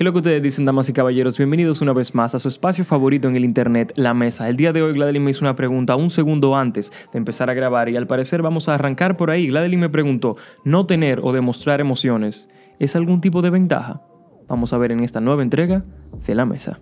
¿Qué 0.00 0.04
es 0.04 0.06
lo 0.06 0.12
que 0.12 0.20
ustedes 0.20 0.42
dicen, 0.42 0.64
damas 0.64 0.88
y 0.88 0.94
caballeros? 0.94 1.36
Bienvenidos 1.36 1.82
una 1.82 1.92
vez 1.92 2.14
más 2.14 2.34
a 2.34 2.38
su 2.38 2.48
espacio 2.48 2.86
favorito 2.86 3.28
en 3.28 3.36
el 3.36 3.44
internet, 3.44 3.92
La 3.96 4.14
Mesa. 4.14 4.48
El 4.48 4.56
día 4.56 4.72
de 4.72 4.80
hoy 4.80 4.94
Gladeline 4.94 5.22
me 5.22 5.30
hizo 5.30 5.44
una 5.44 5.56
pregunta 5.56 5.94
un 5.94 6.08
segundo 6.08 6.56
antes 6.56 6.90
de 7.12 7.18
empezar 7.18 7.50
a 7.50 7.52
grabar 7.52 7.90
y 7.90 7.98
al 7.98 8.06
parecer 8.06 8.40
vamos 8.40 8.70
a 8.70 8.76
arrancar 8.76 9.18
por 9.18 9.30
ahí. 9.30 9.48
Gladeline 9.48 9.78
me 9.78 9.90
preguntó, 9.90 10.38
¿no 10.64 10.86
tener 10.86 11.20
o 11.22 11.34
demostrar 11.34 11.82
emociones 11.82 12.48
es 12.78 12.96
algún 12.96 13.20
tipo 13.20 13.42
de 13.42 13.50
ventaja? 13.50 14.00
Vamos 14.48 14.72
a 14.72 14.78
ver 14.78 14.90
en 14.92 15.00
esta 15.00 15.20
nueva 15.20 15.42
entrega 15.42 15.84
de 16.26 16.34
La 16.34 16.46
Mesa. 16.46 16.80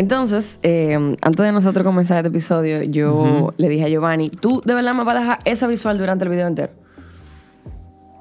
Entonces, 0.00 0.58
eh, 0.62 0.94
antes 1.20 1.44
de 1.44 1.52
nosotros 1.52 1.84
comenzar 1.84 2.16
este 2.16 2.28
episodio, 2.28 2.82
yo 2.84 3.52
le 3.58 3.68
dije 3.68 3.84
a 3.84 3.88
Giovanni, 3.88 4.30
¿tú 4.30 4.62
de 4.64 4.72
verdad 4.72 4.94
me 4.94 5.04
vas 5.04 5.14
a 5.14 5.18
dejar 5.20 5.38
esa 5.44 5.66
visual 5.66 5.98
durante 5.98 6.24
el 6.24 6.30
video 6.30 6.46
entero? 6.46 6.72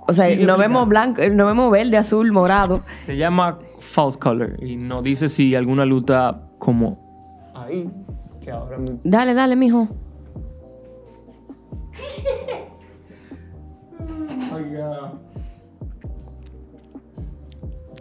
O 0.05 0.11
sea, 0.11 0.27
Sí, 0.27 0.43
no 0.43 0.57
vemos 0.57 0.89
blanco, 0.89 1.21
no 1.31 1.45
vemos 1.45 1.71
verde, 1.71 1.95
azul, 1.95 2.33
morado. 2.33 2.83
Se 3.05 3.15
llama 3.15 3.59
false 3.79 4.19
color 4.19 4.61
y 4.61 4.75
no 4.75 5.01
dice 5.01 5.29
si 5.29 5.55
alguna 5.55 5.85
luz 5.85 6.01
está 6.01 6.41
como 6.57 7.49
ahí, 7.55 7.89
que 8.41 8.51
ahora 8.51 8.77
me... 8.77 8.99
Dale, 9.05 9.33
dale, 9.33 9.55
mijo. 9.55 9.87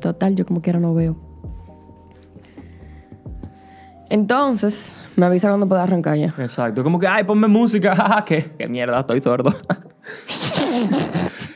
Total, 0.00 0.34
yo 0.34 0.44
como 0.44 0.62
quiera 0.62 0.80
no 0.80 0.94
veo. 0.94 1.27
Entonces, 4.10 5.04
me 5.16 5.26
avisa 5.26 5.48
cuando 5.48 5.68
pueda 5.68 5.82
arrancar 5.82 6.16
ya. 6.16 6.34
Exacto, 6.38 6.82
como 6.82 6.98
que, 6.98 7.06
ay, 7.06 7.24
ponme 7.24 7.46
música, 7.46 7.94
jaja, 7.94 8.24
¿qué? 8.26 8.50
¿Qué 8.58 8.68
mierda? 8.68 9.00
Estoy 9.00 9.20
sordo. 9.20 9.54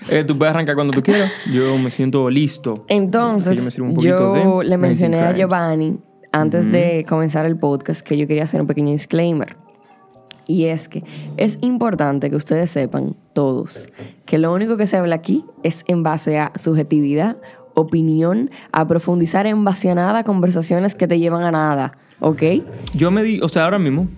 Eh, 0.09 0.25
tú 0.25 0.37
puedes 0.37 0.53
arrancar 0.53 0.75
cuando 0.75 0.93
tú 0.93 1.03
quieras. 1.03 1.31
Yo 1.51 1.79
me 1.79 1.91
siento 1.91 2.29
listo. 2.29 2.85
Entonces, 2.89 3.75
Yo 3.77 3.85
me 3.85 3.93
un 3.93 4.01
yo, 4.01 4.59
de 4.61 4.65
le 4.67 4.77
mencioné 4.77 5.21
a 5.21 5.33
Giovanni 5.33 5.99
antes 6.33 6.71
de 6.71 7.07
comenzar 7.09 7.47
el 7.47 7.57
podcast 7.57 8.03
que 8.03 8.19
yo 8.19 8.27
quería 8.27 8.43
hacer 8.43 8.61
un 8.61 8.67
pequeño 8.67 8.91
disclaimer. 8.91 9.57
Y 10.47 10.65
es 10.65 10.89
que 10.89 11.05
es 11.37 11.59
importante 11.63 12.29
que 12.29 12.37
ustedes 12.37 12.71
sepan, 12.71 13.17
todos, 13.33 13.89
que 14.27 14.39
lo 14.39 14.53
único 14.53 14.77
que 14.77 14.87
se 14.87 14.97
habla 14.97 15.15
aquí 15.15 15.45
es 15.63 15.85
en 15.87 16.03
base 16.03 16.39
a 16.39 16.53
subjetividad, 16.57 17.37
opinión, 17.75 18.51
a 18.73 18.87
profundizar 18.87 19.47
en 19.47 19.65
nada, 19.65 20.25
conversaciones 20.25 20.95
que 20.95 21.07
te 21.09 21.19
llevan 21.19 21.43
a 21.45 21.51
nada, 21.51 21.99
¿ok? 22.21 22.43
Yo 22.95 23.11
me 23.11 23.23
di, 23.23 23.41
o 23.41 23.49
sea, 23.49 23.65
ahora 23.65 23.79
mismo, 23.79 24.09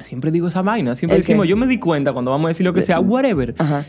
siempre 0.00 0.30
digo 0.30 0.48
esa 0.48 0.62
vaina, 0.62 0.94
siempre 0.94 1.16
¿El 1.16 1.22
decimos, 1.22 1.44
qué? 1.44 1.50
yo 1.50 1.56
me 1.56 1.66
di 1.66 1.78
cuenta 1.78 2.12
cuando 2.12 2.30
vamos 2.30 2.46
a 2.46 2.48
decir 2.48 2.64
lo 2.64 2.72
que 2.72 2.82
sea, 2.82 3.00
whatever. 3.00 3.54
Ajá. 3.58 3.84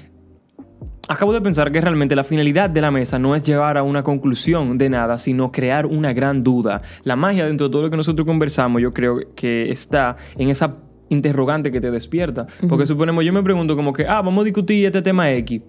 Acabo 1.07 1.33
de 1.33 1.41
pensar 1.41 1.71
que 1.71 1.81
realmente 1.81 2.15
la 2.15 2.23
finalidad 2.23 2.69
de 2.69 2.79
la 2.79 2.89
mesa 2.89 3.19
no 3.19 3.35
es 3.35 3.43
llevar 3.43 3.77
a 3.77 3.83
una 3.83 4.01
conclusión 4.01 4.77
de 4.77 4.89
nada, 4.89 5.17
sino 5.17 5.51
crear 5.51 5.85
una 5.85 6.13
gran 6.13 6.43
duda. 6.43 6.83
La 7.03 7.17
magia 7.17 7.45
dentro 7.45 7.67
de 7.67 7.71
todo 7.71 7.81
lo 7.81 7.89
que 7.89 7.97
nosotros 7.97 8.25
conversamos, 8.25 8.81
yo 8.81 8.93
creo 8.93 9.19
que 9.35 9.71
está 9.71 10.15
en 10.37 10.49
esa 10.49 10.77
interrogante 11.09 11.71
que 11.71 11.81
te 11.81 11.91
despierta. 11.91 12.47
Porque 12.69 12.85
suponemos, 12.85 13.25
yo 13.25 13.33
me 13.33 13.43
pregunto 13.43 13.75
como 13.75 13.91
que, 13.91 14.07
ah, 14.07 14.21
vamos 14.21 14.43
a 14.43 14.45
discutir 14.45 14.85
este 14.85 15.01
tema 15.01 15.29
X. 15.31 15.61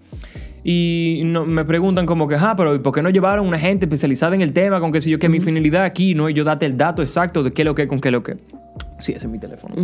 Y 0.65 1.23
no- 1.25 1.45
me 1.45 1.65
preguntan 1.65 2.07
como 2.07 2.29
que, 2.29 2.37
ah, 2.37 2.55
pero 2.57 2.75
¿y 2.75 2.79
¿por 2.79 2.93
qué 2.95 3.03
no 3.03 3.11
llevaron 3.11 3.47
una 3.47 3.59
gente 3.59 3.87
especializada 3.87 4.35
en 4.35 4.43
el 4.43 4.53
tema? 4.53 4.81
Con 4.81 4.93
que 4.93 5.01
si 5.01 5.11
yo, 5.11 5.19
que 5.19 5.29
mi 5.29 5.41
finalidad 5.41 5.85
aquí 5.85 6.15
no 6.15 6.29
es 6.29 6.35
yo 6.35 6.45
date 6.45 6.67
el 6.67 6.77
dato 6.77 7.03
exacto 7.03 7.43
de 7.43 7.53
qué 7.53 7.65
lo 7.65 7.75
que, 7.75 7.89
con 7.89 8.01
qué 8.01 8.11
lo 8.11 8.23
que. 8.23 8.37
Sí, 8.99 9.13
ese 9.13 9.27
es 9.27 9.33
mi 9.33 9.39
teléfono. 9.39 9.75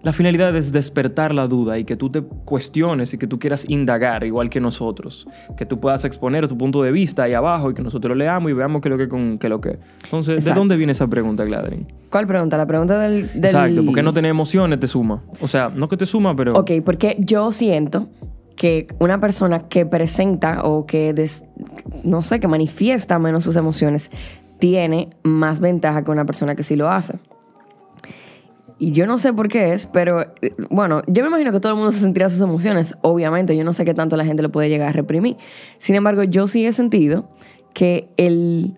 La 0.00 0.12
finalidad 0.12 0.54
es 0.54 0.70
despertar 0.72 1.34
la 1.34 1.48
duda 1.48 1.76
y 1.76 1.84
que 1.84 1.96
tú 1.96 2.08
te 2.08 2.22
cuestiones 2.22 3.12
y 3.14 3.18
que 3.18 3.26
tú 3.26 3.40
quieras 3.40 3.64
indagar 3.68 4.22
igual 4.24 4.48
que 4.48 4.60
nosotros. 4.60 5.26
Que 5.56 5.66
tú 5.66 5.80
puedas 5.80 6.04
exponer 6.04 6.46
tu 6.48 6.56
punto 6.56 6.82
de 6.84 6.92
vista 6.92 7.24
ahí 7.24 7.34
abajo 7.34 7.72
y 7.72 7.74
que 7.74 7.82
nosotros 7.82 8.16
leamos 8.16 8.48
y 8.50 8.54
veamos 8.54 8.80
qué 8.80 8.88
lo 8.90 8.96
que 8.96 9.08
con 9.08 9.38
qué 9.38 9.48
lo 9.48 9.60
que. 9.60 9.76
Entonces, 10.04 10.34
¿de 10.36 10.40
Exacto. 10.40 10.60
dónde 10.60 10.76
viene 10.76 10.92
esa 10.92 11.08
pregunta, 11.08 11.44
Gladeline? 11.44 11.84
¿Cuál 12.10 12.28
pregunta? 12.28 12.56
La 12.56 12.66
pregunta 12.66 12.98
del... 13.00 13.26
del... 13.32 13.44
Exacto, 13.44 13.84
¿por 13.84 13.94
qué 13.94 14.02
no 14.04 14.14
tener 14.14 14.30
emociones 14.30 14.78
te 14.78 14.86
suma? 14.86 15.20
O 15.40 15.48
sea, 15.48 15.70
no 15.74 15.88
que 15.88 15.96
te 15.96 16.06
suma, 16.06 16.34
pero... 16.36 16.52
Ok, 16.54 16.70
porque 16.84 17.16
yo 17.18 17.50
siento 17.50 18.08
que 18.58 18.88
una 18.98 19.20
persona 19.20 19.68
que 19.68 19.86
presenta 19.86 20.64
o 20.64 20.84
que, 20.84 21.14
no 22.02 22.22
sé, 22.22 22.40
que 22.40 22.48
manifiesta 22.48 23.18
menos 23.20 23.44
sus 23.44 23.54
emociones, 23.54 24.10
tiene 24.58 25.10
más 25.22 25.60
ventaja 25.60 26.02
que 26.02 26.10
una 26.10 26.26
persona 26.26 26.56
que 26.56 26.64
sí 26.64 26.74
lo 26.74 26.90
hace. 26.90 27.20
Y 28.80 28.90
yo 28.90 29.06
no 29.06 29.16
sé 29.16 29.32
por 29.32 29.48
qué 29.48 29.72
es, 29.72 29.86
pero 29.86 30.22
eh, 30.42 30.54
bueno, 30.70 31.02
yo 31.06 31.22
me 31.22 31.28
imagino 31.28 31.52
que 31.52 31.60
todo 31.60 31.72
el 31.72 31.76
mundo 31.76 31.92
se 31.92 32.00
sentirá 32.00 32.28
sus 32.28 32.40
emociones, 32.40 32.96
obviamente, 33.00 33.56
yo 33.56 33.62
no 33.62 33.72
sé 33.72 33.84
qué 33.84 33.94
tanto 33.94 34.16
la 34.16 34.24
gente 34.24 34.42
lo 34.42 34.50
puede 34.50 34.68
llegar 34.68 34.88
a 34.88 34.92
reprimir. 34.92 35.36
Sin 35.78 35.94
embargo, 35.94 36.24
yo 36.24 36.48
sí 36.48 36.66
he 36.66 36.72
sentido 36.72 37.30
que 37.74 38.08
el, 38.16 38.76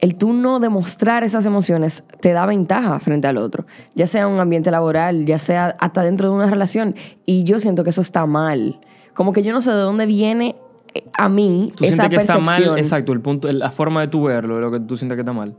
el 0.00 0.18
tú 0.18 0.32
no 0.32 0.58
demostrar 0.58 1.22
esas 1.22 1.46
emociones 1.46 2.02
te 2.20 2.32
da 2.32 2.46
ventaja 2.46 2.98
frente 2.98 3.28
al 3.28 3.38
otro, 3.38 3.64
ya 3.94 4.08
sea 4.08 4.22
en 4.22 4.28
un 4.28 4.40
ambiente 4.40 4.72
laboral, 4.72 5.24
ya 5.24 5.38
sea 5.38 5.76
hasta 5.78 6.02
dentro 6.02 6.28
de 6.30 6.34
una 6.34 6.46
relación, 6.46 6.96
y 7.24 7.44
yo 7.44 7.60
siento 7.60 7.84
que 7.84 7.90
eso 7.90 8.00
está 8.00 8.26
mal. 8.26 8.80
Como 9.14 9.32
que 9.32 9.42
yo 9.42 9.52
no 9.52 9.60
sé 9.60 9.70
de 9.70 9.78
dónde 9.78 10.06
viene 10.06 10.56
eh, 10.94 11.04
a 11.16 11.28
mí 11.28 11.72
Tú 11.76 11.84
esa 11.84 11.94
sientes 11.94 12.10
que 12.10 12.22
está 12.22 12.34
percepción. 12.34 12.70
mal, 12.70 12.78
exacto, 12.78 13.12
el 13.12 13.20
punto, 13.20 13.50
la 13.50 13.70
forma 13.70 14.00
de 14.00 14.08
tu 14.08 14.24
verlo, 14.24 14.60
lo 14.60 14.70
que 14.70 14.80
tú 14.80 14.96
sientes 14.96 15.16
que 15.16 15.22
está 15.22 15.32
mal. 15.32 15.54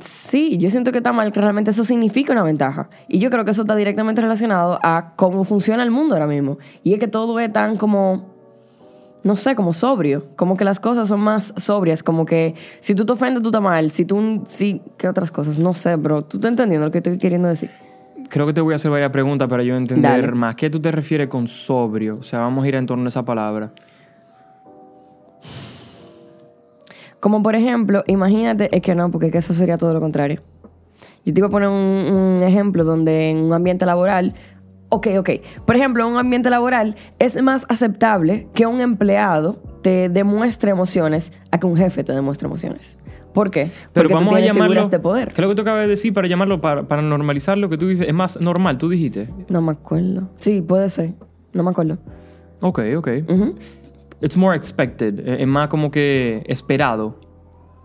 Sí, 0.00 0.58
yo 0.58 0.70
siento 0.70 0.92
que 0.92 0.98
está 0.98 1.12
mal, 1.12 1.32
que 1.32 1.40
realmente 1.40 1.72
eso 1.72 1.82
significa 1.82 2.32
una 2.32 2.44
ventaja. 2.44 2.88
Y 3.08 3.18
yo 3.18 3.30
creo 3.30 3.44
que 3.44 3.50
eso 3.50 3.62
está 3.62 3.74
directamente 3.74 4.20
relacionado 4.20 4.78
a 4.82 5.14
cómo 5.16 5.42
funciona 5.42 5.82
el 5.82 5.90
mundo 5.90 6.14
ahora 6.14 6.28
mismo. 6.28 6.58
Y 6.84 6.94
es 6.94 7.00
que 7.00 7.08
todo 7.08 7.40
es 7.40 7.52
tan 7.52 7.76
como, 7.76 8.26
no 9.24 9.34
sé, 9.34 9.56
como 9.56 9.72
sobrio. 9.72 10.28
Como 10.36 10.56
que 10.56 10.64
las 10.64 10.78
cosas 10.78 11.08
son 11.08 11.20
más 11.20 11.52
sobrias. 11.56 12.04
Como 12.04 12.26
que 12.26 12.54
si 12.78 12.94
tú 12.94 13.04
te 13.04 13.12
ofendes, 13.12 13.42
tú 13.42 13.48
estás 13.48 13.60
mal. 13.60 13.90
Si 13.90 14.04
tú, 14.04 14.42
sí, 14.44 14.82
¿qué 14.98 15.08
otras 15.08 15.32
cosas? 15.32 15.58
No 15.58 15.74
sé, 15.74 15.96
bro. 15.96 16.22
¿Tú 16.22 16.36
estás 16.36 16.50
entendiendo 16.50 16.86
lo 16.86 16.92
que 16.92 16.98
estoy 16.98 17.18
queriendo 17.18 17.48
decir? 17.48 17.70
Creo 18.28 18.46
que 18.46 18.52
te 18.52 18.60
voy 18.60 18.72
a 18.72 18.76
hacer 18.76 18.90
varias 18.90 19.10
preguntas 19.10 19.48
para 19.48 19.62
yo 19.62 19.76
entender 19.76 20.10
Dale. 20.10 20.32
más. 20.32 20.54
¿Qué 20.54 20.70
tú 20.70 20.80
te 20.80 20.90
refieres 20.90 21.28
con 21.28 21.48
sobrio? 21.48 22.18
O 22.20 22.22
sea, 22.22 22.40
vamos 22.40 22.64
a 22.64 22.68
ir 22.68 22.74
en 22.74 22.86
torno 22.86 23.04
a 23.04 23.08
esa 23.08 23.24
palabra. 23.24 23.72
Como 27.20 27.42
por 27.42 27.54
ejemplo, 27.54 28.02
imagínate, 28.06 28.74
es 28.74 28.82
que 28.82 28.94
no, 28.94 29.10
porque 29.10 29.26
es 29.26 29.32
que 29.32 29.38
eso 29.38 29.52
sería 29.52 29.78
todo 29.78 29.94
lo 29.94 30.00
contrario. 30.00 30.42
Yo 31.24 31.32
te 31.32 31.40
iba 31.40 31.46
a 31.46 31.50
poner 31.50 31.68
un, 31.68 31.74
un 31.74 32.42
ejemplo 32.42 32.82
donde 32.82 33.30
en 33.30 33.36
un 33.36 33.52
ambiente 33.52 33.86
laboral, 33.86 34.34
ok, 34.88 35.08
ok, 35.18 35.30
por 35.64 35.76
ejemplo, 35.76 36.04
en 36.04 36.12
un 36.12 36.18
ambiente 36.18 36.50
laboral 36.50 36.96
es 37.20 37.40
más 37.40 37.64
aceptable 37.68 38.48
que 38.54 38.66
un 38.66 38.80
empleado 38.80 39.62
te 39.82 40.08
demuestre 40.08 40.70
emociones 40.70 41.32
a 41.50 41.58
que 41.58 41.66
un 41.66 41.76
jefe 41.76 42.02
te 42.02 42.12
demuestre 42.12 42.46
emociones. 42.48 42.98
¿Por 43.34 43.50
qué? 43.50 43.70
Pero 43.92 44.08
Porque 44.08 44.08
tú 44.08 44.14
vamos 44.14 44.34
a 44.34 44.36
tienes 44.36 44.54
llamarlo. 44.54 44.88
de 44.88 44.98
poder. 44.98 45.28
¿Qué 45.28 45.34
es 45.34 45.38
lo 45.40 45.48
que 45.48 45.54
tú 45.54 45.62
acabas 45.62 45.82
de 45.82 45.88
decir 45.88 46.12
para 46.12 46.28
llamarlo, 46.28 46.60
para, 46.60 46.82
para 46.86 47.00
normalizar 47.02 47.56
lo 47.58 47.68
que 47.70 47.78
tú 47.78 47.88
dices? 47.88 48.06
Es 48.06 48.14
más 48.14 48.38
normal, 48.40 48.76
tú 48.78 48.88
dijiste. 48.88 49.28
No 49.48 49.62
me 49.62 49.72
acuerdo. 49.72 50.28
Sí, 50.38 50.60
puede 50.60 50.88
ser. 50.90 51.14
No 51.52 51.62
me 51.62 51.70
acuerdo. 51.70 51.98
Ok, 52.60 52.80
ok. 52.96 53.08
Ujú. 53.28 53.54
It's 54.20 54.36
more 54.36 54.56
expected. 54.56 55.18
eh, 55.20 55.38
Es 55.40 55.46
más 55.46 55.68
como 55.68 55.90
que 55.90 56.42
esperado. 56.46 57.18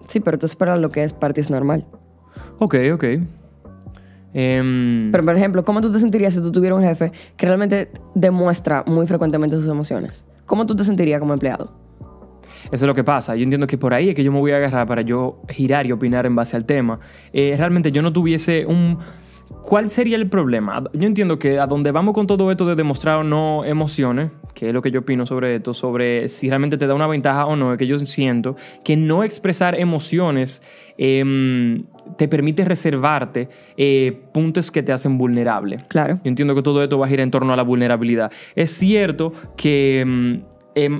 Sí, 0.07 0.19
pero 0.19 0.38
tú 0.38 0.46
esperas 0.46 0.80
lo 0.80 0.90
que 0.90 1.03
es 1.03 1.13
para 1.13 1.34
ti 1.34 1.41
es 1.41 1.50
normal. 1.50 1.86
Ok, 2.59 2.75
ok. 2.94 3.03
Em, 4.34 5.12
Pero, 5.12 5.24
por 5.24 5.36
ejemplo, 5.36 5.63
¿cómo 5.66 5.81
tú 5.81 5.91
te 5.91 6.00
sentirías 6.00 6.34
si 6.34 6.41
tú 6.41 6.52
tuvieras 6.52 6.78
un 6.78 6.84
jefe 6.86 7.12
que 7.38 7.46
realmente 7.46 7.90
demuestra 8.13 8.83
muy 8.86 9.07
frecuentemente 9.07 9.56
sus 9.56 9.68
emociones? 9.68 10.25
¿Cómo 10.45 10.66
tú 10.66 10.75
te 10.75 10.83
sentirías 10.83 11.19
como 11.19 11.33
empleado? 11.33 11.71
Eso 12.72 12.86
es 12.86 12.88
lo 12.88 12.96
que 12.96 13.04
pasa. 13.04 13.36
Yo 13.36 13.44
entiendo 13.44 13.68
que 13.68 13.78
por 13.78 13.94
ahí 13.94 14.10
es 14.10 14.16
que 14.16 14.24
yo 14.24 14.31
me 14.31 14.40
voy 14.40 14.52
a 14.52 14.58
agarrar 14.58 14.88
para 14.88 15.02
yo 15.02 15.42
girar 15.50 15.86
y 15.86 15.92
opinar 15.92 16.25
en 16.25 16.36
base 16.36 16.56
al 16.56 16.66
tema. 16.66 17.00
Eh, 17.34 17.56
realmente 17.58 17.92
yo 17.92 18.02
no 18.02 18.12
tuviese 18.14 18.66
un... 18.66 18.98
¿Cuál 19.62 19.90
sería 19.90 20.18
el 20.18 20.30
problema? 20.30 20.84
Yo 20.94 21.08
entiendo 21.08 21.40
que 21.40 21.60
a 21.60 21.68
donde 21.68 21.92
vamos 21.92 22.14
con 22.14 22.28
todo 22.28 22.52
esto 22.52 22.66
de 22.66 22.75
demostrar 22.75 23.18
o 23.18 23.24
no 23.24 23.66
emociones, 23.66 24.31
que 24.54 24.69
es 24.69 24.74
lo 24.74 24.81
que 24.81 24.92
yo 24.92 25.02
opino 25.02 25.25
sobre 25.25 25.56
esto, 25.56 25.74
sobre 25.74 26.30
si 26.30 26.50
realmente 26.50 26.78
te 26.78 26.88
da 26.88 26.96
una 26.96 27.08
ventaja 27.08 27.46
o 27.46 27.56
no, 27.56 27.74
es 27.74 27.78
que 27.78 27.86
yo 27.86 28.00
siento 28.00 28.56
que 28.84 28.96
no 28.96 29.24
expresar 29.24 29.78
emociones 29.80 30.62
em, 30.98 31.84
te 32.18 32.28
permite 32.28 32.64
reservarte 32.66 33.50
eh, 33.75 34.22
puntos 34.34 34.72
que 34.72 34.84
te 34.84 34.92
hacen 34.92 35.18
vulnerable. 35.18 35.78
Claro. 35.90 36.16
Yo 36.24 36.30
entiendo 36.30 36.56
que 36.56 36.62
todo 36.62 36.81
esto 36.81 36.98
va 36.98 37.06
a 37.06 37.10
girar 37.10 37.24
en 37.24 37.31
torno 37.31 37.54
a 37.54 37.56
la 37.56 37.64
vulnerabilidad. 37.64 38.31
Es 38.56 38.72
cierto 38.72 39.34
que 39.56 40.00
em, 40.02 40.44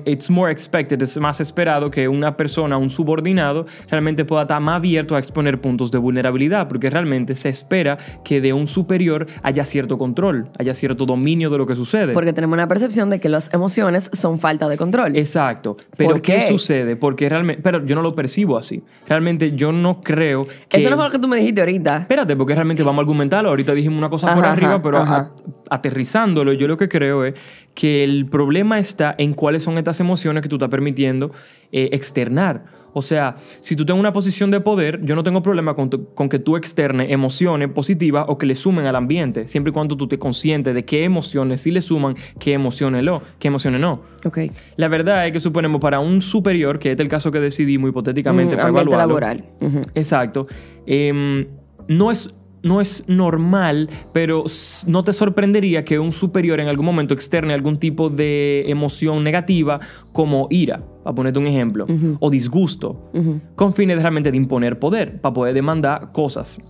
it's 0.06 0.30
more 0.30 0.52
expected, 0.52 1.02
es 1.02 1.18
más 1.18 1.40
esperado 1.40 1.92
que 1.92 2.08
una 2.08 2.36
persona, 2.36 2.78
un 2.78 2.90
subordinado, 2.90 3.66
realmente 3.90 4.26
pueda 4.26 4.44
estar 4.44 4.62
más 4.62 4.78
abierto 4.78 5.16
a 5.16 5.20
exponer 5.20 5.62
puntos 5.62 5.92
de 5.92 5.98
vulnerabilidad, 5.98 6.68
porque 6.68 6.90
realmente 6.90 7.36
se 7.36 7.50
espera 7.50 7.98
que 8.24 8.42
de 8.42 8.54
un 8.54 8.68
superior 8.68 9.28
haya 9.44 9.64
cierto 9.64 9.98
control, 9.98 10.50
haya 10.60 10.74
cierto 10.74 11.06
dominio 11.06 11.50
de 11.50 11.58
lo 11.58 11.66
que 11.66 11.76
sucede. 11.76 12.14
Porque 12.14 12.34
tenemos 12.34 12.56
una 12.56 12.68
percepción 12.68 13.10
de 13.10 13.20
que 13.20 13.30
las 13.30 13.54
emociones 13.54 14.10
son 14.14 14.40
falta 14.40 14.68
de 14.68 14.78
control. 14.78 15.16
Exacto. 15.16 15.76
Pero 15.96 16.12
¿Por 16.12 16.22
qué? 16.22 16.36
qué? 16.36 16.42
sucede? 16.42 16.96
Porque 16.96 17.30
realmente, 17.30 17.62
pero 17.62 17.86
yo 17.86 17.96
no 17.96 18.02
lo 18.02 18.16
percibo 18.16 18.58
así. 18.58 18.84
Realmente 19.08 19.54
yo 19.54 19.72
no 19.72 20.02
creo 20.02 20.46
que 20.70 20.78
Eso 20.78 20.90
no 20.90 20.96
fue 20.96 21.06
lo 21.06 21.12
que 21.12 21.20
tú 21.20 21.28
me 21.28 21.38
dijiste 21.38 21.62
ahorita. 21.62 21.98
Espérate, 21.98 22.36
porque 22.36 22.56
realmente 22.56 22.84
vamos 22.84 23.00
a 23.00 23.02
argumentarlo. 23.02 23.50
Ahorita 23.50 23.74
dijimos 23.74 23.98
una 23.98 24.10
cosa 24.10 24.34
por 24.34 24.44
Ajá, 24.44 24.54
arriba, 24.54 24.74
ajá, 24.74 24.82
pero 24.82 24.98
ajá. 24.98 25.32
aterrizándolo, 25.70 26.54
yo 26.54 26.68
lo 26.68 26.78
que 26.78 26.90
creo 26.90 27.26
es 27.26 27.34
que 27.74 28.04
el 28.04 28.26
problema 28.26 28.80
está 28.80 29.14
en 29.18 29.34
cuáles 29.34 29.64
son 29.68 29.78
estas 29.78 30.00
emociones 30.00 30.42
que 30.42 30.48
tú 30.50 30.56
estás 30.56 30.70
permitiendo 30.70 31.32
eh, 31.74 31.90
externar. 31.92 32.64
O 32.94 33.02
sea, 33.02 33.36
si 33.60 33.76
tú 33.76 33.86
tienes 33.86 34.00
una 34.00 34.12
posición 34.14 34.50
de 34.50 34.60
poder, 34.62 35.02
yo 35.04 35.14
no 35.14 35.22
tengo 35.22 35.44
problema 35.44 35.76
con, 35.76 35.90
tu- 35.90 36.14
con 36.16 36.30
que 36.30 36.40
tú 36.40 36.56
externes 36.58 37.12
emociones 37.12 37.70
positivas 37.70 38.26
o 38.28 38.38
que 38.38 38.46
le 38.48 38.56
sumen 38.56 38.86
al 38.86 38.96
ambiente, 38.96 39.48
siempre 39.50 39.70
y 39.70 39.74
cuando 39.74 39.96
tú 39.98 40.06
estés 40.06 40.18
consciente 40.18 40.74
de 40.74 40.84
qué 40.86 41.04
emociones 41.04 41.62
sí 41.62 41.70
le 41.72 41.82
suman, 41.82 42.16
qué 42.40 42.54
emociones 42.54 43.04
no, 43.04 43.22
qué 43.40 43.50
emociones 43.50 43.82
no. 43.82 44.02
Ok. 44.26 44.40
La 44.78 44.88
verdad 44.88 45.28
es 45.28 45.34
que 45.34 45.40
suponemos 45.40 45.80
para 45.82 46.00
un 46.00 46.22
superior, 46.22 46.80
que 46.80 46.90
este 46.92 47.04
es 47.04 47.06
el 47.06 47.10
caso 47.12 47.30
que 47.30 47.40
decidimos 47.40 47.90
hipotéticamente 47.90 48.56
Mm, 48.56 48.58
para 48.58 48.70
evaluarlo, 48.70 48.98
laboral. 48.98 49.46
Exacto. 49.94 50.48
Em, 50.88 51.46
no 51.90 52.10
es 52.12 52.34
no 52.64 52.82
es 52.82 53.04
normal, 53.08 53.90
pero 54.14 54.44
no 54.86 55.04
te 55.04 55.14
sorprendería 55.14 55.86
que 55.86 56.00
un 56.00 56.12
superior 56.12 56.60
en 56.60 56.68
algún 56.68 56.86
momento 56.86 57.14
externe 57.14 57.54
algún 57.54 57.78
tipo 57.78 58.10
de 58.10 58.66
emoción 58.68 59.24
negativa 59.24 59.80
como 60.12 60.48
ira, 60.50 60.84
para 61.04 61.16
ponerte 61.16 61.40
un 61.40 61.48
ejemplo, 61.48 61.86
o 62.20 62.30
disgusto, 62.30 63.12
con 63.56 63.74
fines 63.74 64.02
realmente 64.02 64.32
de 64.32 64.38
imponer 64.38 64.80
poder, 64.80 65.22
para 65.22 65.34
poder 65.34 65.54
demandar 65.54 66.12
cosas. 66.12 66.62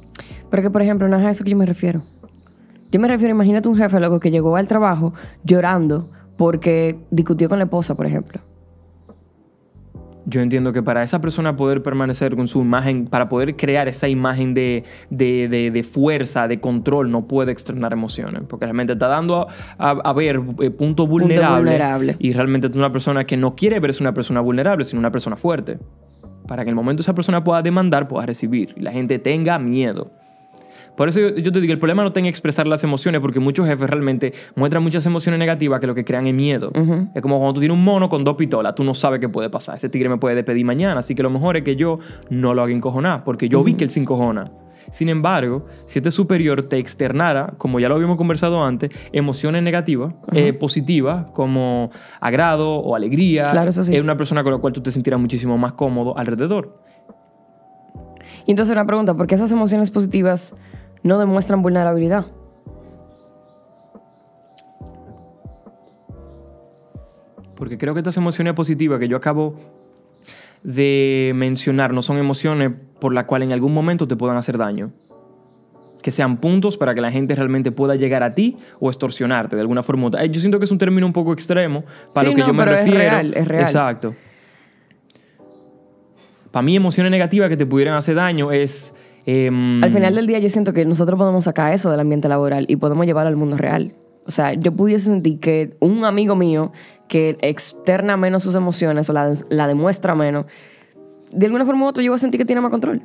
Pero 0.50 0.64
que, 0.64 0.70
por 0.70 0.82
ejemplo, 0.82 1.08
no 1.08 1.18
es 1.18 1.26
a 1.26 1.30
eso 1.30 1.44
que 1.44 1.52
yo 1.52 1.58
me 1.58 1.66
refiero. 1.66 2.02
Yo 2.92 3.00
me 3.00 3.08
refiero, 3.08 3.34
imagínate 3.34 3.68
un 3.68 3.76
jefe, 3.76 4.00
loco, 4.00 4.20
que 4.20 4.32
llegó 4.32 4.56
al 4.56 4.68
trabajo 4.68 5.14
llorando 5.44 6.10
porque 6.38 6.98
discutió 7.12 7.50
con 7.50 7.58
la 7.58 7.66
esposa, 7.66 7.96
por 7.96 8.06
ejemplo. 8.06 8.40
Yo 10.30 10.42
entiendo 10.42 10.74
que 10.74 10.84
para 10.84 11.04
esa 11.04 11.22
persona 11.22 11.56
poder 11.56 11.82
permanecer 11.82 12.36
con 12.36 12.50
su 12.50 12.60
imagen, 12.62 13.06
para 13.06 13.30
poder 13.30 13.56
crear 13.56 13.88
esa 13.88 14.10
imagen 14.10 14.54
de, 14.54 14.84
de- 15.10 15.48
de- 15.48 15.72
de 15.72 15.84
fuerza, 15.84 16.50
de 16.50 16.60
control, 16.60 17.10
no 17.10 17.28
puede 17.28 17.54
externar 17.54 17.94
emociones. 17.94 18.42
Porque 18.46 18.66
realmente 18.66 18.92
está 18.94 19.08
dando 19.08 19.48
a, 19.78 19.90
a- 19.92 19.92
a 20.04 20.14
ver 20.14 20.42
eh, 20.60 20.70
punto 20.70 21.08
vulnerable. 21.08 21.62
vulnerable. 21.72 22.16
Y 22.20 22.34
realmente 22.34 22.68
es 22.68 22.76
una 22.76 22.92
persona 22.92 23.24
que 23.24 23.38
no 23.38 23.56
quiere 23.56 23.80
verse 23.80 24.04
una 24.04 24.14
persona 24.14 24.42
vulnerable, 24.42 24.84
sino 24.84 25.00
una 25.00 25.12
persona 25.12 25.38
fuerte. 25.38 25.80
Para 26.46 26.64
que 26.64 26.70
en 26.70 26.74
el 26.74 26.76
momento 26.76 27.02
esa 27.02 27.16
persona 27.16 27.44
pueda 27.44 27.62
demandar, 27.62 28.10
pueda 28.10 28.26
recibir. 28.26 28.74
Y 28.76 28.82
la 28.82 28.92
gente 28.92 29.20
tenga 29.20 29.58
miedo. 29.60 30.12
Por 30.98 31.08
eso 31.08 31.20
yo, 31.20 31.30
yo 31.36 31.52
te 31.52 31.62
digo, 31.62 31.72
el 31.72 31.80
problema 31.80 32.02
no 32.02 32.08
está 32.08 32.20
en 32.20 32.26
expresar 32.26 32.68
las 32.68 32.84
emociones, 32.84 33.22
porque 33.22 33.40
muchos 33.40 33.68
jefes 33.68 33.88
realmente 33.90 34.34
muestran 34.56 34.82
muchas 34.84 35.06
emociones 35.06 35.40
negativas 35.40 35.80
que 35.80 35.86
lo 35.88 35.94
que 35.96 36.04
crean 36.04 36.26
es 36.28 36.34
miedo. 36.34 36.72
Es 37.14 37.22
como 37.22 37.38
cuando 37.38 37.54
tú 37.54 37.60
tienes 37.60 37.78
un 37.78 37.84
mono 37.84 38.10
con 38.10 38.24
dos 38.24 38.36
pistolas, 38.36 38.74
tú 38.76 38.84
no 38.84 38.94
sabes 38.96 39.20
qué 39.20 39.30
puede 39.30 39.50
pasar. 39.50 39.78
Ese 39.78 39.90
tigre 39.90 40.10
me 40.10 40.18
puede 40.18 40.36
despedir 40.36 40.66
mañana, 40.66 41.00
así 41.00 41.14
que 41.14 41.22
lo 41.24 41.30
mejor 41.30 41.56
es 41.56 41.64
que 41.64 41.76
yo 41.76 42.00
no 42.30 42.54
lo 42.56 42.64
haga 42.64 42.74
encojonar, 42.74 43.24
porque 43.24 43.48
yo 43.48 43.64
vi 43.64 43.76
que 43.76 43.84
él 43.84 43.92
se 43.92 44.00
encojona. 44.00 44.46
Sin 44.90 45.10
embargo, 45.10 45.64
si 45.86 46.00
este 46.00 46.12
superior 46.12 46.64
te 46.64 46.78
externara, 46.78 47.54
como 47.58 47.80
ya 47.80 47.90
lo 47.90 47.96
habíamos 47.96 48.18
conversado 48.18 48.64
antes, 48.66 48.90
emociones 49.12 49.62
negativas, 49.62 50.14
eh, 50.32 50.54
positivas, 50.54 51.28
como 51.34 51.92
agrado 52.22 52.76
o 52.76 52.96
alegría, 52.96 53.44
Claro, 53.44 53.72
sí. 53.72 53.94
es 53.96 54.02
una 54.02 54.18
persona 54.18 54.44
con 54.44 54.54
la 54.54 54.60
cual 54.60 54.74
tú 54.74 54.82
te 54.82 54.92
sentirás 54.92 55.20
muchísimo 55.20 55.58
más 55.58 55.74
cómodo 55.74 56.18
alrededor. 56.18 56.82
Y 58.46 58.52
entonces 58.52 58.72
una 58.74 58.86
pregunta, 58.86 59.14
¿por 59.14 59.28
qué 59.28 59.36
esas 59.36 59.52
emociones 59.52 59.92
positivas 59.92 60.56
no 61.04 61.18
demuestran 61.20 61.62
vulnerabilidad? 61.62 62.26
Porque 67.56 67.78
creo 67.78 67.94
que 67.94 68.00
estas 68.02 68.18
emociones 68.18 68.54
positivas 68.54 69.00
que 69.00 69.08
yo 69.08 69.18
acabo 69.18 69.56
de 70.64 71.32
mencionar 71.36 71.94
no 71.94 72.02
son 72.02 72.18
emociones 72.18 72.72
por 73.00 73.14
las 73.14 73.26
cuales 73.26 73.48
en 73.48 73.54
algún 73.54 73.74
momento 73.74 74.08
te 74.08 74.16
puedan 74.16 74.38
hacer 74.38 74.58
daño. 74.58 74.92
Que 76.02 76.12
sean 76.12 76.38
puntos 76.38 76.78
para 76.78 76.94
que 76.94 77.02
la 77.02 77.12
gente 77.12 77.34
realmente 77.36 77.72
pueda 77.72 77.96
llegar 77.96 78.22
a 78.24 78.36
ti 78.36 78.58
o 78.80 78.90
extorsionarte 78.90 79.56
de 79.56 79.62
alguna 79.62 79.82
forma. 79.82 80.04
u 80.04 80.08
otra. 80.08 80.26
Yo 80.26 80.40
siento 80.40 80.60
que 80.60 80.66
es 80.66 80.72
un 80.72 80.78
término 80.78 81.06
un 81.08 81.14
poco 81.14 81.34
extremo 81.34 81.84
para 82.14 82.30
Sí, 82.30 82.34
lo 82.34 82.36
que 82.36 82.42
no, 82.42 82.48
yo 82.48 82.54
me 82.54 82.64
pero 82.64 82.72
es 82.76 82.80
refiero. 82.86 83.00
real, 83.00 83.34
es 83.34 83.48
real. 83.48 83.64
Exacto. 83.64 84.16
Para 86.52 86.64
mí, 86.64 86.76
emociones 86.76 87.12
negativas 87.12 87.50
que 87.50 87.58
te 87.58 87.66
pudieran 87.66 87.96
hacer 87.96 88.16
daño 88.16 88.52
es. 88.52 88.94
Em, 89.28 89.84
Al 89.84 89.92
final 89.92 90.16
del 90.16 90.26
día 90.26 90.40
yo 90.40 90.50
siento 90.50 90.74
que 90.74 90.86
nosotros 90.86 91.20
podemos 91.20 91.44
sacar 91.44 91.72
eso 91.74 91.92
del 91.92 92.00
ambiente 92.00 92.28
laboral 92.28 92.66
y 92.68 92.78
podemos 92.78 93.06
llevarlo 93.06 93.30
al 93.30 93.36
mundo 93.36 93.58
real. 93.58 93.94
O 94.26 94.32
sea, 94.32 94.54
yo 94.54 94.72
pudiese 94.74 95.06
sentir 95.06 95.40
que 95.40 95.78
un 95.80 96.04
amigo 96.04 96.36
mío 96.36 96.72
que 97.08 97.38
externa 97.42 98.18
menos 98.18 98.44
sus 98.44 98.56
emociones 98.56 99.10
o 99.10 99.14
la, 99.14 99.34
la 99.50 99.68
demuestra 99.68 100.16
menos, 100.16 100.48
de 101.32 101.46
alguna 101.46 101.66
forma 101.66 101.86
u 101.86 101.90
otra 101.90 102.04
yo 102.04 102.12
voy 102.12 102.16
a 102.16 102.20
sentir 102.20 102.40
que 102.40 102.46
tiene 102.46 102.62
más 102.62 102.72
control. 102.72 103.02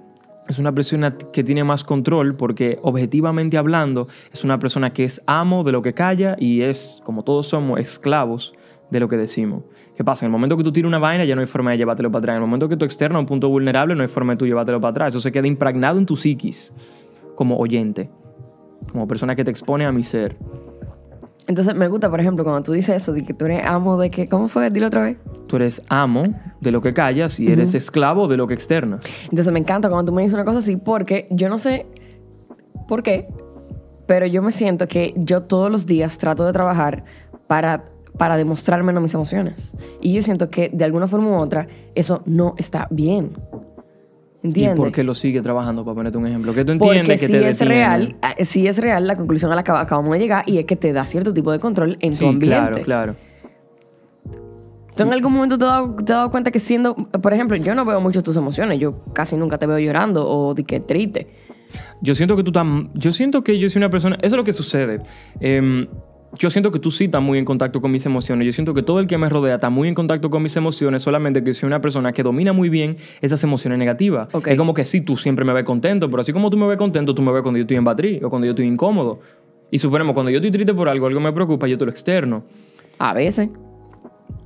es 0.49 0.59
una 0.59 0.73
persona 0.73 1.17
que 1.33 1.45
tiene 1.45 1.63
más 1.65 1.85
control 1.85 2.35
porque 2.35 2.79
objetivamente 2.83 3.57
hablando 3.57 4.09
es 4.33 4.43
una 4.43 4.59
persona 4.59 4.93
que 4.93 5.05
es 5.05 5.23
amo 5.27 5.63
de 5.63 5.73
lo 5.73 5.83
que 5.83 5.93
calla 5.93 6.37
y 6.39 6.63
es, 6.63 7.01
como 7.05 7.23
todos 7.23 7.49
somos, 7.49 7.79
esclavos 7.79 8.55
de 8.91 9.01
lo 9.01 9.09
que 9.09 9.17
decimos. 9.17 9.63
¿Qué 9.97 10.05
pasa? 10.05 10.25
En 10.25 10.31
el 10.31 10.33
momento 10.33 10.57
que 10.57 10.65
tú 10.65 10.73
tiras 10.73 10.89
una 10.89 10.99
vaina 10.99 11.25
ya 11.25 11.35
no 11.35 11.43
hay 11.43 11.47
forma 11.47 11.71
de 11.73 11.79
llevártelo 11.79 12.11
para 12.11 12.21
atrás. 12.21 12.37
En 12.37 12.43
el 12.43 12.49
momento 12.49 12.69
que 12.69 12.77
tú 12.77 12.85
externas 12.85 13.21
un 13.21 13.27
punto 13.27 13.49
vulnerable 13.49 13.95
no 13.95 14.03
hay 14.03 14.09
forma 14.09 14.33
de 14.33 14.39
tú 14.39 14.47
llevártelo 14.47 14.81
para 14.81 14.91
atrás. 14.91 15.09
Eso 15.09 15.21
se 15.21 15.31
queda 15.31 15.47
impregnado 15.47 15.99
en 15.99 16.07
tu 16.07 16.17
psiquis 16.17 16.73
como 17.35 17.57
oyente, 17.57 18.11
como 18.91 19.07
persona 19.07 19.37
que 19.37 19.45
te 19.45 19.51
expone 19.51 19.85
a 19.85 19.93
mi 19.93 20.03
ser. 20.03 20.37
Entonces 21.49 21.75
me 21.75 21.89
gusta, 21.89 22.09
por 22.09 22.21
ejemplo, 22.21 22.45
cuando 22.45 22.63
tú 22.63 22.73
dices 22.73 23.03
eso, 23.03 23.13
de 23.13 23.25
que 23.25 23.35
tú 23.35 23.47
eres 23.47 23.67
amo 23.67 23.99
de 23.99 24.09
que, 24.09 24.29
¿cómo 24.29 24.49
fue? 24.49 24.71
Dilo 24.71 24.87
otra 24.87 25.03
vez. 25.03 25.19
Tú 25.47 25.57
eres 25.57 25.83
amo 25.89 26.35
de 26.61 26.71
lo 26.71 26.81
que 26.81 26.95
callas 26.95 27.41
y 27.41 27.51
eres 27.51 27.75
esclavo 27.75 28.29
de 28.29 28.37
lo 28.37 28.47
que 28.47 28.55
externas. 28.55 29.03
Entonces 29.25 29.53
me 29.53 29.59
encanta 29.59 29.89
cuando 29.89 30.11
tú 30.11 30.15
me 30.15 30.23
dices 30.23 30.35
una 30.35 30.45
cosa 30.45 30.61
así, 30.61 30.77
porque 30.77 31.27
yo 31.31 31.49
no 31.49 31.59
sé 31.59 31.87
por 32.87 33.03
qué, 33.03 33.29
pero 34.07 34.27
yo 34.27 34.41
me 34.41 34.53
siento 34.53 34.87
que 34.87 35.15
yo 35.17 35.43
todos 35.43 35.71
los 35.71 35.85
días 35.85 36.17
trato 36.17 36.47
de 36.47 36.53
trabajar 36.53 37.05
para, 37.49 37.85
para 38.19 38.37
demostrar 38.37 38.83
menos 38.83 39.03
mis 39.03 39.15
emociones. 39.15 39.75
Y 40.01 40.13
yo 40.15 40.23
siento 40.23 40.51
que 40.51 40.69
de 40.73 40.85
alguna 40.85 41.07
forma 41.09 41.29
u 41.31 41.35
otra 41.37 41.67
eso 41.95 42.23
no 42.27 42.55
está 42.59 42.87
bien. 42.91 43.33
¿Y 44.43 44.49
¿Entiendes? 44.49 44.77
por 44.77 44.91
qué 44.91 45.05
lo 45.05 45.15
sigue 45.15 45.41
trabajando? 45.41 45.85
Para 45.85 45.95
ponerte 45.95 46.19
un 46.19 46.27
ejemplo. 46.27 46.53
Que 46.53 46.65
tú 46.65 46.73
entiendes 46.73 47.03
Porque 47.05 47.13
que 47.13 47.27
si 47.27 47.33
te 47.33 47.49
es 47.49 47.59
detiene. 47.61 47.75
real, 47.75 48.17
eh, 48.37 48.45
si 48.45 48.67
es 48.67 48.79
real 48.79 49.07
la 49.07 49.17
conclusión 49.17 49.53
a 49.53 49.55
la 49.55 49.63
que 49.63 49.71
acabamos 49.71 50.13
de 50.13 50.19
llegar 50.19 50.43
y 50.47 50.59
es 50.59 50.65
que 50.65 50.75
te 50.77 50.93
da 50.93 51.07
cierto 51.07 51.33
tipo 51.33 51.53
de 51.53 51.61
control 51.61 51.97
en 52.01 52.13
Sí, 52.13 52.21
tu 52.21 52.27
ambiente. 52.29 52.83
claro, 52.83 52.83
claro. 52.83 53.17
¿Tú 54.97 55.05
en 55.05 55.13
algún 55.13 55.33
momento 55.33 55.57
te 55.57 55.65
has, 55.65 55.71
dado, 55.71 55.95
te 55.97 56.03
has 56.13 56.19
dado 56.19 56.31
cuenta 56.31 56.51
que 56.51 56.59
siendo, 56.61 56.95
por 56.95 57.33
ejemplo, 57.33 57.57
yo 57.57 57.75
no 57.75 57.85
veo 57.85 58.01
mucho 58.01 58.23
tus 58.23 58.37
emociones, 58.37 58.79
yo 58.79 59.03
casi 59.15 59.37
nunca 59.37 59.57
te 59.59 59.67
veo 59.67 59.79
llorando 59.79 60.29
o 60.29 60.53
de 60.55 60.65
que 60.65 60.81
triste. 60.81 61.29
Yo 62.03 62.15
siento 62.15 62.37
que 62.37 62.43
tú 62.43 62.53
tam- 62.53 62.91
Yo 62.95 63.11
siento 63.13 63.43
que 63.43 63.59
yo 63.59 63.71
soy 63.71 63.81
una 63.81 63.89
persona. 63.89 64.17
Eso 64.17 64.27
es 64.27 64.33
lo 64.33 64.45
que 64.45 64.53
sucede. 64.53 65.01
Em, 65.41 65.87
yo 66.39 66.51
siento 66.51 66.73
que 66.73 66.79
tú 66.79 66.91
sí 66.91 67.05
estás 67.05 67.23
muy 67.23 67.39
en 67.39 67.45
contacto 67.45 67.81
con 67.81 67.91
mis 67.93 68.07
emociones. 68.07 68.47
Yo 68.47 68.53
siento 68.53 68.75
que 68.75 68.83
todo 68.83 69.01
el 69.01 69.07
que 69.07 69.19
me 69.19 69.29
rodea 69.29 69.57
está 69.57 69.71
muy 69.71 69.89
en 69.89 69.95
contacto 69.95 70.31
con 70.31 70.43
mis 70.43 70.57
emociones, 70.57 71.03
solamente 71.03 71.45
que 71.45 71.53
soy 71.53 71.67
una 71.67 71.81
persona 71.81 72.13
que 72.13 72.23
domina 72.23 72.53
muy 72.53 72.69
bien 72.69 72.97
esas 73.21 73.43
emociones 73.45 73.79
negativas. 73.79 74.29
Es 74.47 74.57
como 74.57 74.73
que 74.75 74.85
sí, 74.85 75.03
tú 75.03 75.17
siempre 75.17 75.45
me 75.45 75.53
ves 75.53 75.65
contento, 75.65 76.11
pero 76.11 76.23
así 76.23 76.33
como 76.33 76.49
tú 76.51 76.57
me 76.57 76.67
ves 76.67 76.79
contento, 76.79 77.15
tú 77.15 77.23
me 77.23 77.33
ves 77.33 77.43
cuando 77.43 77.59
yo 77.59 77.63
estoy 77.63 77.77
en 77.77 77.85
battery 77.85 78.21
o 78.23 78.31
cuando 78.31 78.47
yo 78.47 78.53
estoy 78.53 78.67
incómodo. 78.67 79.21
Y 79.71 79.79
suponemos, 79.79 80.15
cuando 80.15 80.31
yo 80.31 80.37
estoy 80.37 80.51
triste 80.51 80.75
por 80.75 80.89
algo, 80.89 81.07
algo 81.07 81.21
me 81.21 81.33
preocupa, 81.33 81.67
yo 81.67 81.77
te 81.79 81.85
lo 81.85 81.91
externo. 81.91 82.45
A 82.99 83.15
veces. 83.15 83.49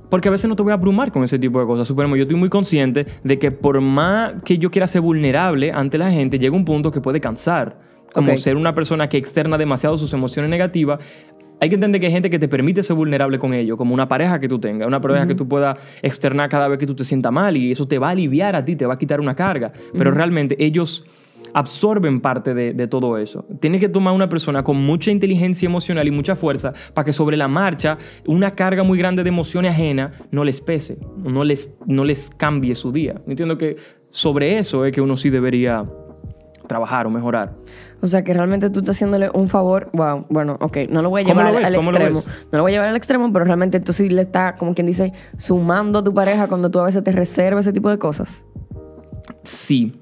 Porque 0.09 0.29
a 0.29 0.31
veces 0.31 0.47
no 0.49 0.55
te 0.55 0.63
voy 0.63 0.71
a 0.71 0.75
abrumar 0.75 1.11
con 1.11 1.23
ese 1.23 1.37
tipo 1.37 1.59
de 1.59 1.65
cosas. 1.65 1.87
Suponemos, 1.87 2.17
yo 2.17 2.23
estoy 2.23 2.37
muy 2.37 2.49
consciente 2.49 3.05
de 3.23 3.39
que 3.39 3.51
por 3.51 3.81
más 3.81 4.41
que 4.43 4.57
yo 4.57 4.71
quiera 4.71 4.87
ser 4.87 5.01
vulnerable 5.01 5.71
ante 5.71 5.97
la 5.97 6.11
gente, 6.11 6.39
llega 6.39 6.55
un 6.55 6.63
punto 6.63 6.91
que 6.91 7.01
puede 7.01 7.19
cansar. 7.19 7.77
Como 8.13 8.37
ser 8.37 8.55
una 8.55 8.73
persona 8.73 9.09
que 9.09 9.17
externa 9.17 9.57
demasiado 9.57 9.97
sus 9.97 10.13
emociones 10.13 10.49
negativas. 10.49 10.99
Hay 11.59 11.69
que 11.69 11.75
entender 11.75 11.99
que 11.99 12.07
hay 12.07 12.13
gente 12.13 12.29
que 12.29 12.39
te 12.39 12.47
permite 12.47 12.83
ser 12.83 12.95
vulnerable 12.95 13.39
con 13.39 13.53
ello, 13.53 13.77
como 13.77 13.93
una 13.93 14.07
pareja 14.07 14.39
que 14.39 14.47
tú 14.47 14.59
tengas, 14.59 14.87
una 14.87 15.01
pareja 15.01 15.27
que 15.27 15.35
tú 15.35 15.47
puedas 15.47 15.77
externar 16.01 16.49
cada 16.49 16.67
vez 16.67 16.77
que 16.77 16.85
tú 16.85 16.95
te 16.95 17.03
sientas 17.03 17.31
mal 17.31 17.57
y 17.57 17.71
eso 17.71 17.87
te 17.87 17.97
va 17.97 18.09
a 18.09 18.11
aliviar 18.11 18.55
a 18.55 18.63
ti, 18.63 18.75
te 18.75 18.85
va 18.85 18.93
a 18.93 18.97
quitar 18.97 19.19
una 19.19 19.35
carga. 19.35 19.71
Pero 19.93 20.11
realmente 20.11 20.55
ellos 20.63 21.05
absorben 21.53 22.21
parte 22.21 22.53
de, 22.53 22.73
de 22.73 22.87
todo 22.87 23.17
eso. 23.17 23.45
Tienes 23.59 23.81
que 23.81 23.89
tomar 23.89 24.13
una 24.13 24.29
persona 24.29 24.63
con 24.63 24.77
mucha 24.77 25.11
inteligencia 25.11 25.65
emocional 25.65 26.05
y 26.07 26.11
mucha 26.11 26.35
fuerza 26.35 26.73
para 26.93 27.05
que 27.05 27.13
sobre 27.13 27.37
la 27.37 27.47
marcha 27.47 27.97
una 28.25 28.51
carga 28.51 28.83
muy 28.83 28.97
grande 28.99 29.23
de 29.23 29.29
emociones 29.29 29.71
ajenas 29.71 30.11
no 30.29 30.43
les 30.43 30.61
pese, 30.61 30.97
no 31.17 31.43
les, 31.43 31.73
no 31.87 32.03
les 32.03 32.29
cambie 32.29 32.75
su 32.75 32.91
día. 32.91 33.21
Entiendo 33.27 33.57
que 33.57 33.77
sobre 34.11 34.59
eso 34.59 34.85
es 34.85 34.91
que 34.91 35.01
uno 35.01 35.17
sí 35.17 35.29
debería 35.29 35.85
trabajar 36.67 37.07
o 37.07 37.09
mejorar. 37.09 37.53
O 38.01 38.07
sea 38.07 38.23
que 38.23 38.33
realmente 38.33 38.69
tú 38.69 38.79
estás 38.79 38.95
haciéndole 38.95 39.29
un 39.33 39.47
favor. 39.47 39.89
Wow, 39.93 40.25
bueno, 40.29 40.57
ok, 40.59 40.77
no 40.89 41.01
lo 41.01 41.09
voy 41.09 41.21
a 41.21 41.25
¿Cómo 41.25 41.41
llevar 41.41 41.65
al 41.65 41.75
¿Cómo 41.75 41.91
lo 41.91 41.97
extremo. 41.97 42.21
No 42.51 42.57
lo 42.57 42.63
voy 42.63 42.71
a 42.71 42.75
llevar 42.75 42.89
al 42.89 42.95
extremo, 42.95 43.33
pero 43.33 43.45
realmente 43.45 43.79
tú 43.79 43.93
sí 43.93 44.09
le 44.09 44.21
estás, 44.21 44.53
como 44.53 44.73
quien 44.73 44.87
dice, 44.87 45.13
sumando 45.37 45.99
a 45.99 46.03
tu 46.03 46.13
pareja 46.13 46.47
cuando 46.47 46.69
tú 46.69 46.79
a 46.79 46.83
veces 46.83 47.03
te 47.03 47.11
reservas 47.11 47.65
ese 47.65 47.73
tipo 47.73 47.89
de 47.89 47.97
cosas. 47.97 48.45
Sí. 49.43 49.99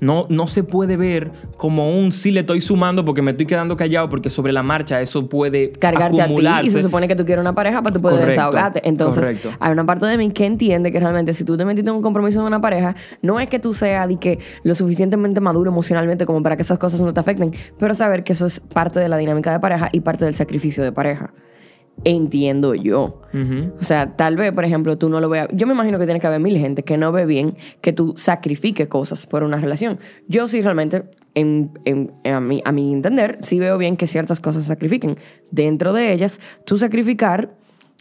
No, 0.00 0.26
no 0.28 0.46
se 0.46 0.62
puede 0.64 0.96
ver 0.96 1.30
como 1.56 1.98
un 1.98 2.12
sí 2.12 2.30
le 2.30 2.40
estoy 2.40 2.60
sumando 2.60 3.04
porque 3.04 3.22
me 3.22 3.32
estoy 3.32 3.46
quedando 3.46 3.76
callado 3.76 4.08
porque 4.08 4.30
sobre 4.30 4.52
la 4.52 4.62
marcha 4.62 5.00
eso 5.00 5.28
puede 5.28 5.72
Cargarte 5.72 6.14
a 6.20 6.26
ti. 6.26 6.32
acumularse. 6.32 6.66
Y 6.68 6.70
se 6.70 6.82
supone 6.82 7.08
que 7.08 7.16
tú 7.16 7.24
quieres 7.24 7.40
una 7.42 7.54
pareja 7.54 7.82
para 7.82 7.92
tú 7.94 8.00
poder 8.00 8.18
Correcto, 8.18 8.32
desahogarte. 8.40 8.88
Entonces, 8.88 9.24
correcto. 9.26 9.50
hay 9.58 9.72
una 9.72 9.84
parte 9.86 10.06
de 10.06 10.18
mí 10.18 10.30
que 10.30 10.46
entiende 10.46 10.92
que 10.92 11.00
realmente 11.00 11.32
si 11.32 11.44
tú 11.44 11.56
te 11.56 11.64
metiste 11.64 11.90
en 11.90 11.96
un 11.96 12.02
compromiso 12.02 12.38
con 12.40 12.46
una 12.46 12.60
pareja, 12.60 12.94
no 13.22 13.40
es 13.40 13.48
que 13.48 13.58
tú 13.58 13.74
seas 13.74 14.08
de 14.08 14.16
que 14.16 14.38
lo 14.62 14.74
suficientemente 14.74 15.40
maduro 15.40 15.70
emocionalmente 15.70 16.26
como 16.26 16.42
para 16.42 16.56
que 16.56 16.62
esas 16.62 16.78
cosas 16.78 17.00
no 17.00 17.12
te 17.14 17.20
afecten, 17.20 17.52
pero 17.78 17.94
saber 17.94 18.24
que 18.24 18.32
eso 18.32 18.46
es 18.46 18.60
parte 18.60 19.00
de 19.00 19.08
la 19.08 19.16
dinámica 19.16 19.52
de 19.52 19.60
pareja 19.60 19.88
y 19.92 20.00
parte 20.00 20.24
del 20.24 20.34
sacrificio 20.34 20.82
de 20.84 20.92
pareja. 20.92 21.32
Entiendo 22.04 22.74
yo. 22.74 23.22
Ujú. 23.32 23.72
O 23.80 23.84
sea, 23.84 24.16
tal 24.16 24.36
vez, 24.36 24.52
por 24.52 24.64
ejemplo, 24.64 24.96
tú 24.98 25.08
no 25.08 25.20
lo 25.20 25.28
veas. 25.28 25.48
Yo 25.52 25.66
me 25.66 25.72
imagino 25.74 25.98
que 25.98 26.04
tiene 26.04 26.20
que 26.20 26.26
haber 26.26 26.40
mil 26.40 26.56
gente 26.58 26.82
que 26.84 26.96
no 26.96 27.10
ve 27.10 27.26
bien 27.26 27.56
que 27.80 27.92
tú 27.92 28.14
sacrifiques 28.16 28.86
cosas 28.88 29.26
por 29.26 29.42
una 29.42 29.56
relación. 29.58 29.98
Yo 30.28 30.46
sí 30.46 30.62
realmente, 30.62 31.04
en, 31.34 31.70
en- 31.84 32.12
a, 32.24 32.38
mi, 32.40 32.62
a 32.64 32.72
mi 32.72 32.92
entender, 32.92 33.38
sí 33.40 33.58
veo 33.58 33.78
bien 33.78 33.96
que 33.96 34.06
ciertas 34.06 34.40
cosas 34.40 34.62
se 34.62 34.68
sacrifiquen. 34.68 35.16
Dentro 35.50 35.92
de 35.92 36.12
ellas, 36.12 36.38
tú 36.64 36.78
sacrificar, 36.78 37.54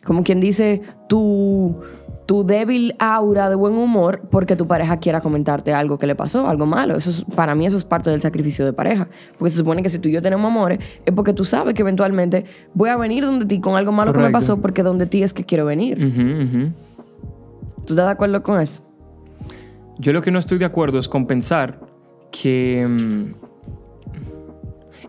como 0.04 0.24
quien 0.24 0.40
dice, 0.40 0.82
tu, 1.10 1.80
tu 2.26 2.44
débil 2.44 2.96
aura 2.98 3.50
de 3.50 3.56
buen 3.56 3.74
humor 3.76 4.22
porque 4.32 4.56
tu 4.56 4.68
pareja 4.68 4.98
quiera 4.98 5.22
comentarte 5.22 5.74
algo 5.74 6.00
que 6.00 6.08
le 6.08 6.16
pasó, 6.16 6.48
algo 6.48 6.66
malo. 6.66 6.96
Eso 6.96 7.10
es- 7.12 7.24
para 7.36 7.54
mí 7.54 7.66
eso 7.68 7.78
es 7.78 7.84
parte 7.86 8.10
del 8.10 8.20
sacrificio 8.22 8.66
de 8.66 8.74
pareja. 8.74 9.08
Porque 9.38 9.52
se 9.52 9.58
supone 9.58 9.84
que 9.84 9.90
si 9.90 10.00
tú 10.00 10.10
y 10.10 10.14
yo 10.14 10.22
tenemos 10.22 10.50
amores, 10.50 10.80
es 11.06 11.14
porque 11.14 11.34
tú 11.34 11.46
sabes 11.46 11.74
que 11.76 11.84
eventualmente 11.84 12.46
voy 12.74 12.90
a 12.90 12.98
venir 12.98 13.24
donde 13.26 13.46
ti 13.46 13.60
con 13.60 13.76
algo 13.76 13.92
malo 13.92 14.12
que 14.12 14.20
me 14.20 14.32
pasó 14.32 14.58
porque 14.60 14.82
donde 14.82 15.06
ti 15.06 15.22
es 15.24 15.34
que 15.34 15.44
quiero 15.44 15.66
venir. 15.66 16.00
¿Tú 17.86 17.94
estás 17.94 18.08
de 18.08 18.12
acuerdo 18.12 18.42
con 18.42 18.60
eso? 18.60 18.82
Yo 20.00 20.12
lo 20.12 20.22
que 20.22 20.32
no 20.32 20.40
estoy 20.40 20.58
de 20.58 20.66
acuerdo 20.66 20.98
es 21.00 21.08
con 21.08 21.28
pensar 21.28 21.80
que 22.32 22.86
mm, 22.90 23.45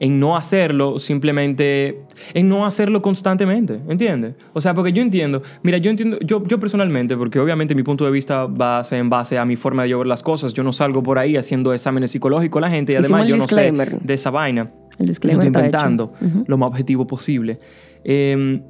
en 0.00 0.20
no 0.20 0.36
hacerlo 0.36 0.98
simplemente, 0.98 2.02
en 2.34 2.48
no 2.48 2.66
hacerlo 2.66 3.02
constantemente, 3.02 3.80
¿entiendes? 3.88 4.34
O 4.52 4.60
sea, 4.60 4.74
porque 4.74 4.92
yo 4.92 5.02
entiendo, 5.02 5.42
mira, 5.62 5.78
yo 5.78 5.90
entiendo, 5.90 6.18
yo, 6.20 6.46
yo 6.46 6.58
personalmente, 6.60 7.16
porque 7.16 7.38
obviamente 7.38 7.74
mi 7.74 7.82
punto 7.82 8.04
de 8.04 8.10
vista 8.10 8.46
va 8.46 8.78
a 8.78 8.84
ser 8.84 8.98
en 8.98 9.10
base 9.10 9.38
a 9.38 9.44
mi 9.44 9.56
forma 9.56 9.82
de 9.84 9.90
yo 9.90 9.98
ver 9.98 10.06
las 10.06 10.22
cosas, 10.22 10.52
yo 10.52 10.62
no 10.62 10.72
salgo 10.72 11.02
por 11.02 11.18
ahí 11.18 11.36
haciendo 11.36 11.72
exámenes 11.72 12.10
psicológicos 12.10 12.60
a 12.62 12.66
la 12.66 12.70
gente 12.70 12.92
y 12.92 12.96
además 12.96 13.26
yo 13.26 13.36
no 13.36 13.46
sé 13.46 13.72
de 13.72 14.14
esa 14.14 14.30
vaina. 14.30 14.70
El 14.98 15.06
Yo 15.06 15.10
disclaimer 15.10 15.46
estoy 15.46 15.66
está 15.66 15.78
hecho. 15.78 15.86
inventando 15.88 16.44
lo 16.46 16.56
más 16.56 16.68
objetivo 16.68 17.06
posible. 17.06 17.58
Eh, 18.04 18.60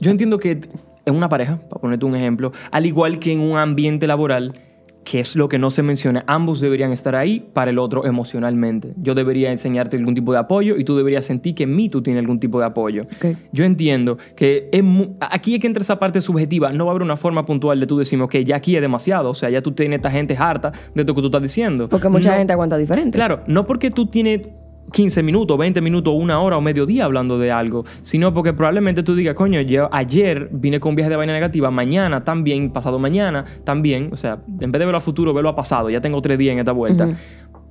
yo 0.00 0.10
entiendo 0.10 0.38
que 0.38 0.60
en 1.06 1.14
una 1.14 1.28
pareja, 1.28 1.60
para 1.68 1.80
ponerte 1.80 2.04
un 2.06 2.16
ejemplo, 2.16 2.52
al 2.70 2.86
igual 2.86 3.18
que 3.18 3.32
en 3.32 3.40
un 3.40 3.56
ambiente 3.56 4.06
laboral, 4.06 4.54
que 5.04 5.18
es 5.20 5.34
lo 5.34 5.48
que 5.48 5.58
no 5.58 5.70
se 5.70 5.82
menciona, 5.82 6.24
ambos 6.26 6.60
deberían 6.60 6.92
estar 6.92 7.16
ahí 7.16 7.40
para 7.52 7.70
el 7.70 7.78
otro 7.78 8.04
emocionalmente. 8.06 8.92
Yo 8.96 9.14
debería 9.14 9.50
enseñarte 9.50 9.96
algún 9.96 10.14
tipo 10.14 10.32
de 10.32 10.38
apoyo 10.38 10.76
y 10.76 10.84
tú 10.84 10.96
deberías 10.96 11.24
sentir 11.24 11.54
que 11.54 11.62
en 11.64 11.74
mí 11.74 11.88
tú 11.88 12.02
tienes 12.02 12.20
algún 12.22 12.38
tipo 12.38 12.60
de 12.60 12.66
apoyo. 12.66 13.04
Yo 13.52 13.64
entiendo 13.64 14.18
que 14.36 14.68
es 14.70 14.84
aquí 15.20 15.54
es 15.54 15.60
que 15.60 15.66
entra 15.66 15.82
esa 15.82 15.98
parte 15.98 16.20
subjetiva. 16.20 16.72
No 16.72 16.84
va 16.84 16.90
a 16.90 16.92
haber 16.92 17.02
una 17.02 17.16
forma 17.16 17.44
puntual 17.46 17.80
de 17.80 17.86
tú 17.86 17.96
decirme, 17.98 18.24
ok, 18.24 18.36
ya 18.44 18.56
aquí 18.56 18.76
es 18.76 18.82
demasiado. 18.82 19.30
O 19.30 19.34
sea, 19.34 19.48
ya 19.50 19.62
tú 19.62 19.72
tienes 19.72 19.96
esta 19.98 20.10
gente 20.10 20.36
harta 20.38 20.70
de 20.94 21.02
lo 21.04 21.14
que 21.14 21.20
tú 21.22 21.26
estás 21.26 21.42
diciendo. 21.42 21.88
Porque 21.88 22.08
mucha 22.08 22.30
No- 22.32 22.36
gente 22.38 22.52
aguanta 22.52 22.76
diferente. 22.76 23.16
Claro, 23.16 23.40
no 23.46 23.66
porque 23.66 23.90
tú 23.90 24.06
tienes 24.06 24.48
15 24.92 25.22
minutos, 25.22 25.56
20 25.56 25.80
minutos, 25.80 26.14
una 26.16 26.40
hora 26.40 26.56
o 26.56 26.60
medio 26.60 26.84
día 26.84 27.04
hablando 27.04 27.38
de 27.38 27.52
algo, 27.52 27.84
sino 28.02 28.34
porque 28.34 28.52
probablemente 28.52 29.02
tú 29.04 29.14
digas, 29.14 29.34
coño, 29.36 29.60
yo 29.60 29.88
ayer 29.92 30.48
vine 30.52 30.80
con 30.80 30.90
un 30.90 30.96
viaje 30.96 31.10
de 31.10 31.16
vaina 31.16 31.32
negativa, 31.32 31.70
mañana 31.70 32.24
también, 32.24 32.70
pasado 32.70 32.98
mañana 32.98 33.44
también, 33.62 34.10
o 34.12 34.16
sea, 34.16 34.40
en 34.60 34.72
vez 34.72 34.78
de 34.80 34.86
verlo 34.86 34.98
a 34.98 35.00
futuro, 35.00 35.32
verlo 35.32 35.50
a 35.50 35.54
pasado, 35.54 35.90
ya 35.90 36.00
tengo 36.00 36.20
tres 36.20 36.38
días 36.38 36.54
en 36.54 36.58
esta 36.58 36.72
vuelta. 36.72 37.08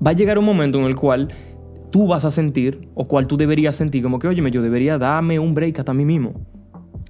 Va 0.05 0.11
a 0.11 0.13
llegar 0.13 0.39
un 0.39 0.45
momento 0.45 0.79
en 0.79 0.85
el 0.85 0.95
cual 0.95 1.27
tú 1.91 2.07
vas 2.07 2.23
a 2.23 2.31
sentir, 2.31 2.87
o 2.93 3.05
cual 3.07 3.27
tú 3.27 3.35
deberías 3.35 3.75
sentir, 3.75 4.01
como 4.01 4.17
que, 4.19 4.27
oye, 4.29 4.49
yo 4.51 4.61
debería 4.61 4.97
darme 4.97 5.39
un 5.39 5.53
break 5.53 5.79
hasta 5.79 5.93
mí 5.93 6.05
mismo. 6.05 6.33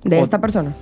De 0.03 0.18
O- 0.20 0.24
esta 0.24 0.41
persona. 0.41 0.74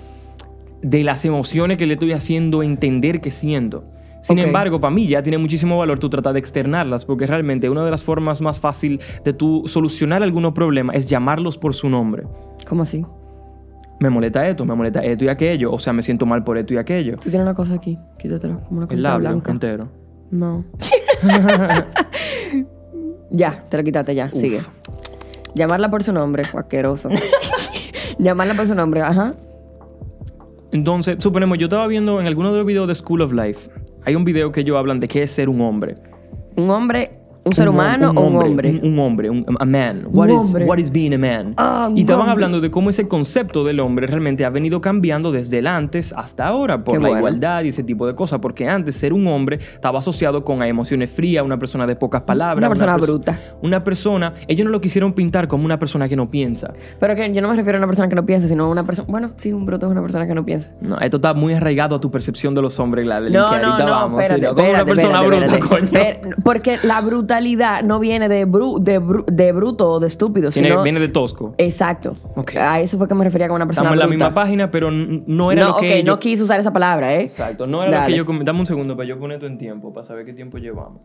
De 0.82 1.04
las 1.04 1.26
emociones 1.26 1.78
que 1.78 1.86
le 1.86 1.94
estoy 1.96 2.14
haciendo 2.14 2.64
entender 2.64 3.20
que 3.20 3.32
siento. 3.32 3.84
Sin 4.22 4.40
embargo, 4.40 4.80
para 4.80 4.94
mí 4.94 5.08
ya 5.08 5.22
tiene 5.24 5.38
muchísimo 5.38 5.78
valor 5.78 6.00
tú 6.00 6.10
tratar 6.10 6.34
de 6.34 6.40
externarlas, 6.40 7.06
porque 7.06 7.26
realmente 7.26 7.70
una 7.70 7.86
de 7.86 7.92
las 7.92 8.04
formas 8.04 8.42
más 8.42 8.60
fácil 8.60 9.00
de 9.24 9.34
tú 9.34 9.64
solucionar 9.68 10.22
algunos 10.24 10.54
problemas 10.54 10.96
es 10.96 11.08
llamarlos 11.08 11.58
por 11.58 11.74
su 11.74 11.90
nombre. 11.90 12.24
¿Cómo 12.68 12.84
así? 12.84 13.06
Me 14.00 14.10
molesta 14.10 14.48
esto, 14.48 14.66
me 14.66 14.76
molesta 14.76 15.04
esto 15.04 15.26
y 15.26 15.30
aquello, 15.30 15.72
o 15.72 15.80
sea, 15.80 15.94
me 15.94 16.02
siento 16.02 16.26
mal 16.26 16.44
por 16.44 16.58
esto 16.58 16.74
y 16.74 16.78
aquello. 16.78 17.16
Tú 17.16 17.30
tienes 17.30 17.42
una 17.42 17.54
cosa 17.56 17.76
aquí. 17.76 17.98
Quítatela. 18.20 18.58
Como 18.68 18.78
una 18.80 18.84
El 18.84 18.90
cosita 18.90 19.10
labio 19.10 19.30
blanca. 19.30 19.52
entero. 19.52 19.90
No. 20.30 20.66
ya, 23.32 23.64
te 23.70 23.78
lo 23.78 23.84
quitaste 23.84 24.16
ya. 24.16 24.30
Uf. 24.32 24.42
Sigue. 24.42 24.60
Llamarla 25.56 25.90
por 25.90 26.04
su 26.04 26.14
nombre, 26.14 26.44
asqueroso. 26.54 27.10
Llamarla 28.20 28.54
por 28.54 28.68
su 28.68 28.76
nombre, 28.76 29.02
ajá. 29.02 29.34
Entonces, 30.72 31.18
suponemos, 31.20 31.58
yo 31.58 31.66
estaba 31.66 31.88
viendo 31.88 32.20
en 32.20 32.28
alguno 32.28 32.52
de 32.52 32.58
los 32.60 32.68
videos 32.68 32.88
de 32.88 32.96
School 32.96 33.22
of 33.22 33.32
Life, 33.34 33.70
hay 34.08 34.16
un 34.16 34.24
video 34.24 34.54
que 34.54 34.62
ellos 34.62 34.78
hablan 34.78 35.02
de 35.02 35.10
qué 35.10 35.24
es 35.24 35.32
ser 35.32 35.50
un 35.50 35.60
hombre. 35.60 35.96
Un 36.56 36.70
hombre, 36.70 37.12
un 37.48 37.54
ser 37.56 37.68
hom- 37.68 37.72
humano 37.74 38.12
o 38.16 38.22
un 38.28 38.36
hombre. 38.44 38.70
Un, 38.82 38.94
un 38.94 39.00
hombre, 39.00 39.30
un, 39.30 39.46
a 39.60 39.66
man. 39.66 40.08
What, 40.12 40.30
is, 40.30 40.36
hombre. 40.36 40.66
what 40.66 40.78
is 40.78 40.92
being 40.92 41.14
a 41.14 41.18
man? 41.18 41.54
Ah, 41.58 41.88
un 41.90 41.98
y 41.98 42.02
estaban 42.02 42.22
hombre. 42.22 42.32
hablando 42.34 42.62
de 42.62 42.72
cómo 42.72 42.90
ese 42.90 43.08
concepto 43.08 43.64
del 43.64 43.80
hombre 43.80 44.08
realmente 44.08 44.46
ha 44.46 44.50
venido 44.50 44.82
cambiando 44.82 45.32
desde 45.32 45.60
el 45.60 45.68
antes 45.68 46.14
hasta 46.16 46.48
ahora 46.48 46.84
por 46.84 46.96
Qué 46.96 47.00
la 47.02 47.08
bueno. 47.10 47.18
igualdad 47.20 47.64
y 47.64 47.70
ese 47.70 47.84
tipo 47.84 48.06
de 48.08 48.16
cosas. 48.16 48.40
Porque 48.40 48.68
antes 48.68 48.96
ser 48.96 49.14
un 49.14 49.28
hombre 49.28 49.58
estaba 49.58 50.00
asociado 50.00 50.44
con 50.44 50.62
a 50.62 50.68
emociones 50.68 51.10
frías, 51.10 51.44
una 51.46 51.58
persona 51.60 51.88
de 51.88 51.96
pocas 51.96 52.22
palabras. 52.24 52.58
Una 52.60 52.70
persona 52.70 52.96
perso- 52.98 53.02
bruta. 53.08 53.40
Una 53.62 53.84
persona, 53.84 54.34
ellos 54.48 54.66
no 54.66 54.72
lo 54.72 54.82
quisieron 54.82 55.14
pintar 55.14 55.48
como 55.48 55.66
una 55.66 55.80
persona 55.80 56.08
que 56.10 56.16
no 56.16 56.30
piensa. 56.30 56.74
Pero 57.00 57.16
que 57.16 57.34
yo 57.34 57.42
no 57.42 57.50
me 57.50 57.56
refiero 57.56 57.78
a 57.78 57.80
una 57.80 57.88
persona 57.88 58.08
que 58.10 58.16
no 58.16 58.26
piensa, 58.26 58.48
sino 58.48 58.66
a 58.66 58.70
una 58.70 58.84
persona. 58.86 59.08
Bueno, 59.10 59.32
sí, 59.38 59.52
un 59.54 59.66
bruto 59.66 59.86
es 59.88 59.92
una 59.92 60.02
persona 60.02 60.28
que 60.28 60.34
no 60.36 60.46
piensa. 60.46 60.72
No, 60.82 60.98
esto 61.00 61.18
está 61.18 61.34
muy 61.34 61.54
arraigado 61.54 61.96
a 61.96 62.00
tu 62.00 62.12
percepción 62.12 62.54
de 62.54 62.62
los 62.62 62.80
hombres, 62.80 63.06
Gladys. 63.06 63.32
No, 63.32 63.40
no, 63.40 63.48
ahorita 63.48 63.86
no, 63.86 63.92
vamos, 63.92 64.22
espérate, 64.22 64.48
como 64.48 64.60
una 64.62 64.80
espérate, 64.80 64.86
persona 64.92 65.22
espérate, 65.24 65.58
bruta, 65.58 65.76
espérate. 65.84 66.22
coño. 66.22 66.36
Porque 66.44 66.78
la 66.84 67.02
brutalidad 67.38 67.84
no 67.84 68.00
viene 68.00 68.28
de, 68.30 68.48
bru- 68.48 68.80
de, 68.80 69.00
bru- 69.02 69.26
de 69.26 69.52
bruto 69.52 69.92
o 69.92 70.00
de 70.00 70.08
estúpido, 70.08 70.50
Viene, 70.52 70.70
sino... 70.70 70.84
viene 70.84 71.00
de 71.00 71.08
tosco. 71.08 71.54
Exacto. 71.58 72.16
A 72.60 72.80
eso 72.80 72.98
fue 72.98 73.08
que 73.08 73.16
me 73.16 73.24
refería 73.24 73.48
con 73.48 73.56
una 73.56 73.66
persona 73.66 73.90
Estamos 73.90 73.94
en 74.04 74.10
la 74.10 74.14
misma 74.16 74.34
página, 74.34 74.72
pero 74.72 74.90
no 74.92 75.52
era 75.52 75.62
no, 75.62 75.68
lo 75.70 75.78
que 75.78 75.86
ok, 75.88 75.92
ellos- 75.94 76.06
no 76.06 76.20
quise 76.20 76.44
usar 76.44 76.60
esa 76.60 76.74
palabra, 76.74 77.14
¿eh? 77.16 77.24
Exacto, 77.24 77.68
no 77.68 77.82
era 77.84 77.92
lo 77.92 77.98
Dale. 77.98 78.14
que 78.14 78.18
yo... 78.18 78.44
Dame 78.44 78.60
un 78.60 78.66
segundo 78.66 78.96
para 78.96 79.08
yo 79.08 79.20
poner 79.20 79.36
esto 79.36 79.48
en 79.48 79.58
tiempo, 79.58 79.94
para 79.94 80.06
saber 80.06 80.26
qué 80.26 80.34
tiempo 80.34 80.58
llevamos. 80.58 81.02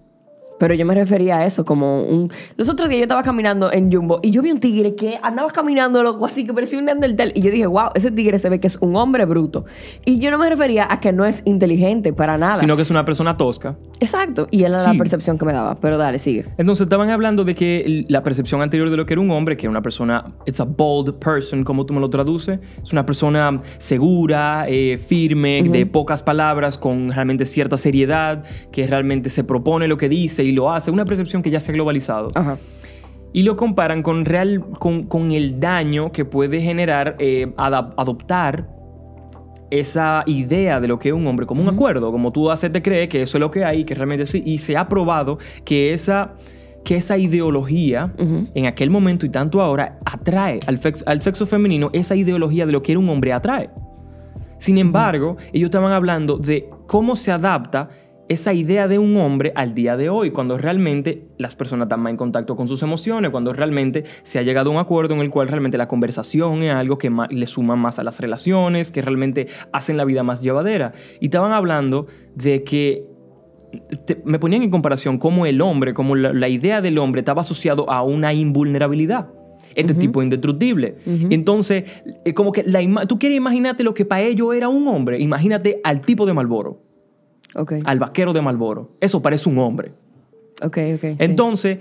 Pero 0.59 0.75
yo 0.75 0.87
me 0.87 0.95
refería 0.95 1.39
a 1.39 1.45
eso 1.47 1.65
como 1.65 2.03
un... 2.05 2.31
Los 2.57 2.69
otros 2.69 2.89
días 2.89 2.99
yo 2.99 3.05
estaba 3.05 3.23
caminando 3.23 3.73
en 3.73 3.91
Jumbo 3.91 4.21
y 4.23 4.31
yo 4.31 4.43
vi 4.43 4.53
un 4.53 4.61
tigre 4.61 4.95
que 4.95 5.19
andaba 5.23 5.51
caminando 5.51 6.03
loco 6.03 6.25
así 6.25 6.47
que 6.47 6.55
parecía 6.55 6.79
un 6.79 6.85
Neandertal 6.85 7.33
y 7.35 7.41
yo 7.43 7.51
dije, 7.51 7.67
wow, 7.67 7.91
ese 7.95 8.11
tigre 8.11 8.39
se 8.39 8.49
ve 8.49 8.59
que 8.61 8.67
es 8.69 8.77
un 8.81 8.95
hombre 8.97 9.25
bruto. 9.25 9.65
Y 10.05 10.19
yo 10.19 10.31
no 10.31 10.39
me 10.39 10.49
refería 10.49 10.87
a 10.91 11.01
que 11.01 11.13
no 11.13 11.25
es 11.25 11.43
inteligente 11.45 12.13
para 12.13 12.39
nada. 12.39 12.55
Sino 12.55 12.77
que 12.77 12.83
es 12.83 12.91
una 12.91 13.05
persona 13.05 13.37
tosca. 13.37 13.77
Exacto. 14.01 14.47
Y 14.51 14.63
era 14.63 14.79
Sí. 14.79 14.87
la 14.87 14.95
percepción 14.95 15.37
que 15.39 15.45
me 15.45 15.53
daba. 15.53 15.77
Pero 15.81 15.99
dale, 15.99 16.19
sigue. 16.19 16.47
Entonces 16.59 16.85
estaban 16.85 17.11
hablando 17.11 17.45
de 17.45 17.55
que 17.55 18.05
la 18.09 18.23
percepción 18.23 18.63
anterior 18.63 18.91
de 18.91 18.97
lo 18.97 19.05
que 19.07 19.15
era 19.15 19.21
un 19.21 19.31
hombre, 19.31 19.57
que 19.57 19.67
era 19.67 19.71
una 19.71 19.83
persona, 19.83 20.25
it's 20.47 20.61
a 20.61 20.65
bold 20.65 21.15
person, 21.19 21.65
como 21.65 21.87
tú 21.87 21.95
me 21.95 22.01
lo 22.01 22.09
traduces, 22.11 22.61
es 22.83 22.93
una 22.93 23.05
persona 23.05 23.57
segura, 23.79 24.67
eh, 24.69 24.99
firme, 24.99 25.63
de 25.63 25.87
pocas 25.87 26.23
palabras, 26.23 26.79
con 26.79 27.11
realmente 27.11 27.45
cierta 27.45 27.77
seriedad, 27.77 28.45
que 28.71 28.87
realmente 28.87 29.31
se 29.31 29.45
propone 29.45 29.87
lo 29.89 29.97
que 29.97 30.09
dice 30.09 30.45
y 30.45 30.52
lo 30.53 30.71
hace, 30.71 30.91
una 30.91 31.05
percepción 31.05 31.43
que 31.43 31.51
ya 31.51 31.61
se 31.61 31.73
ha 31.73 31.75
globalizado. 31.75 32.31
Ajá. 32.35 32.59
Y 33.33 33.45
lo 33.45 33.57
comparan 33.57 34.03
con, 34.03 34.25
real, 34.25 34.63
con, 34.79 35.05
con 35.05 35.31
el 35.31 35.59
daño 35.59 36.13
que 36.13 36.25
puede 36.25 36.61
generar 36.61 37.17
eh, 37.19 37.53
adoptar 37.57 38.69
esa 39.71 40.23
idea 40.27 40.81
de 40.81 40.89
lo 40.89 40.99
que 40.99 41.09
es 41.09 41.15
un 41.15 41.27
hombre 41.27 41.47
como 41.47 41.63
un 41.63 41.69
acuerdo, 41.69 42.13
como 42.13 42.31
tú 42.31 42.51
hacerte 42.51 42.83
creer 42.83 43.09
que 43.09 43.23
eso 43.23 43.39
es 43.39 43.41
lo 43.41 43.51
que 43.51 43.65
hay, 43.65 43.85
que 43.85 43.95
realmente 43.95 44.27
sí, 44.27 44.43
y 44.45 44.59
se 44.59 44.77
ha 44.77 44.87
probado 44.87 45.39
que 45.65 45.95
esa, 45.95 46.35
que 46.85 46.97
esa 46.97 47.17
ideología 47.17 48.13
en 48.19 48.67
aquel 48.67 48.91
momento 48.91 49.25
y 49.25 49.31
tanto 49.31 49.63
ahora 49.63 49.99
atrae 50.05 50.61
al, 50.67 50.79
al 51.07 51.23
sexo 51.23 51.47
femenino, 51.47 51.89
esa 51.95 52.15
ideología 52.15 52.67
de 52.67 52.73
lo 52.73 52.83
que 52.83 52.93
era 52.93 52.99
un 52.99 53.09
hombre 53.09 53.33
atrae. 53.33 53.71
Sin 54.59 54.77
embargo, 54.77 55.39
ellos 55.55 55.69
estaban 55.69 55.91
hablando 55.91 56.37
de 56.37 56.69
cómo 56.87 57.17
se 57.17 57.33
adapta 57.33 57.89
esa 58.29 58.53
idea 58.55 58.89
de 58.89 58.99
un 58.99 59.17
hombre 59.17 59.53
al 59.57 59.75
día 59.75 59.97
de 59.97 60.09
hoy, 60.09 60.31
cuando 60.31 60.57
realmente 60.57 61.25
las 61.39 61.55
personas 61.57 61.87
están 61.87 62.01
más 62.01 62.11
en 62.11 62.17
contacto 62.17 62.57
con 62.57 62.69
sus 62.69 62.83
emociones, 62.83 63.31
cuando 63.31 63.53
realmente 63.53 64.05
se 64.23 64.39
ha 64.39 64.43
llegado 64.43 64.71
a 64.71 64.73
un 64.75 64.79
acuerdo 64.79 65.15
en 65.15 65.21
el 65.21 65.29
cual 65.31 65.49
realmente 65.49 65.77
la 65.77 65.89
conversación 65.89 66.63
es 66.63 66.73
algo 66.73 66.97
que 66.99 67.11
le 67.31 67.47
suma 67.47 67.77
más 67.77 67.99
a 67.99 68.05
las 68.05 68.21
relaciones, 68.21 68.91
que 68.91 69.03
realmente 69.03 69.47
hacen 69.73 69.97
la 69.97 70.05
vida 70.05 70.23
más 70.23 70.41
llevadera. 70.41 70.93
Y 71.21 71.27
estaban 71.27 71.53
hablando 71.53 72.07
de 72.35 72.63
que 72.65 73.05
te- 74.07 74.23
me 74.25 74.39
ponían 74.39 74.63
en 74.63 74.71
comparación 74.71 75.19
cómo 75.19 75.45
el 75.47 75.61
hombre, 75.61 75.93
como 75.95 76.15
la, 76.17 76.33
la 76.33 76.49
idea 76.49 76.81
del 76.81 76.99
hombre 76.99 77.21
estaba 77.21 77.41
asociado 77.43 77.91
a 77.91 78.03
una 78.03 78.33
invulnerabilidad. 78.33 79.29
Este 79.75 79.95
tipo 79.95 80.23
indestructible. 80.23 80.97
Entonces, 81.31 81.85
eh, 82.25 82.35
como 82.35 82.53
que 82.53 82.63
la 82.65 82.81
tú 83.07 83.19
quieres 83.19 83.37
imaginarte 83.39 83.83
lo 83.85 83.95
que 83.95 84.05
para 84.05 84.21
ellos 84.23 84.55
era 84.55 84.69
un 84.69 84.87
hombre. 84.87 85.19
Imagínate 85.21 85.81
al 85.83 86.03
tipo 86.03 86.27
de 86.27 86.35
Malboro, 86.35 86.83
Ok, 87.55 87.73
al 87.85 87.99
vaquero 87.99 88.33
de 88.33 88.41
Malboro. 88.41 88.91
Eso 89.01 89.21
parece 89.23 89.49
un 89.49 89.59
hombre. 89.59 89.93
ok, 90.63 90.79
ok. 90.95 91.01
sí. 91.01 91.17
Entonces, 91.19 91.79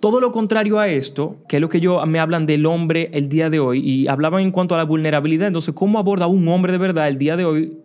todo 0.00 0.20
lo 0.20 0.32
contrario 0.32 0.78
a 0.78 0.88
esto, 0.88 1.36
que 1.48 1.56
es 1.56 1.60
lo 1.62 1.68
que 1.68 1.80
yo 1.80 2.04
me 2.06 2.18
hablan 2.20 2.44
del 2.46 2.66
hombre 2.66 3.08
el 3.14 3.28
día 3.28 3.48
de 3.48 3.58
hoy, 3.60 3.80
y 3.80 4.06
hablaban 4.08 4.42
en 4.42 4.50
cuanto 4.50 4.74
a 4.74 4.78
la 4.78 4.84
vulnerabilidad, 4.84 5.46
entonces, 5.46 5.72
¿cómo 5.74 5.98
aborda 5.98 6.26
un 6.26 6.46
hombre 6.48 6.72
de 6.72 6.78
verdad 6.78 7.08
el 7.08 7.16
día 7.16 7.36
de 7.36 7.44
hoy 7.46 7.78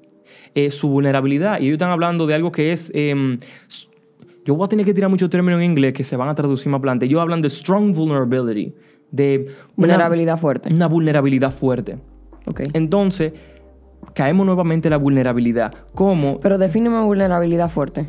eh, 0.55 0.69
su 0.69 0.89
vulnerabilidad? 0.89 1.59
Y 1.61 1.65
ellos 1.65 1.73
están 1.73 1.91
hablando 1.91 2.27
de 2.27 2.33
algo 2.33 2.51
que 2.51 2.71
es... 2.73 2.91
s- 2.93 3.87
yo 4.45 4.55
voy 4.55 4.65
a 4.65 4.67
tener 4.67 4.85
que 4.85 4.93
tirar 4.95 5.09
muchos 5.11 5.29
términos 5.29 5.59
en 5.61 5.65
inglés 5.71 5.93
que 5.93 6.03
se 6.03 6.15
van 6.17 6.27
a 6.27 6.33
traducir 6.35 6.69
más 6.71 6.79
adelante. 6.79 7.05
Ellos 7.05 7.21
hablan 7.21 7.41
de 7.41 7.49
strong 7.51 7.93
vulnerability, 7.93 8.73
de 9.11 9.45
una- 9.75 9.93
Vulnerabilidad 9.93 10.39
fuerte. 10.39 10.73
Una 10.73 10.87
vulnerabilidad 10.87 11.51
fuerte. 11.51 11.97
Ok. 12.47 12.61
Entonces, 12.73 13.33
caemos 14.13 14.45
nuevamente 14.45 14.87
en 14.87 14.91
la 14.91 14.97
vulnerabilidad. 14.97 15.73
¿Cómo? 15.93 16.39
Pero 16.39 16.57
defíneme 16.57 17.01
vulnerabilidad 17.03 17.69
fuerte. 17.69 18.07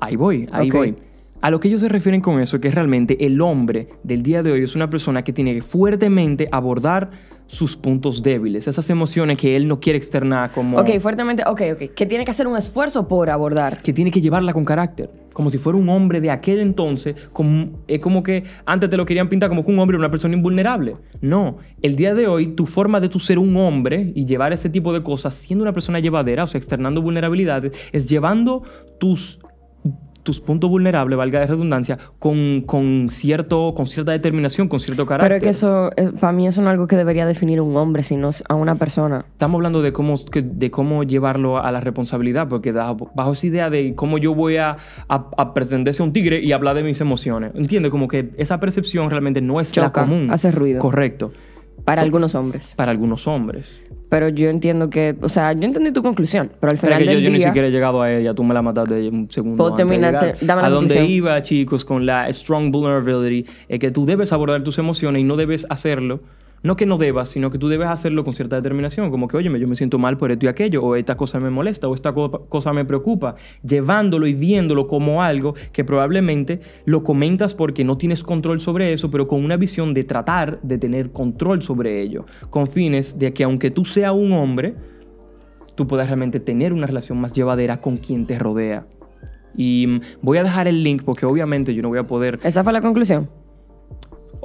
Ahí 0.00 0.16
voy, 0.16 0.48
ahí 0.52 0.70
voy. 0.70 0.96
A 1.40 1.50
lo 1.50 1.60
que 1.60 1.68
ellos 1.68 1.80
se 1.80 1.88
refieren 1.88 2.20
con 2.20 2.40
eso 2.40 2.56
es 2.56 2.62
que 2.62 2.70
realmente 2.70 3.26
el 3.26 3.40
hombre 3.40 3.88
del 4.02 4.22
día 4.22 4.42
de 4.42 4.52
hoy 4.52 4.62
es 4.62 4.74
una 4.74 4.88
persona 4.88 5.22
que 5.22 5.32
tiene 5.32 5.54
que 5.54 5.62
fuertemente 5.62 6.48
abordar 6.50 7.10
sus 7.46 7.76
puntos 7.76 8.22
débiles, 8.22 8.66
esas 8.66 8.90
emociones 8.90 9.36
que 9.38 9.54
él 9.54 9.68
no 9.68 9.78
quiere 9.78 9.96
externar 9.96 10.50
como... 10.50 10.78
Ok, 10.78 10.98
fuertemente, 10.98 11.44
ok, 11.46 11.62
ok. 11.74 11.94
Que 11.94 12.06
tiene 12.06 12.24
que 12.24 12.30
hacer 12.30 12.46
un 12.46 12.56
esfuerzo 12.56 13.06
por 13.06 13.30
abordar. 13.30 13.82
que 13.82 13.92
tiene 13.92 14.10
que 14.10 14.20
llevarla 14.20 14.52
con 14.52 14.64
carácter, 14.64 15.10
como 15.32 15.50
si 15.50 15.58
fuera 15.58 15.78
un 15.78 15.88
hombre 15.88 16.20
de 16.20 16.30
aquel 16.30 16.58
entonces, 16.58 17.28
como, 17.32 17.78
es 17.86 18.00
como 18.00 18.22
que 18.22 18.42
antes 18.64 18.90
te 18.90 18.96
lo 18.96 19.06
querían 19.06 19.28
pintar 19.28 19.48
como 19.48 19.64
que 19.64 19.70
un 19.70 19.78
hombre 19.78 19.94
era 19.94 20.00
una 20.00 20.10
persona 20.10 20.34
invulnerable. 20.34 20.96
No, 21.20 21.58
el 21.82 21.94
día 21.94 22.14
de 22.14 22.26
hoy 22.26 22.48
tu 22.48 22.66
forma 22.66 22.98
de 22.98 23.08
tu 23.08 23.20
ser 23.20 23.38
un 23.38 23.56
hombre 23.56 24.12
y 24.14 24.24
llevar 24.24 24.52
ese 24.52 24.68
tipo 24.68 24.92
de 24.92 25.02
cosas 25.02 25.34
siendo 25.34 25.62
una 25.62 25.72
persona 25.72 26.00
llevadera, 26.00 26.44
o 26.44 26.46
sea, 26.46 26.58
externando 26.58 27.00
vulnerabilidades, 27.00 27.72
es 27.92 28.08
llevando 28.08 28.64
tus 28.98 29.38
tus 30.26 30.40
puntos 30.40 30.68
vulnerables, 30.68 31.16
valga 31.16 31.40
la 31.40 31.46
redundancia, 31.46 31.96
con, 32.18 32.62
con, 32.62 33.06
cierto, 33.10 33.72
con 33.74 33.86
cierta 33.86 34.12
determinación, 34.12 34.68
con 34.68 34.80
cierto 34.80 35.06
carácter. 35.06 35.28
Pero 35.28 35.36
es 35.36 35.42
que 35.44 35.48
eso, 35.50 35.90
es- 35.96 36.10
para 36.20 36.32
mí 36.32 36.46
eso 36.46 36.60
no 36.60 36.68
es 36.68 36.72
algo 36.72 36.86
que 36.86 36.96
debería 36.96 37.24
definir 37.24 37.60
un 37.60 37.76
hombre, 37.76 38.02
sino 38.02 38.30
a 38.48 38.54
una 38.54 38.74
persona. 38.74 39.24
Estamos 39.32 39.56
hablando 39.56 39.80
de 39.82 39.92
cómo, 39.92 40.16
de 40.34 40.70
cómo 40.70 41.04
llevarlo 41.04 41.58
a 41.58 41.70
la 41.72 41.80
responsabilidad, 41.80 42.48
porque 42.48 42.72
bajo 42.72 43.32
esa 43.32 43.46
idea 43.46 43.70
de 43.70 43.94
cómo 43.94 44.18
yo 44.18 44.34
voy 44.34 44.56
a, 44.56 44.76
a, 45.08 45.30
a 45.36 45.54
presentarse 45.54 46.02
a 46.02 46.04
un 46.04 46.12
tigre 46.12 46.40
y 46.42 46.50
hablar 46.52 46.74
de 46.76 46.82
mis 46.82 47.00
emociones. 47.00 47.52
¿Entiendes? 47.54 47.90
Como 47.92 48.08
que 48.08 48.30
esa 48.36 48.58
percepción 48.58 49.08
realmente 49.08 49.40
no 49.40 49.60
es 49.60 49.74
la 49.76 49.84
Choca, 49.86 50.02
común. 50.02 50.28
hace 50.30 50.50
ruido. 50.50 50.80
Correcto. 50.80 51.32
Para 51.84 52.02
algunos 52.02 52.34
hombres. 52.34 52.74
Para 52.76 52.90
algunos 52.90 53.28
hombres. 53.28 53.80
Pero 54.08 54.28
yo 54.28 54.48
entiendo 54.48 54.88
que, 54.88 55.16
o 55.20 55.28
sea, 55.28 55.52
yo 55.52 55.64
entendí 55.64 55.92
tu 55.92 56.02
conclusión, 56.02 56.52
pero 56.60 56.70
al 56.70 56.78
final 56.78 56.98
que 56.98 57.06
yo, 57.06 57.12
del 57.12 57.24
yo 57.24 57.30
ni 57.30 57.40
siquiera 57.40 57.66
he 57.66 57.70
llegado 57.72 58.02
a 58.02 58.12
ella, 58.12 58.34
tú 58.34 58.44
me 58.44 58.54
la 58.54 58.62
mataste 58.62 59.08
un 59.08 59.28
segundo. 59.28 59.56
Puedo 59.56 59.76
llegar. 59.76 60.36
dame 60.40 60.62
la 60.62 60.68
a 60.68 60.70
donde 60.70 61.04
iba, 61.04 61.42
chicos, 61.42 61.84
con 61.84 62.06
la 62.06 62.32
strong 62.32 62.70
vulnerability, 62.70 63.50
es 63.68 63.80
que 63.80 63.90
tú 63.90 64.06
debes 64.06 64.32
abordar 64.32 64.62
tus 64.62 64.78
emociones 64.78 65.22
y 65.22 65.24
no 65.24 65.36
debes 65.36 65.66
hacerlo. 65.70 66.20
No 66.66 66.76
que 66.76 66.84
no 66.84 66.98
debas, 66.98 67.28
sino 67.28 67.50
que 67.52 67.58
tú 67.58 67.68
debes 67.68 67.86
hacerlo 67.86 68.24
con 68.24 68.32
cierta 68.34 68.56
determinación. 68.56 69.10
Como 69.12 69.28
que, 69.28 69.36
oye, 69.36 69.48
yo 69.58 69.68
me 69.68 69.76
siento 69.76 69.98
mal 69.98 70.16
por 70.16 70.32
esto 70.32 70.46
y 70.46 70.48
aquello, 70.48 70.82
o 70.82 70.96
esta 70.96 71.16
cosa 71.16 71.38
me 71.38 71.48
molesta, 71.48 71.86
o 71.86 71.94
esta 71.94 72.12
co- 72.12 72.46
cosa 72.48 72.72
me 72.72 72.84
preocupa. 72.84 73.36
Llevándolo 73.62 74.26
y 74.26 74.34
viéndolo 74.34 74.88
como 74.88 75.22
algo 75.22 75.54
que 75.72 75.84
probablemente 75.84 76.58
lo 76.84 77.04
comentas 77.04 77.54
porque 77.54 77.84
no 77.84 77.96
tienes 77.96 78.24
control 78.24 78.58
sobre 78.58 78.92
eso, 78.92 79.12
pero 79.12 79.28
con 79.28 79.44
una 79.44 79.56
visión 79.56 79.94
de 79.94 80.02
tratar 80.02 80.60
de 80.62 80.76
tener 80.76 81.12
control 81.12 81.62
sobre 81.62 82.02
ello. 82.02 82.26
Con 82.50 82.66
fines 82.66 83.16
de 83.16 83.32
que 83.32 83.44
aunque 83.44 83.70
tú 83.70 83.84
seas 83.84 84.12
un 84.12 84.32
hombre, 84.32 84.74
tú 85.76 85.86
puedas 85.86 86.08
realmente 86.08 86.40
tener 86.40 86.72
una 86.72 86.88
relación 86.88 87.20
más 87.20 87.32
llevadera 87.32 87.80
con 87.80 87.96
quien 87.96 88.26
te 88.26 88.40
rodea. 88.40 88.88
Y 89.56 89.86
mm, 89.86 90.00
voy 90.20 90.38
a 90.38 90.42
dejar 90.42 90.66
el 90.66 90.82
link 90.82 91.02
porque 91.04 91.26
obviamente 91.26 91.74
yo 91.74 91.82
no 91.82 91.90
voy 91.90 91.98
a 91.98 92.08
poder... 92.08 92.40
esa 92.42 92.64
fue 92.64 92.72
la 92.72 92.80
conclusión. 92.80 93.30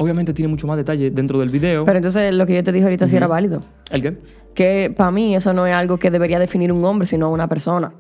Obviamente 0.01 0.33
tiene 0.33 0.47
mucho 0.47 0.65
más 0.65 0.77
detalle 0.77 1.11
dentro 1.11 1.39
del 1.39 1.49
video. 1.49 1.85
Pero 1.85 1.97
entonces 1.97 2.33
lo 2.33 2.47
que 2.47 2.55
yo 2.55 2.63
te 2.63 2.71
dije 2.71 2.85
ahorita 2.85 3.07
sí 3.07 3.15
era 3.15 3.27
válido. 3.27 3.61
¿El 3.91 4.01
qué? 4.01 4.17
Que 4.55 4.91
para 4.95 5.11
mí 5.11 5.35
eso 5.35 5.53
no 5.53 5.67
es 5.67 5.75
algo 5.75 5.97
que 5.97 6.09
debería 6.09 6.39
definir 6.39 6.71
un 6.71 6.83
hombre, 6.83 7.05
sino 7.05 7.29
una 7.29 7.47
persona. 7.47 7.93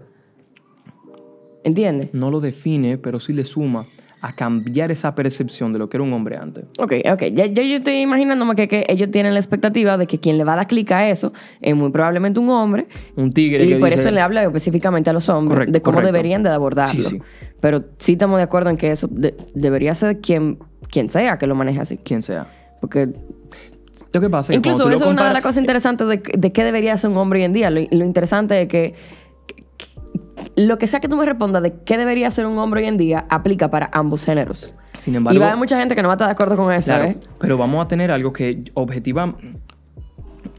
¿Entiendes? 1.63 2.11
No 2.13 2.31
lo 2.31 2.39
define, 2.39 2.97
pero 2.97 3.19
sí 3.19 3.33
le 3.33 3.45
suma 3.45 3.85
a 4.23 4.33
cambiar 4.35 4.91
esa 4.91 5.15
percepción 5.15 5.73
de 5.73 5.79
lo 5.79 5.89
que 5.89 5.97
era 5.97 6.03
un 6.03 6.13
hombre 6.13 6.37
antes. 6.37 6.65
Ok, 6.77 6.93
ok. 7.11 7.23
Ya, 7.33 7.47
ya 7.47 7.63
yo 7.63 7.77
estoy 7.77 7.95
imaginándome 8.01 8.53
que, 8.55 8.67
que 8.67 8.85
ellos 8.87 9.09
tienen 9.09 9.33
la 9.33 9.39
expectativa 9.39 9.97
de 9.97 10.05
que 10.05 10.19
quien 10.19 10.37
le 10.37 10.43
va 10.43 10.53
a 10.53 10.57
dar 10.57 10.67
clic 10.67 10.91
a 10.91 11.09
eso 11.09 11.33
es 11.59 11.75
muy 11.75 11.89
probablemente 11.89 12.39
un 12.39 12.49
hombre. 12.49 12.87
Un 13.15 13.31
tigre 13.31 13.65
Y 13.65 13.67
que 13.69 13.75
por 13.77 13.89
dice- 13.89 14.01
eso 14.01 14.11
le 14.11 14.21
habla 14.21 14.43
específicamente 14.43 15.09
a 15.09 15.13
los 15.13 15.27
hombres 15.29 15.55
Correcto, 15.55 15.71
de 15.73 15.81
cómo 15.81 15.95
correcto. 15.95 16.13
deberían 16.13 16.43
de 16.43 16.49
abordarlo. 16.51 17.01
Sí, 17.03 17.09
sí. 17.09 17.21
Pero 17.59 17.83
sí 17.97 18.11
estamos 18.13 18.37
de 18.37 18.43
acuerdo 18.43 18.69
en 18.69 18.77
que 18.77 18.91
eso 18.91 19.07
de- 19.09 19.35
debería 19.55 19.95
ser 19.95 20.19
quien, 20.19 20.59
quien 20.91 21.09
sea 21.09 21.39
que 21.39 21.47
lo 21.47 21.55
maneje 21.55 21.79
así. 21.79 21.97
Quien 21.97 22.21
sea. 22.21 22.45
Porque 22.79 23.09
Lo 24.13 24.21
que 24.21 24.29
pasa 24.29 24.51
es 24.53 24.59
que 24.59 24.69
incluso 24.69 24.89
eso 24.89 25.05
es 25.05 25.09
una 25.11 25.27
de 25.27 25.33
las 25.33 25.41
cosas 25.41 25.57
interesantes 25.59 26.07
de, 26.07 26.21
de 26.37 26.51
qué 26.51 26.63
debería 26.63 26.95
ser 26.97 27.09
un 27.09 27.17
hombre 27.17 27.39
hoy 27.39 27.45
en 27.45 27.53
día. 27.53 27.69
Lo, 27.69 27.79
lo 27.91 28.05
interesante 28.05 28.61
es 28.61 28.67
que- 28.67 28.93
lo 30.55 30.77
que 30.77 30.87
sea 30.87 30.99
que 30.99 31.07
tú 31.07 31.15
me 31.17 31.25
respondas 31.25 31.63
de 31.63 31.73
qué 31.85 31.97
debería 31.97 32.29
ser 32.31 32.45
un 32.45 32.57
hombre 32.57 32.81
hoy 32.81 32.87
en 32.87 32.97
día 32.97 33.25
aplica 33.29 33.69
para 33.71 33.89
ambos 33.93 34.23
géneros. 34.25 34.73
Sin 34.97 35.15
embargo, 35.15 35.35
y 35.35 35.39
va 35.39 35.45
a 35.45 35.49
haber 35.49 35.59
mucha 35.59 35.77
gente 35.79 35.95
que 35.95 36.01
no 36.01 36.07
va 36.09 36.13
a 36.13 36.15
estar 36.15 36.27
de 36.27 36.33
acuerdo 36.33 36.55
con 36.57 36.71
eso, 36.71 36.87
Claro, 36.93 37.05
¿eh? 37.05 37.17
pero 37.39 37.57
vamos 37.57 37.83
a 37.83 37.87
tener 37.87 38.11
algo 38.11 38.33
que 38.33 38.59
objetiva, 38.73 39.35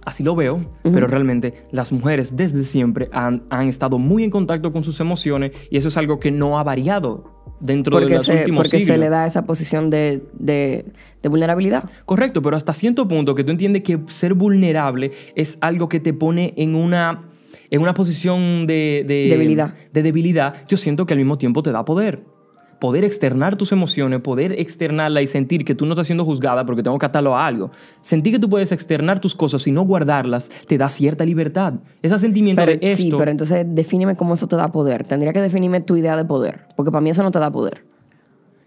así 0.04 0.22
lo 0.24 0.34
veo, 0.34 0.64
pero 0.82 1.06
realmente 1.06 1.66
las 1.70 1.92
mujeres 1.92 2.36
desde 2.36 2.64
siempre 2.64 3.08
han, 3.12 3.42
han 3.50 3.68
estado 3.68 3.98
muy 3.98 4.24
en 4.24 4.30
contacto 4.30 4.72
con 4.72 4.82
sus 4.84 4.98
emociones 5.00 5.52
y 5.70 5.76
eso 5.76 5.88
es 5.88 5.96
algo 5.96 6.18
que 6.18 6.30
no 6.30 6.58
ha 6.58 6.62
variado 6.64 7.30
dentro 7.60 7.96
de 7.96 8.02
Porque, 8.02 8.14
los 8.16 8.26
se, 8.26 8.38
últimos 8.38 8.62
porque 8.64 8.80
se 8.80 8.98
le 8.98 9.08
da 9.08 9.24
esa 9.26 9.44
posición 9.44 9.88
de, 9.90 10.24
de- 10.32 10.86
de 11.22 11.28
vulnerabilidad. 11.28 11.84
Correcto, 12.04 12.42
pero 12.42 12.56
hasta 12.56 12.72
cierto 12.72 13.06
punto 13.06 13.36
que 13.36 13.44
tú 13.44 13.52
entiendes 13.52 13.84
que 13.84 14.00
ser 14.06 14.34
vulnerable 14.34 15.12
es 15.36 15.58
algo 15.60 15.88
que 15.88 16.00
te 16.00 16.12
pone 16.12 16.52
en 16.56 16.74
una, 16.74 17.22
en 17.72 17.82
una 17.82 17.94
posición 17.94 18.66
de, 18.68 19.04
de- 19.08 19.28
Debilidad. 19.30 19.74
De 19.92 20.02
debilidad, 20.04 20.54
yo 20.68 20.76
siento 20.76 21.06
que 21.06 21.14
al 21.14 21.18
mismo 21.18 21.38
tiempo 21.38 21.62
te 21.62 21.72
da 21.72 21.84
poder. 21.84 22.22
Poder 22.80 23.04
externar 23.04 23.54
tus 23.56 23.70
emociones, 23.70 24.20
poder 24.20 24.52
externarla 24.58 25.22
y 25.22 25.28
sentir 25.28 25.64
que 25.64 25.74
tú 25.74 25.86
no 25.86 25.92
estás 25.92 26.06
siendo 26.06 26.24
juzgada 26.24 26.66
porque 26.66 26.82
tengo 26.82 26.98
que 26.98 27.06
atarlo 27.06 27.36
a 27.36 27.46
algo. 27.46 27.70
Sentir 28.00 28.32
que 28.32 28.38
tú 28.40 28.48
puedes 28.48 28.72
externar 28.72 29.20
tus 29.20 29.34
cosas 29.36 29.64
y 29.68 29.72
no 29.72 29.82
guardarlas 29.82 30.50
te 30.66 30.76
da 30.78 30.88
cierta 30.88 31.24
libertad. 31.24 31.74
Ese 32.02 32.18
sentimiento 32.18 32.60
Pero, 32.64 32.78
de 32.78 32.86
esto... 32.86 33.02
sí, 33.02 33.12
pero 33.16 33.30
entonces 33.30 33.64
defíneme 33.68 34.16
cómo 34.16 34.34
eso 34.34 34.48
te 34.48 34.56
da 34.56 34.72
poder. 34.72 35.04
Tendría 35.04 35.32
que 35.32 35.40
definirme 35.40 35.80
tu 35.80 35.96
idea 35.96 36.16
de 36.16 36.24
poder. 36.24 36.66
Porque 36.76 36.90
para 36.90 37.00
mí 37.02 37.10
eso 37.10 37.22
no 37.22 37.30
te 37.30 37.38
da 37.38 37.52
poder. 37.52 37.84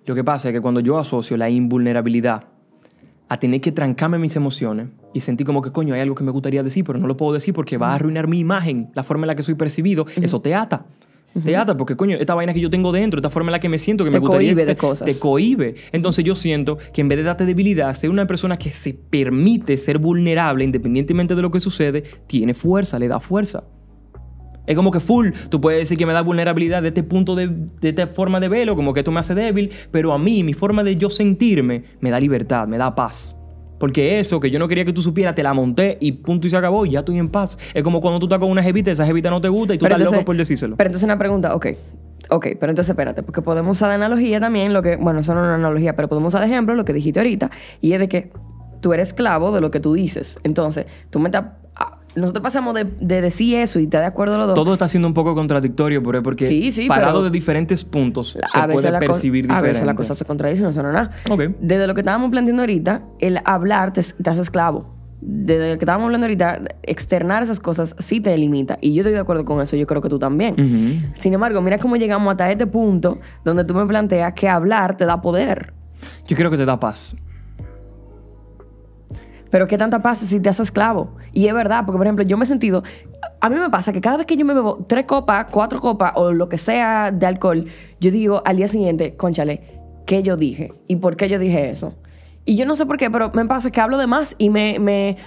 Lo 0.05 0.15
que 0.15 0.23
pasa 0.23 0.47
es 0.49 0.53
que 0.53 0.61
cuando 0.61 0.79
yo 0.79 0.97
asocio 0.97 1.35
la 1.35 1.49
invulnerabilidad 1.49 2.45
a 3.27 3.39
tener 3.39 3.61
que 3.61 3.71
trancarme 3.71 4.17
mis 4.17 4.35
emociones 4.35 4.87
y 5.13 5.21
sentir 5.21 5.45
como 5.45 5.61
que 5.61 5.71
coño 5.71 5.93
hay 5.93 6.01
algo 6.01 6.15
que 6.15 6.23
me 6.23 6.31
gustaría 6.31 6.61
decir 6.61 6.83
pero 6.83 6.99
no 6.99 7.07
lo 7.07 7.17
puedo 7.17 7.33
decir 7.33 7.53
porque 7.53 7.77
va 7.77 7.91
a 7.91 7.95
arruinar 7.95 8.27
mi 8.27 8.39
imagen, 8.39 8.89
la 8.93 9.03
forma 9.03 9.23
en 9.23 9.27
la 9.27 9.35
que 9.35 9.43
soy 9.43 9.55
percibido, 9.55 10.05
eso 10.21 10.41
te 10.41 10.53
ata. 10.53 10.85
Te 11.43 11.57
ata 11.57 11.75
porque 11.75 11.97
coño, 11.97 12.15
esta 12.15 12.33
vaina 12.33 12.53
que 12.53 12.61
yo 12.61 12.69
tengo 12.69 12.93
dentro, 12.93 13.17
esta 13.17 13.29
forma 13.29 13.49
en 13.49 13.53
la 13.53 13.59
que 13.59 13.67
me 13.67 13.77
siento 13.77 14.05
que 14.05 14.09
Te 14.09 14.15
me 14.15 14.19
gustaría 14.21 14.53
cohíbe 14.53 14.65
de 14.65 14.77
cosas. 14.77 15.05
te 15.05 15.19
cohíbe. 15.19 15.75
Entonces 15.91 16.23
yo 16.23 16.33
siento 16.33 16.77
que 16.93 17.01
en 17.01 17.09
vez 17.09 17.17
de 17.17 17.23
darte 17.23 17.45
debilidad, 17.45 17.91
ser 17.93 18.09
una 18.09 18.25
persona 18.25 18.57
que 18.57 18.69
se 18.69 18.93
permite 18.93 19.75
ser 19.75 19.97
vulnerable 19.97 20.63
independientemente 20.63 21.35
de 21.35 21.41
lo 21.41 21.51
que 21.51 21.59
sucede, 21.59 22.03
tiene 22.27 22.53
fuerza, 22.53 22.99
le 22.99 23.09
da 23.09 23.19
fuerza. 23.19 23.65
Es 24.67 24.75
como 24.75 24.91
que 24.91 24.99
full, 24.99 25.29
tú 25.49 25.61
puedes 25.61 25.81
decir 25.81 25.97
que 25.97 26.05
me 26.05 26.13
da 26.13 26.21
vulnerabilidad 26.21 26.81
de 26.81 26.89
este 26.89 27.03
punto 27.03 27.35
de, 27.35 27.47
de 27.47 27.89
esta 27.89 28.07
forma 28.07 28.39
de 28.39 28.47
verlo, 28.47 28.75
como 28.75 28.93
que 28.93 29.01
esto 29.01 29.11
me 29.11 29.19
hace 29.19 29.35
débil, 29.35 29.71
pero 29.91 30.13
a 30.13 30.17
mí, 30.17 30.43
mi 30.43 30.53
forma 30.53 30.83
de 30.83 30.95
yo 30.95 31.09
sentirme, 31.09 31.83
me 31.99 32.09
da 32.09 32.19
libertad, 32.19 32.67
me 32.67 32.77
da 32.77 32.95
paz. 32.95 33.35
Porque 33.79 34.19
eso 34.19 34.39
que 34.39 34.49
yo 34.49 34.57
no 34.57 34.67
quería 34.67 34.85
que 34.85 34.93
tú 34.93 35.01
supieras, 35.01 35.35
te 35.35 35.43
la 35.43 35.53
monté 35.53 35.97
y 35.99 36.13
punto 36.13 36.47
y 36.47 36.49
se 36.49 36.57
acabó 36.57 36.85
y 36.85 36.91
ya 36.91 36.99
estoy 36.99 37.17
en 37.17 37.29
paz. 37.29 37.57
Es 37.73 37.83
como 37.83 37.99
cuando 37.99 38.19
tú 38.19 38.25
estás 38.27 38.39
con 38.39 38.49
una 38.49 38.63
jevita, 38.63 38.89
esa 38.89 39.05
jevita 39.05 39.29
no 39.29 39.41
te 39.41 39.49
gusta 39.49 39.73
y 39.73 39.77
tú 39.77 39.85
estás 39.85 40.01
loco 40.01 40.23
por 40.23 40.37
decírselo. 40.37 40.77
Pero 40.77 40.87
entonces 40.87 41.05
una 41.05 41.17
pregunta, 41.17 41.53
ok. 41.53 41.67
Ok, 42.29 42.47
pero 42.59 42.71
entonces 42.71 42.89
espérate, 42.89 43.21
porque 43.21 43.41
podemos 43.41 43.77
usar 43.77 43.89
de 43.89 43.95
analogía 43.95 44.39
también 44.39 44.73
lo 44.73 44.81
que, 44.81 44.95
bueno, 44.95 45.19
eso 45.19 45.35
no 45.35 45.41
es 45.41 45.45
una 45.45 45.55
analogía, 45.55 45.95
pero 45.95 46.07
podemos 46.07 46.33
usar 46.33 46.41
de 46.41 46.51
ejemplo 46.51 46.73
lo 46.73 46.85
que 46.85 46.93
dijiste 46.93 47.19
ahorita, 47.19 47.51
y 47.81 47.93
es 47.93 47.99
de 47.99 48.07
que 48.07 48.31
tú 48.81 48.93
eres 48.93 49.09
esclavo 49.09 49.51
de 49.51 49.61
lo 49.61 49.69
que 49.69 49.79
tú 49.79 49.93
dices. 49.93 50.39
Entonces, 50.43 50.85
tú 51.09 51.19
me 51.19 51.27
estás... 51.27 51.45
Nosotros 52.15 52.41
pasamos 52.43 52.73
de, 52.73 52.85
de 52.85 53.21
decir 53.21 53.57
eso 53.57 53.79
y 53.79 53.83
estar 53.83 54.01
de 54.01 54.07
acuerdo 54.07 54.37
los 54.37 54.47
dos. 54.47 54.55
Todo 54.55 54.73
está 54.73 54.87
siendo 54.87 55.07
un 55.07 55.13
poco 55.13 55.35
contradictorio, 55.35 56.01
pero 56.01 56.23
porque 56.23 56.45
Sí, 56.47 56.71
sí, 56.71 56.87
parado 56.87 57.23
de 57.23 57.29
diferentes 57.29 57.83
puntos 57.83 58.31
se 58.31 58.39
a 58.53 58.67
veces, 58.67 58.85
puede 58.85 58.99
percibir 58.99 59.45
a 59.45 59.47
diferente. 59.47 59.67
veces 59.69 59.85
la 59.85 59.95
cosa 59.95 60.15
se 60.15 60.25
contradice, 60.25 60.63
no 60.63 60.71
suena 60.71 60.91
nada. 60.91 61.11
Desde 61.59 61.87
lo 61.87 61.93
que 61.93 62.01
estábamos 62.01 62.29
planteando 62.31 62.61
ahorita, 62.61 63.03
el 63.19 63.39
hablar 63.45 63.93
te, 63.93 64.01
te 64.01 64.29
hace 64.29 64.41
esclavo 64.41 64.95
desde 65.27 65.71
el 65.71 65.77
que 65.79 65.85
estábamos 65.85 66.05
hablando 66.05 66.25
ahorita, 66.25 66.61
externar 66.83 67.41
esas 67.41 67.59
cosas 67.59 67.95
sí 67.99 68.21
te 68.21 68.37
limita. 68.37 68.77
Y 68.81 68.93
yo 68.93 69.01
estoy 69.01 69.13
de 69.13 69.19
acuerdo 69.19 69.43
con 69.43 69.59
eso, 69.61 69.75
yo 69.75 69.87
creo 69.87 70.01
que 70.01 70.09
tú 70.09 70.19
también. 70.19 71.13
Sin 71.17 71.33
embargo, 71.33 71.61
mira 71.61 71.79
cómo 71.79 71.95
llegamos 71.95 72.29
hasta 72.31 72.51
este 72.51 72.67
punto 72.67 73.19
donde 73.43 73.63
tú 73.63 73.73
me 73.73 73.85
planteas 73.85 74.33
que 74.33 74.47
hablar 74.47 74.95
te 74.95 75.05
da 75.05 75.21
poder. 75.21 75.73
Yo 76.27 76.35
creo 76.35 76.51
que 76.51 76.57
te 76.57 76.65
da 76.65 76.79
paz. 76.79 77.15
Pero 79.49 79.67
qué 79.67 79.77
tanta 79.77 80.01
paz 80.01 80.19
si 80.19 80.39
te 80.39 80.49
haces 80.49 80.67
esclavo. 80.67 81.11
Y 81.31 81.47
es 81.47 81.53
verdad, 81.53 81.85
porque 81.85 81.97
por 81.97 82.07
ejemplo, 82.07 82.25
yo 82.25 82.37
me 82.37 82.43
he 82.43 82.47
sentido. 82.47 82.83
A 83.39 83.49
mí 83.49 83.55
me 83.55 83.69
pasa 83.69 83.93
que 83.93 84.01
cada 84.01 84.17
vez 84.17 84.25
que 84.25 84.37
yo 84.37 84.45
me 84.45 84.53
bebo 84.53 84.85
tres 84.87 85.05
copas, 85.05 85.47
cuatro 85.51 85.79
copas 85.81 86.13
o 86.15 86.31
lo 86.31 86.49
que 86.49 86.57
sea 86.57 87.11
de 87.11 87.25
alcohol, 87.25 87.65
yo 87.99 88.11
digo 88.11 88.41
al 88.45 88.57
día 88.57 88.67
siguiente, 88.67 89.15
conchale, 89.15 89.61
¿qué 90.05 90.23
yo 90.23 90.35
dije? 90.35 90.73
¿Y 90.87 90.97
por 90.97 91.15
qué 91.15 91.29
yo 91.29 91.39
dije 91.39 91.69
eso? 91.69 91.95
Y 92.45 92.55
yo 92.55 92.65
no 92.65 92.75
sé 92.75 92.85
por 92.85 92.97
qué, 92.97 93.09
pero 93.09 93.31
me 93.33 93.45
pasa 93.45 93.71
que 93.71 93.81
hablo 93.81 93.97
de 93.97 94.07
más 94.07 94.35
y 94.37 94.49
me. 94.49 95.17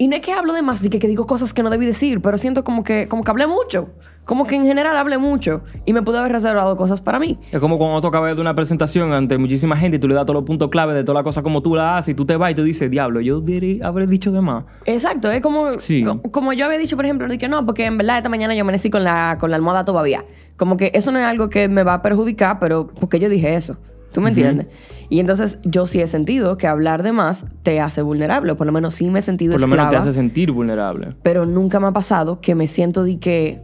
Y 0.00 0.08
no 0.08 0.16
es 0.16 0.22
que 0.22 0.32
hablo 0.32 0.54
de 0.54 0.62
más, 0.62 0.80
de 0.82 0.88
que, 0.88 0.98
que 0.98 1.06
digo 1.06 1.26
cosas 1.26 1.52
que 1.52 1.62
no 1.62 1.68
debí 1.68 1.84
decir, 1.84 2.22
pero 2.22 2.38
siento 2.38 2.64
como 2.64 2.82
que, 2.84 3.06
como 3.06 3.22
que 3.22 3.30
hablé 3.30 3.46
mucho. 3.46 3.90
Como 4.24 4.46
que 4.46 4.54
en 4.54 4.64
general 4.64 4.96
hablé 4.96 5.18
mucho 5.18 5.62
y 5.84 5.92
me 5.92 6.02
pude 6.02 6.18
haber 6.18 6.30
reservado 6.32 6.76
cosas 6.76 7.00
para 7.02 7.18
mí. 7.18 7.38
Es 7.50 7.58
como 7.58 7.78
cuando 7.78 8.00
tú 8.00 8.06
acabas 8.06 8.34
de 8.36 8.40
una 8.40 8.54
presentación 8.54 9.12
ante 9.12 9.36
muchísima 9.38 9.76
gente 9.76 9.96
y 9.96 10.00
tú 10.00 10.06
le 10.08 10.14
das 10.14 10.24
todos 10.24 10.36
los 10.36 10.44
puntos 10.44 10.68
clave 10.70 10.94
de 10.94 11.02
toda 11.04 11.18
la 11.20 11.24
cosa 11.24 11.42
como 11.42 11.62
tú 11.62 11.74
la 11.74 11.98
haces 11.98 12.12
y 12.12 12.14
tú 12.14 12.24
te 12.24 12.36
vas 12.36 12.52
y 12.52 12.54
tú 12.54 12.62
dices, 12.62 12.90
diablo, 12.90 13.20
yo 13.20 13.40
diré, 13.40 13.80
habré 13.82 14.06
dicho 14.06 14.30
de 14.32 14.40
más. 14.40 14.64
Exacto, 14.84 15.30
es 15.32 15.40
como, 15.42 15.78
Sí. 15.80 16.02
co- 16.04 16.22
como 16.30 16.52
yo 16.52 16.64
había 16.66 16.78
dicho, 16.78 16.96
por 16.96 17.04
ejemplo, 17.06 17.26
de 17.28 17.38
que 17.38 17.48
no, 17.48 17.66
porque 17.66 17.86
en 17.86 17.98
verdad 17.98 18.18
esta 18.18 18.28
mañana 18.28 18.54
yo 18.54 18.62
amanecí 18.62 18.88
con 18.88 19.02
la, 19.04 19.36
con 19.40 19.50
la 19.50 19.56
almohada 19.56 19.84
todavía. 19.84 20.24
Como 20.56 20.76
que 20.76 20.92
eso 20.94 21.10
no 21.12 21.18
es 21.18 21.24
algo 21.24 21.48
que 21.48 21.68
me 21.68 21.82
va 21.82 21.94
a 21.94 22.02
perjudicar, 22.02 22.58
pero 22.60 22.86
porque 22.86 23.18
yo 23.18 23.28
dije 23.28 23.54
eso. 23.54 23.78
¿Tú 24.12 24.20
me 24.20 24.30
entiendes? 24.30 24.66
Y 25.08 25.20
entonces 25.20 25.58
yo 25.64 25.86
sí 25.86 26.00
he 26.00 26.06
sentido 26.06 26.56
que 26.56 26.66
hablar 26.66 27.02
de 27.02 27.12
más 27.12 27.46
te 27.62 27.80
hace 27.80 28.02
vulnerable, 28.02 28.52
o 28.52 28.56
por 28.56 28.66
lo 28.66 28.72
menos 28.72 28.94
sí 28.94 29.08
me 29.10 29.18
he 29.18 29.22
sentido 29.22 29.52
Por 29.52 29.60
lo 29.62 29.66
menos 29.66 29.84
te 29.84 29.96
esclava, 29.96 30.02
hace 30.10 30.12
sentir 30.18 30.50
vulnerable. 30.52 31.14
pero 31.22 31.46
nunca 31.46 31.78
me 31.80 31.86
ha 31.88 31.92
pasado 31.92 32.40
que 32.40 32.54
me 32.54 32.66
siento 32.66 33.04
de 33.04 33.18
que, 33.18 33.60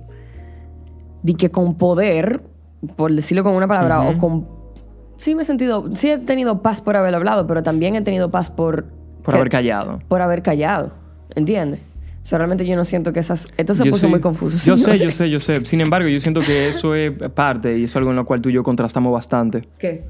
de 1.23 1.35
que 1.35 1.51
con 1.51 1.77
poder, 1.77 2.43
por 2.97 3.13
decirlo 3.13 3.43
con 3.45 3.55
una 3.55 3.67
palabra, 3.69 4.03
o 4.03 4.17
con... 4.17 4.49
Sí 5.19 5.35
me 5.35 5.43
he 5.43 5.45
sentido, 5.45 5.89
sí 5.95 6.11
he 6.11 6.19
tenido 6.19 6.63
paz 6.63 6.81
por 6.81 6.97
haber 6.97 7.15
hablado, 7.15 7.47
pero 7.47 7.63
también 7.63 7.97
he 7.97 8.03
tenido 8.03 8.31
paz 8.31 8.51
por... 8.51 8.85
Por 9.23 9.33
que- 9.35 9.41
haber 9.41 9.49
callado. 9.49 10.01
por 10.09 10.21
haber 10.23 10.43
callado. 10.43 10.93
¿Entiendes? 11.35 11.81
O 12.23 12.29
sea, 12.29 12.39
realmente 12.39 12.67
yo 12.67 12.75
no 12.77 12.85
siento 12.85 13.13
que 13.13 13.21
esas... 13.21 13.47
Esto 13.57 13.73
se 13.75 13.85
Yo 13.85 13.93
puso 13.93 14.09
muy 14.09 14.21
confuso. 14.21 14.57
Yo 14.67 14.77
sé, 14.77 14.85
señores. 14.85 15.01
yo 15.03 15.11
sé, 15.13 15.31
yo 15.31 15.39
sé. 15.41 15.65
Sin 15.65 15.81
embargo, 15.81 16.09
yo 16.09 16.19
siento 16.19 16.41
que 16.41 16.69
eso 16.69 16.95
es 16.95 17.13
parte 17.35 17.79
y 17.79 17.85
es 17.85 17.95
algo 17.97 18.11
en 18.11 18.17
lo 18.17 18.25
cual 18.25 18.43
tú 18.43 18.49
y 18.49 18.53
yo 18.53 18.63
contrastamos 18.65 19.13
bastante. 19.13 19.69
¿Qué? 19.79 20.05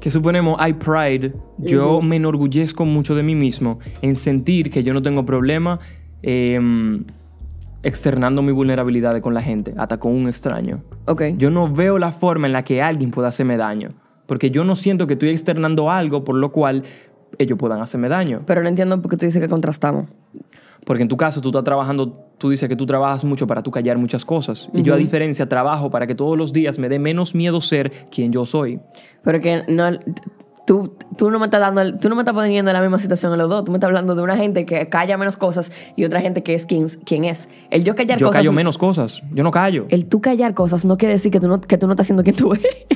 Que 0.00 0.10
suponemos, 0.10 0.56
hay 0.58 0.74
pride, 0.74 1.34
yo 1.58 2.00
me 2.00 2.16
enorgullezco 2.16 2.84
mucho 2.84 3.14
de 3.14 3.22
mí 3.22 3.34
mismo 3.34 3.78
en 4.02 4.16
sentir 4.16 4.70
que 4.70 4.82
yo 4.82 4.94
no 4.94 5.02
tengo 5.02 5.24
problema 5.24 5.80
em, 6.22 7.04
externando 7.82 8.42
mi 8.42 8.52
vulnerabilidad 8.52 9.20
con 9.20 9.34
la 9.34 9.42
gente, 9.42 9.74
hasta 9.76 9.98
con 9.98 10.12
un 10.12 10.28
extraño. 10.28 10.82
Ok. 11.06 11.22
Yo 11.36 11.50
no 11.50 11.72
veo 11.72 11.98
la 11.98 12.12
forma 12.12 12.46
en 12.46 12.52
la 12.52 12.64
que 12.64 12.82
alguien 12.82 13.10
pueda 13.10 13.28
hacerme 13.28 13.56
daño, 13.56 13.90
porque 14.26 14.50
yo 14.50 14.64
no 14.64 14.76
siento 14.76 15.06
que 15.06 15.14
estoy 15.14 15.30
externando 15.30 15.90
algo 15.90 16.24
por 16.24 16.36
lo 16.36 16.52
cual 16.52 16.84
ellos 17.38 17.58
puedan 17.58 17.80
hacerme 17.80 18.08
daño. 18.08 18.42
Pero 18.46 18.62
no 18.62 18.68
entiendo 18.68 19.00
por 19.00 19.10
qué 19.10 19.16
tú 19.16 19.26
dices 19.26 19.40
que 19.40 19.48
contrastamos. 19.48 20.08
Porque 20.88 21.02
en 21.02 21.08
tu 21.10 21.18
caso 21.18 21.42
tú 21.42 21.50
estás 21.50 21.64
trabajando, 21.64 22.32
tú 22.38 22.48
dices 22.48 22.66
que 22.66 22.74
tú 22.74 22.86
trabajas 22.86 23.22
mucho 23.22 23.46
para 23.46 23.62
tú 23.62 23.70
callar 23.70 23.98
muchas 23.98 24.24
cosas. 24.24 24.70
Y 24.72 24.80
yo 24.80 24.94
a 24.94 24.96
diferencia 24.96 25.46
trabajo 25.46 25.90
para 25.90 26.06
que 26.06 26.14
todos 26.14 26.38
los 26.38 26.50
días 26.54 26.78
me 26.78 26.88
dé 26.88 26.98
menos 26.98 27.34
miedo 27.34 27.60
ser 27.60 27.90
quien 28.10 28.32
yo 28.32 28.46
soy. 28.46 28.80
Pero 29.22 29.38
que 29.42 29.64
no... 29.68 29.90
Tú, 30.66 30.96
tú 31.18 31.30
no 31.30 31.38
me 31.38 31.44
estás 31.44 31.60
dando... 31.60 31.94
Tú 31.98 32.08
no 32.08 32.14
me 32.14 32.22
estás 32.22 32.34
poniendo 32.34 32.70
en 32.70 32.74
la 32.74 32.80
misma 32.80 32.98
situación 32.98 33.32
en 33.32 33.38
los 33.38 33.50
dos. 33.50 33.64
Tú 33.66 33.70
me 33.70 33.76
estás 33.76 33.88
hablando 33.88 34.14
de 34.14 34.22
una 34.22 34.38
gente 34.38 34.64
que 34.64 34.88
calla 34.88 35.18
menos 35.18 35.36
cosas 35.36 35.70
y 35.94 36.06
otra 36.06 36.22
gente 36.22 36.42
que 36.42 36.54
es 36.54 36.64
quien, 36.64 36.88
quien 37.04 37.24
es. 37.24 37.50
El 37.70 37.84
yo 37.84 37.94
callar 37.94 38.18
Yo 38.18 38.28
cosas... 38.28 38.38
callo 38.38 38.52
menos 38.52 38.78
cosas, 38.78 39.22
yo 39.34 39.44
no 39.44 39.50
callo. 39.50 39.84
El 39.90 40.06
tú 40.06 40.22
callar 40.22 40.54
cosas 40.54 40.86
no 40.86 40.96
quiere 40.96 41.12
decir 41.12 41.30
que 41.30 41.38
tú 41.38 41.48
no, 41.48 41.60
que 41.60 41.76
tú 41.76 41.86
no 41.86 41.92
estás 41.92 42.06
haciendo 42.06 42.22
quien 42.22 42.36
tú 42.36 42.54
eres. 42.54 42.86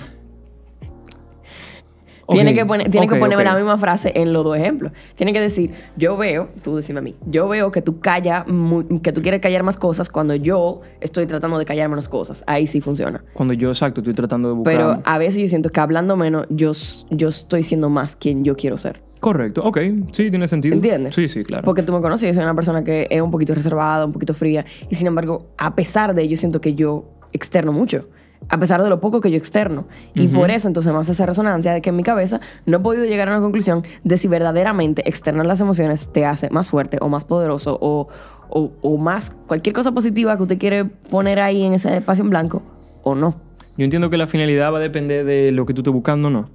Ok, 2.25 2.35
Tiene 2.37 2.55
que, 2.55 2.65
poner, 2.65 2.89
tiene 2.91 3.09
que 3.09 3.17
ponerme 3.17 3.43
la 3.45 3.55
misma 3.57 3.77
frase 3.79 4.13
en 4.15 4.33
los 4.33 4.45
dos 4.45 4.57
ejemplos. 4.57 4.93
Tiene 5.17 5.33
que 5.33 5.41
decir, 5.41 5.73
yo 5.97 6.17
veo, 6.17 6.49
tú 6.63 6.77
decime 6.77 7.01
a 7.01 7.03
mí, 7.03 7.17
yo 7.27 7.49
veo 7.49 7.71
que 7.73 7.83
tú 7.83 7.99
callas, 8.01 8.47
mu- 8.47 9.01
que 9.01 9.13
tú 9.13 9.23
quieres 9.23 9.41
callar 9.41 9.63
más 9.65 9.77
cosas 9.77 10.09
cuando 10.09 10.35
yo 10.37 10.83
estoy 11.01 11.27
tratando 11.27 11.59
de 11.59 11.65
callar 11.65 11.89
menos 11.89 12.09
cosas. 12.09 12.45
Ahí 12.47 12.67
sí 12.69 12.81
funciona. 12.81 13.25
Cuando 13.35 13.55
yo, 13.55 13.69
exacto, 13.71 14.01
estoy 14.01 14.15
tratando 14.15 14.51
de 14.51 14.55
buscar... 14.55 14.73
Pero 14.77 15.03
a 15.05 15.19
veces 15.19 15.41
yo 15.41 15.49
siento 15.49 15.71
que 15.71 15.81
hablando 15.81 16.17
menos, 16.17 16.47
yo, 16.49 16.73
yo 17.11 17.29
estoy 17.29 17.63
siendo 17.65 17.89
más 17.91 18.15
quien 18.17 18.45
yo 18.45 18.55
quiero 18.57 18.79
ser. 18.79 19.01
Correcto, 19.19 19.63
ok, 19.65 19.79
sí, 20.13 20.31
tiene 20.31 20.49
sentido. 20.49 20.75
¿Entiendes? 20.75 21.15
Sí, 21.15 21.29
sí, 21.29 21.45
claro. 21.45 21.65
Porque 21.65 21.83
tú 21.83 21.93
me 21.93 22.01
conoces, 22.01 22.29
yo 22.29 22.35
soy 22.35 22.43
una 22.45 22.55
persona 22.55 22.83
que 22.85 23.07
es 23.11 23.21
un 23.21 23.31
poquito 23.31 23.55
reservada, 23.55 24.05
un 24.07 24.13
poquito 24.13 24.35
fría. 24.35 24.65
Y 24.91 24.95
sin 24.97 25.07
embargo, 25.07 25.47
a 25.59 25.75
pesar 25.77 26.15
de 26.15 26.23
ello, 26.23 26.37
siento 26.37 26.61
que 26.61 26.75
yo 26.75 27.05
externo 27.33 27.73
mucho. 27.73 28.07
A 28.49 28.59
pesar 28.59 28.83
de 28.83 28.89
lo 28.89 29.01
poco 29.01 29.21
que 29.21 29.31
yo 29.31 29.37
externo. 29.37 29.87
Y 30.15 30.29
por 30.29 30.51
eso 30.51 30.69
entonces 30.69 30.93
me 30.93 30.99
hace 30.99 31.13
esa 31.13 31.27
resonancia 31.27 31.73
de 31.73 31.81
que 31.81 31.91
en 31.91 31.97
mi 31.97 32.03
cabeza 32.03 32.41
no 32.67 32.79
he 32.79 32.81
podido 32.81 33.05
llegar 33.05 33.29
a 33.29 33.33
una 33.33 33.41
conclusión 33.41 33.83
de 34.05 34.19
si 34.19 34.29
verdaderamente 34.29 35.09
externar 35.09 35.47
las 35.47 35.61
emociones 35.61 36.11
te 36.13 36.27
hace 36.27 36.51
más 36.51 36.71
fuerte 36.71 36.99
o 37.01 37.09
más 37.09 37.25
poderoso 37.25 37.79
o, 37.81 38.09
o, 38.49 38.73
o 38.83 38.99
más 38.99 39.31
cualquier 39.47 39.75
cosa 39.75 39.93
positiva 39.93 40.37
que 40.37 40.43
usted 40.43 40.59
quiere 40.59 40.85
poner 40.85 41.41
ahí 41.41 41.63
en 41.63 41.75
ese 41.75 41.97
espacio 41.97 42.25
en 42.25 42.31
blanco 42.31 42.63
o 43.03 43.15
no. 43.15 43.37
Yo 43.79 43.85
entiendo 43.85 44.11
que 44.11 44.17
la 44.19 44.27
finalidad 44.27 44.73
va 44.73 44.79
a 44.79 44.81
depender 44.83 45.25
de 45.25 45.51
lo 45.53 45.65
que 45.65 45.73
tú 45.73 45.81
estés 45.81 45.95
buscando 45.95 46.29
o 46.29 46.31
no. 46.31 46.51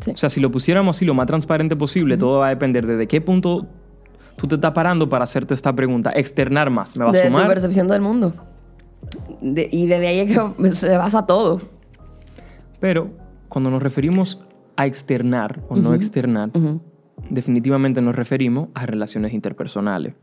Sí. 0.00 0.12
O 0.12 0.16
sea, 0.16 0.30
si 0.30 0.40
lo 0.40 0.50
pusiéramos 0.50 0.96
así 0.96 1.04
lo 1.04 1.12
más 1.12 1.26
transparente 1.26 1.76
posible, 1.76 2.16
todo 2.16 2.38
va 2.38 2.46
a 2.46 2.50
depender 2.50 2.86
de, 2.86 2.96
de 2.96 3.06
qué 3.08 3.20
punto 3.20 3.66
tú 4.36 4.46
te 4.46 4.54
estás 4.54 4.70
parando 4.70 5.08
para 5.08 5.24
hacerte 5.24 5.52
esta 5.54 5.72
pregunta. 5.74 6.12
Externar 6.14 6.70
más. 6.70 6.96
¿Me 6.96 7.04
va 7.04 7.10
a 7.10 7.12
de 7.12 7.20
tu 7.22 7.26
sumar? 7.26 7.48
percepción 7.48 7.88
del 7.88 8.00
mundo. 8.00 8.32
De- 9.40 9.68
y 9.70 9.86
desde 9.86 10.06
ahí 10.08 10.20
es 10.20 10.36
que 10.58 10.68
se 10.74 10.96
basa 10.96 11.26
todo. 11.26 11.60
Pero 12.80 13.10
cuando 13.48 13.70
nos 13.70 13.82
referimos 13.82 14.40
a 14.76 14.86
externar 14.86 15.60
o 15.68 15.76
no 15.76 15.94
externar, 15.94 16.50
Ujú. 16.54 16.80
definitivamente 17.30 18.00
nos 18.00 18.14
referimos 18.14 18.68
a 18.74 18.86
relaciones 18.86 19.32
interpersonales. 19.32 20.14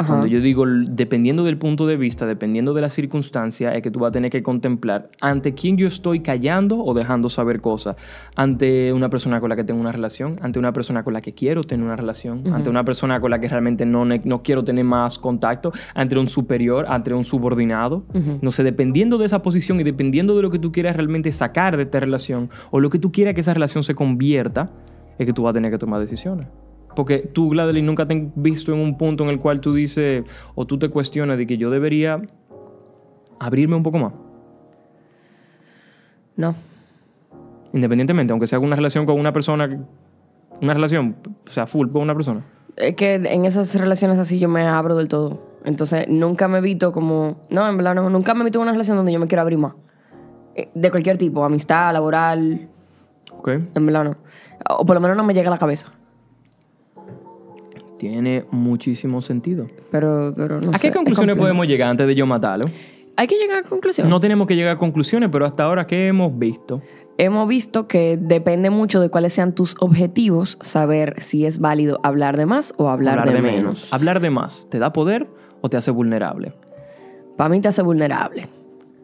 Ajá. 0.00 0.14
Cuando 0.14 0.26
yo 0.28 0.40
digo, 0.40 0.64
dependiendo 0.66 1.44
del 1.44 1.58
punto 1.58 1.86
de 1.86 1.98
vista, 1.98 2.24
dependiendo 2.24 2.72
de 2.72 2.80
la 2.80 2.88
circunstancia, 2.88 3.74
es 3.74 3.82
que 3.82 3.90
tú 3.90 3.98
vas 3.98 4.08
a 4.08 4.12
tener 4.12 4.30
que 4.30 4.42
contemplar 4.42 5.10
ante 5.20 5.52
quién 5.52 5.76
yo 5.76 5.86
estoy 5.86 6.20
callando 6.20 6.82
o 6.82 6.94
dejando 6.94 7.28
saber 7.28 7.60
cosas. 7.60 7.96
Ante 8.34 8.94
una 8.94 9.10
persona 9.10 9.40
con 9.40 9.50
la 9.50 9.56
que 9.56 9.64
tengo 9.64 9.78
una 9.78 9.92
relación, 9.92 10.38
ante 10.40 10.58
una 10.58 10.72
persona 10.72 11.04
con 11.04 11.12
la 11.12 11.20
que 11.20 11.34
quiero 11.34 11.62
tener 11.64 11.84
una 11.84 11.96
relación, 11.96 12.50
ante 12.50 12.70
una 12.70 12.82
persona 12.82 13.20
con 13.20 13.30
la 13.30 13.40
que 13.40 13.48
realmente 13.48 13.84
no, 13.84 14.06
no 14.06 14.42
quiero 14.42 14.64
tener 14.64 14.86
más 14.86 15.18
contacto, 15.18 15.70
ante 15.92 16.18
un 16.18 16.28
superior, 16.28 16.86
ante 16.88 17.12
un 17.12 17.24
subordinado. 17.24 18.06
No 18.40 18.50
sé, 18.52 18.64
dependiendo 18.64 19.18
de 19.18 19.26
esa 19.26 19.42
posición 19.42 19.80
y 19.80 19.82
dependiendo 19.82 20.34
de 20.34 20.40
lo 20.40 20.50
que 20.50 20.58
tú 20.58 20.72
quieras 20.72 20.96
realmente 20.96 21.30
sacar 21.30 21.76
de 21.76 21.82
esta 21.82 22.00
relación 22.00 22.48
o 22.70 22.80
lo 22.80 22.88
que 22.88 22.98
tú 22.98 23.12
quieras 23.12 23.34
que 23.34 23.42
esa 23.42 23.52
relación 23.52 23.82
se 23.82 23.94
convierta, 23.94 24.70
es 25.18 25.26
que 25.26 25.34
tú 25.34 25.42
vas 25.42 25.50
a 25.50 25.52
tener 25.52 25.70
que 25.70 25.76
tomar 25.76 26.00
decisiones. 26.00 26.46
Porque 26.94 27.18
tú, 27.18 27.50
Gladeline, 27.50 27.86
nunca 27.86 28.06
te 28.06 28.14
has 28.14 28.22
visto 28.34 28.72
en 28.72 28.80
un 28.80 28.98
punto 28.98 29.24
en 29.24 29.30
el 29.30 29.38
cual 29.38 29.60
tú 29.60 29.72
dices 29.74 30.24
o 30.54 30.66
tú 30.66 30.78
te 30.78 30.88
cuestionas 30.88 31.38
de 31.38 31.46
que 31.46 31.56
yo 31.56 31.70
debería 31.70 32.20
abrirme 33.38 33.76
un 33.76 33.82
poco 33.82 33.98
más. 33.98 34.12
No. 36.36 36.54
Independientemente, 37.72 38.32
aunque 38.32 38.46
sea 38.46 38.58
una 38.58 38.76
relación 38.76 39.06
con 39.06 39.18
una 39.18 39.32
persona, 39.32 39.84
una 40.60 40.74
relación, 40.74 41.16
o 41.46 41.50
sea, 41.50 41.66
full 41.66 41.88
con 41.90 42.02
una 42.02 42.14
persona. 42.14 42.44
Es 42.76 42.94
que 42.96 43.14
en 43.14 43.44
esas 43.44 43.74
relaciones 43.78 44.18
así 44.18 44.38
yo 44.38 44.48
me 44.48 44.66
abro 44.66 44.96
del 44.96 45.08
todo. 45.08 45.50
Entonces 45.64 46.08
nunca 46.08 46.48
me 46.48 46.58
evito 46.58 46.92
como... 46.92 47.40
No, 47.50 47.68
en 47.68 47.76
verdad 47.76 47.94
no. 47.94 48.08
Nunca 48.10 48.34
me 48.34 48.42
evito 48.42 48.60
una 48.60 48.72
relación 48.72 48.96
donde 48.96 49.12
yo 49.12 49.20
me 49.20 49.26
quiero 49.26 49.42
abrir 49.42 49.58
más. 49.58 49.74
Eh, 50.54 50.70
De 50.74 50.90
cualquier 50.90 51.18
tipo. 51.18 51.44
Amistad, 51.44 51.92
laboral. 51.92 52.68
¿Ok? 53.32 53.48
En 53.48 53.86
verdad 53.86 54.04
no. 54.04 54.16
O 54.68 54.86
por 54.86 54.94
lo 54.94 55.00
menos 55.00 55.16
no 55.16 55.24
me 55.24 55.34
llega 55.34 55.48
a 55.48 55.50
la 55.50 55.58
cabeza. 55.58 55.92
Tiene 58.00 58.46
muchísimo 58.50 59.20
sentido. 59.20 59.66
Pero, 59.90 60.32
pero 60.34 60.58
no 60.58 60.70
¿A 60.70 60.78
sé, 60.78 60.80
qué 60.80 60.88
es 60.88 60.94
conclusiones 60.94 61.36
podemos 61.36 61.68
llegar 61.68 61.90
antes 61.90 62.06
de 62.06 62.14
yo 62.14 62.24
matarlo? 62.24 62.64
Hay 63.14 63.26
que 63.26 63.36
llegar 63.36 63.58
a 63.58 63.68
conclusión. 63.68 64.08
No 64.08 64.20
tenemos 64.20 64.46
que 64.46 64.56
llegar 64.56 64.76
a 64.76 64.78
conclusiones, 64.78 65.28
pero 65.30 65.44
hasta 65.44 65.64
ahora, 65.64 65.86
¿qué 65.86 66.06
hemos 66.06 66.38
visto? 66.38 66.80
Hemos 67.18 67.46
visto 67.46 67.86
que 67.88 68.18
depende 68.18 68.70
mucho 68.70 69.00
de 69.00 69.10
cuáles 69.10 69.34
sean 69.34 69.54
tus 69.54 69.76
objetivos, 69.80 70.56
saber 70.62 71.20
si 71.20 71.44
es 71.44 71.58
válido 71.58 72.00
hablar 72.02 72.38
de 72.38 72.46
más 72.46 72.72
o 72.78 72.88
hablar, 72.88 73.30
de, 73.30 73.42
menos. 73.42 73.92
Hablar 73.92 74.20
de 74.20 74.30
más, 74.30 74.66
¿te 74.70 74.78
da 74.78 74.94
poder 74.94 75.28
o 75.60 75.68
te 75.68 75.76
hace 75.76 75.90
vulnerable? 75.90 76.54
Para 77.36 77.50
mí 77.50 77.60
te 77.60 77.68
hace 77.68 77.82
vulnerable. 77.82 78.48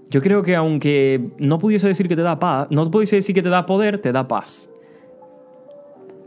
Yo 0.09 0.23
creo 0.23 0.43
que 0.43 0.57
aunque 0.57 1.33
no 1.37 1.59
pudiese 1.59 1.87
decir 1.87 2.09
que 2.09 2.17
te 2.17 2.23
da 2.23 2.39
paz, 2.39 2.69
no 2.71 2.91
pudiese 2.91 3.17
decir 3.17 3.35
que 3.35 3.43
te 3.43 3.51
da 3.51 3.67
poder, 3.67 3.99
te 3.99 4.11
da 4.11 4.27
paz. 4.27 4.71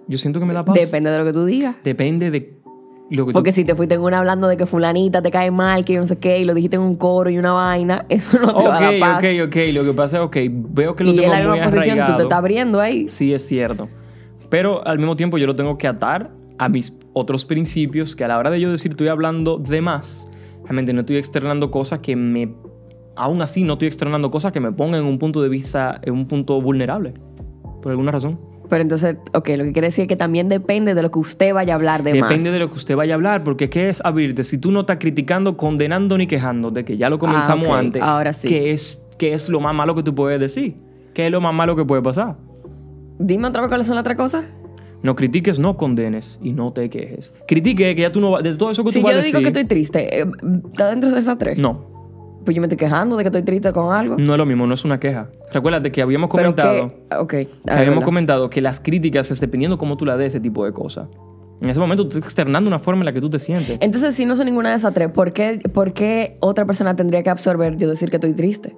Yo 0.09 0.17
siento 0.17 0.39
que 0.39 0.45
me 0.47 0.55
da 0.55 0.65
paz. 0.65 0.73
Depende 0.73 1.11
de 1.11 1.19
lo 1.19 1.23
que 1.23 1.33
tú 1.33 1.45
digas. 1.45 1.75
Depende 1.83 2.31
de 2.31 2.58
Porque 3.09 3.49
tú... 3.49 3.55
si 3.55 3.65
te 3.65 3.75
fuiste 3.75 3.95
en 3.95 4.01
una 4.01 4.19
hablando 4.19 4.47
de 4.47 4.57
que 4.57 4.65
fulanita 4.65 5.21
te 5.21 5.31
cae 5.31 5.51
mal, 5.51 5.83
que 5.83 5.93
yo 5.93 5.99
no 5.99 6.05
sé 6.05 6.17
qué, 6.19 6.39
y 6.39 6.45
lo 6.45 6.53
dijiste 6.53 6.75
en 6.75 6.83
un 6.83 6.95
coro 6.95 7.29
y 7.29 7.37
una 7.37 7.53
vaina, 7.53 8.05
eso 8.09 8.39
no 8.39 8.55
te 8.55 8.67
va 8.67 8.77
a 8.77 8.81
dar 8.81 8.99
paz. 8.99 9.17
ok, 9.17 9.47
ok. 9.47 9.55
Lo 9.73 9.83
que 9.83 9.93
pasa 9.93 10.17
es, 10.17 10.23
ok, 10.23 10.37
veo 10.51 10.95
que 10.95 11.03
lo 11.03 11.11
y 11.11 11.15
tengo 11.15 11.33
en 11.33 11.39
la 11.39 11.49
muy 11.49 11.59
misma 11.59 11.71
posición 11.71 11.97
tú 11.97 11.97
te 11.97 12.01
arraigado. 12.03 12.23
estás 12.23 12.37
abriendo 12.37 12.79
ahí. 12.79 13.07
Sí, 13.09 13.33
es 13.33 13.45
cierto. 13.45 13.89
Pero 14.49 14.85
al 14.85 14.97
mismo 14.97 15.15
tiempo 15.15 15.37
yo 15.37 15.47
lo 15.47 15.55
tengo 15.55 15.77
que 15.77 15.87
atar 15.87 16.31
a 16.57 16.69
mis 16.69 16.93
otros 17.13 17.45
principios 17.45 18.15
que 18.15 18.23
a 18.23 18.27
la 18.27 18.37
hora 18.37 18.49
de 18.49 18.59
yo 18.59 18.71
decir 18.71 18.91
estoy 18.91 19.07
hablando 19.07 19.57
de 19.57 19.81
más, 19.81 20.27
realmente 20.63 20.93
no 20.93 21.01
estoy 21.01 21.17
externando 21.17 21.71
cosas 21.71 21.99
que 21.99 22.15
me... 22.15 22.53
Aún 23.15 23.41
así 23.41 23.63
no 23.63 23.73
estoy 23.73 23.87
externando 23.87 24.31
cosas 24.31 24.51
que 24.51 24.59
me 24.59 24.71
pongan 24.71 25.01
en 25.01 25.07
un 25.07 25.19
punto 25.19 25.41
de 25.41 25.49
vista, 25.49 25.99
en 26.03 26.13
un 26.13 26.27
punto 26.27 26.61
vulnerable, 26.61 27.13
por 27.81 27.91
alguna 27.91 28.11
razón. 28.11 28.39
Pero 28.69 28.81
entonces, 28.83 29.15
ok, 29.33 29.49
lo 29.57 29.63
que 29.63 29.71
quiere 29.73 29.87
decir 29.87 30.03
es 30.03 30.07
que 30.07 30.15
también 30.15 30.47
depende 30.47 30.93
de 30.93 31.01
lo 31.01 31.09
que 31.09 31.17
usted 31.19 31.53
vaya 31.53 31.73
a 31.73 31.75
hablar 31.75 32.03
de 32.03 32.13
más. 32.19 32.29
Depende 32.29 32.51
de 32.51 32.59
lo 32.59 32.69
que 32.69 32.75
usted 32.75 32.95
vaya 32.95 33.13
a 33.13 33.15
hablar, 33.15 33.43
porque 33.43 33.69
¿qué 33.69 33.89
es 33.89 33.99
abrirte? 34.05 34.43
Si 34.43 34.57
tú 34.59 34.71
no 34.71 34.81
estás 34.81 34.97
criticando, 34.99 35.57
condenando 35.57 36.17
ni 36.17 36.27
quejando, 36.27 36.69
de 36.69 36.85
que 36.85 36.95
ya 36.97 37.09
lo 37.09 37.17
comenzamos 37.17 37.67
Ah, 37.69 37.79
antes, 37.79 38.01
ahora 38.01 38.31
sí. 38.31 38.47
¿qué 38.47 38.71
es, 38.71 39.01
¿qué 39.17 39.33
es 39.33 39.49
lo 39.49 39.59
más 39.59 39.73
malo 39.73 39.95
que 39.95 40.03
tú 40.03 40.13
puedes 40.13 40.39
decir? 40.39 40.75
¿Qué 41.15 41.25
es 41.25 41.31
lo 41.31 41.41
más 41.41 41.53
malo 41.53 41.75
que 41.75 41.83
puede 41.83 42.01
pasar? 42.03 42.37
Dime 43.17 43.47
otra 43.47 43.61
vez 43.63 43.69
cuáles 43.69 43.87
son 43.87 43.95
las 43.95 44.03
otras 44.03 44.17
cosas. 44.17 44.45
No 45.01 45.15
critiques, 45.15 45.59
no 45.59 45.75
condenes 45.77 46.37
y 46.43 46.51
no 46.53 46.71
te 46.73 46.89
quejes. 46.89 47.33
Critique 47.47 47.95
que 47.95 48.01
ya 48.01 48.11
tú 48.11 48.19
no 48.21 48.31
vas... 48.31 48.43
De 48.43 48.55
todo 48.55 48.69
eso 48.71 48.83
que 48.83 48.91
Si 48.91 48.99
tú 48.99 49.05
vas 49.05 49.15
yo 49.15 49.19
a 49.21 49.23
digo 49.23 49.39
decir... 49.39 49.53
que 49.53 49.59
estoy 49.59 49.65
triste, 49.67 50.21
eh, 50.21 50.25
¿está 50.71 50.89
dentro 50.89 51.09
de 51.09 51.19
esas 51.19 51.37
tres? 51.37 51.61
No, 51.61 51.98
Pues 52.43 52.55
yo 52.55 52.61
me 52.61 52.67
estoy 52.67 52.77
quejando 52.77 53.17
de 53.17 53.23
que 53.23 53.27
estoy 53.27 53.43
triste 53.43 53.71
con 53.73 53.93
algo. 53.93 54.17
no 54.17 54.31
es 54.33 54.37
lo 54.37 54.45
mismo, 54.45 54.65
no 54.65 54.73
es 54.73 54.85
una 54.85 54.99
queja. 54.99 55.29
Recuérdate 55.51 55.91
que 55.91 56.01
habíamos 56.01 56.29
comentado... 56.29 56.93
que, 57.27 57.47
que 57.47 57.71
habíamos 57.71 58.03
comentado 58.03 58.49
que 58.49 58.61
las 58.61 58.79
críticas 58.79 59.29
es 59.31 59.39
dependiendo 59.39 59.77
cómo 59.77 59.97
tú 59.97 60.05
la 60.05 60.17
des 60.17 60.27
ese 60.27 60.39
tipo 60.39 60.65
de 60.65 60.73
cosas. 60.73 61.07
En 61.61 61.69
ese 61.69 61.79
momento 61.79 62.03
tú 62.03 62.09
estás 62.09 62.23
externando 62.23 62.69
una 62.69 62.79
forma 62.79 63.01
en 63.01 63.05
la 63.05 63.13
que 63.13 63.19
tú 63.19 63.29
te 63.29 63.39
sientes. 63.39 63.77
Entonces, 63.81 64.15
si 64.15 64.25
no 64.25 64.35
son 64.35 64.45
ninguna 64.45 64.69
de 64.69 64.77
esas 64.77 64.93
tres, 64.93 65.09
¿por 65.09 65.33
qué, 65.33 65.59
¿por 65.73 65.93
qué 65.93 66.35
otra 66.39 66.65
persona 66.65 66.95
tendría 66.95 67.21
que 67.21 67.29
absorber 67.29 67.75
yo 67.75 67.89
decir 67.89 68.09
que 68.09 68.15
estoy 68.15 68.33
triste? 68.33 68.77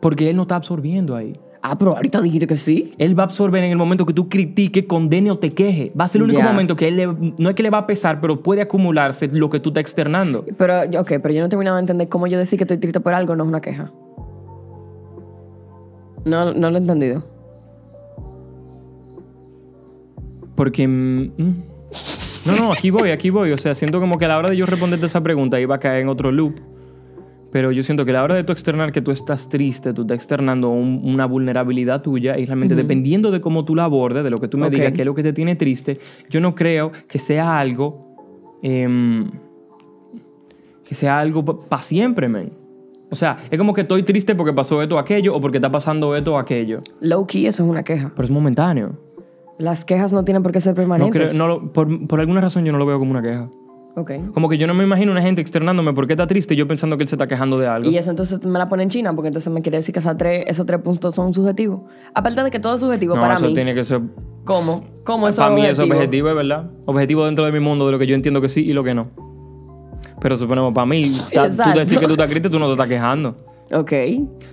Porque 0.00 0.28
él 0.28 0.36
no 0.36 0.42
está 0.42 0.56
absorbiendo 0.56 1.16
ahí. 1.16 1.38
Ah, 1.64 1.78
pero 1.78 1.94
ahorita 1.96 2.20
dijiste 2.20 2.48
que 2.48 2.56
sí. 2.56 2.92
Él 2.98 3.16
va 3.16 3.22
a 3.22 3.26
absorber 3.26 3.62
en 3.62 3.70
el 3.70 3.76
momento 3.78 4.04
que 4.04 4.12
tú 4.12 4.28
critiques, 4.28 4.84
condene 4.86 5.30
o 5.30 5.38
te 5.38 5.50
queje. 5.50 5.92
Va 5.98 6.04
a 6.04 6.08
ser 6.08 6.18
el 6.20 6.24
único 6.24 6.40
Ya. 6.40 6.46
momento 6.48 6.74
que 6.74 6.88
él 6.88 6.96
le- 6.96 7.32
no 7.38 7.48
es 7.50 7.54
que 7.54 7.62
le 7.62 7.70
va 7.70 7.78
a 7.78 7.86
pesar, 7.86 8.20
pero 8.20 8.42
puede 8.42 8.62
acumularse 8.62 9.28
lo 9.28 9.48
que 9.48 9.60
tú 9.60 9.70
estás 9.70 9.82
externando. 9.82 10.44
Pero, 10.58 10.80
ok, 11.00 11.08
pero 11.22 11.30
yo 11.32 11.40
no 11.40 11.46
he 11.46 11.48
terminado 11.48 11.76
de 11.76 11.82
entender 11.82 12.08
cómo 12.08 12.26
yo 12.26 12.36
decir 12.36 12.58
que 12.58 12.64
estoy 12.64 12.78
triste 12.78 12.98
por 12.98 13.14
algo 13.14 13.36
no 13.36 13.44
es 13.44 13.48
una 13.48 13.60
queja. 13.60 13.92
No, 16.24 16.52
no 16.52 16.70
lo 16.70 16.76
he 16.76 16.80
entendido. 16.80 17.22
Porque... 20.56 20.86
mm, 20.88 21.20
mm. 21.38 21.62
No, 22.44 22.56
no, 22.56 22.72
aquí 22.72 22.90
voy, 22.90 23.10
aquí 23.10 23.30
voy. 23.30 23.52
O 23.52 23.58
sea, 23.58 23.74
siento 23.76 24.00
como 24.00 24.18
que 24.18 24.24
a 24.24 24.28
la 24.28 24.38
hora 24.38 24.50
de 24.50 24.56
yo 24.56 24.66
responderte 24.66 25.06
esa 25.06 25.22
pregunta 25.22 25.60
iba 25.60 25.76
a 25.76 25.78
caer 25.78 26.02
en 26.02 26.08
otro 26.08 26.32
loop. 26.32 26.58
Pero 27.52 27.70
yo 27.70 27.82
siento 27.82 28.04
que 28.04 28.10
a 28.10 28.14
la 28.14 28.22
hora 28.24 28.34
de 28.34 28.42
tú 28.44 28.52
externar 28.52 28.90
que 28.92 29.00
tú 29.02 29.10
estás 29.12 29.48
triste, 29.48 29.92
tú 29.92 30.02
estás 30.02 30.16
externando 30.16 30.70
un- 30.70 31.02
una 31.04 31.26
vulnerabilidad 31.26 32.00
tuya 32.02 32.36
y 32.38 32.46
realmente 32.46 32.74
dependiendo 32.74 33.30
de 33.30 33.40
cómo 33.40 33.64
tú 33.64 33.74
la 33.76 33.84
abordes, 33.84 34.24
de 34.24 34.30
lo 34.30 34.38
que 34.38 34.48
tú 34.48 34.56
me 34.58 34.70
digas, 34.70 34.92
qué 34.92 35.02
es 35.02 35.06
lo 35.06 35.14
que 35.14 35.22
te 35.22 35.32
tiene 35.34 35.54
triste, 35.54 35.98
yo 36.30 36.40
no 36.40 36.54
creo 36.54 36.90
que 37.06 37.18
sea 37.18 37.58
algo... 37.60 38.16
em, 38.62 39.30
que 40.84 40.94
sea 40.94 41.18
algo 41.20 41.44
para 41.44 41.82
siempre, 41.82 42.28
man. 42.28 42.50
O 43.10 43.14
sea, 43.14 43.36
es 43.50 43.58
como 43.58 43.72
que 43.74 43.82
estoy 43.82 44.02
triste 44.02 44.34
porque 44.34 44.52
pasó 44.52 44.80
esto 44.82 44.96
o 44.96 44.98
aquello 44.98 45.34
o 45.34 45.40
porque 45.40 45.58
está 45.58 45.70
pasando 45.70 46.16
esto 46.16 46.34
o 46.34 46.38
aquello. 46.38 46.78
Low 47.00 47.26
key, 47.26 47.46
eso 47.46 47.62
es 47.64 47.68
una 47.70 47.82
queja. 47.82 48.10
Pero 48.14 48.24
es 48.24 48.30
momentáneo. 48.30 48.98
Las 49.58 49.84
quejas 49.84 50.12
no 50.12 50.24
tienen 50.24 50.42
por 50.42 50.52
qué 50.52 50.60
ser 50.60 50.72
No 50.72 50.76
permanentes. 50.76 51.32
creo- 51.32 51.38
no 51.38 51.46
lo- 51.48 51.72
por, 51.72 52.06
por 52.06 52.20
alguna 52.20 52.40
razón 52.40 52.64
yo 52.64 52.72
no 52.72 52.78
lo 52.78 52.86
veo 52.86 52.98
como 52.98 53.10
una 53.10 53.22
queja. 53.22 53.48
Ok. 53.94 54.12
Como 54.32 54.48
que 54.48 54.56
yo 54.56 54.66
no 54.66 54.74
me 54.74 54.84
imagino 54.84 55.12
una 55.12 55.20
gente 55.20 55.40
externándome 55.42 55.92
porque 55.92 56.14
está 56.14 56.26
triste 56.26 56.56
yo 56.56 56.66
pensando 56.66 56.96
que 56.96 57.02
él 57.02 57.08
se 57.08 57.16
está 57.16 57.26
quejando 57.26 57.58
de 57.58 57.66
algo. 57.66 57.90
Y 57.90 57.98
eso 57.98 58.10
entonces 58.10 58.44
me 58.46 58.58
la 58.58 58.68
pone 58.68 58.84
en 58.84 58.88
China, 58.88 59.14
porque 59.14 59.28
entonces 59.28 59.52
me 59.52 59.60
quiere 59.60 59.78
decir 59.78 59.92
que 59.92 60.00
esas 60.00 60.16
tres, 60.16 60.44
esos 60.46 60.64
tres 60.64 60.80
puntos 60.80 61.14
son 61.14 61.34
subjetivos. 61.34 61.82
Aparte 62.14 62.42
de 62.42 62.50
que 62.50 62.58
todo 62.58 62.74
es 62.74 62.80
subjetivo 62.80 63.14
no, 63.14 63.20
para 63.20 63.34
eso 63.34 63.46
mí. 63.46 63.54
tiene 63.54 63.74
que 63.74 63.84
ser... 63.84 64.00
¿Cómo? 64.44 64.84
¿Cómo 65.04 65.28
eso 65.28 65.42
para 65.42 65.54
mí 65.54 65.62
eso 65.66 65.82
es 65.82 65.90
objetivo? 65.90 66.34
verdad. 66.34 66.70
Objetivo 66.86 67.26
dentro 67.26 67.44
de 67.44 67.52
mi 67.52 67.60
mundo 67.60 67.86
de 67.86 67.92
lo 67.92 67.98
que 67.98 68.06
yo 68.06 68.14
entiendo 68.14 68.40
que 68.40 68.48
sí 68.48 68.62
y 68.62 68.72
lo 68.72 68.82
que 68.82 68.94
no. 68.94 69.10
Pero 70.20 70.36
suponemos, 70.36 70.72
para 70.72 70.86
mí, 70.86 71.12
tú 71.32 71.78
decir 71.78 71.98
que 71.98 72.06
tú 72.06 72.12
estás 72.12 72.28
triste, 72.28 72.48
tú 72.48 72.58
no 72.58 72.66
te 72.66 72.72
estás 72.72 72.88
quejando. 72.88 73.36
Ok. 73.72 73.92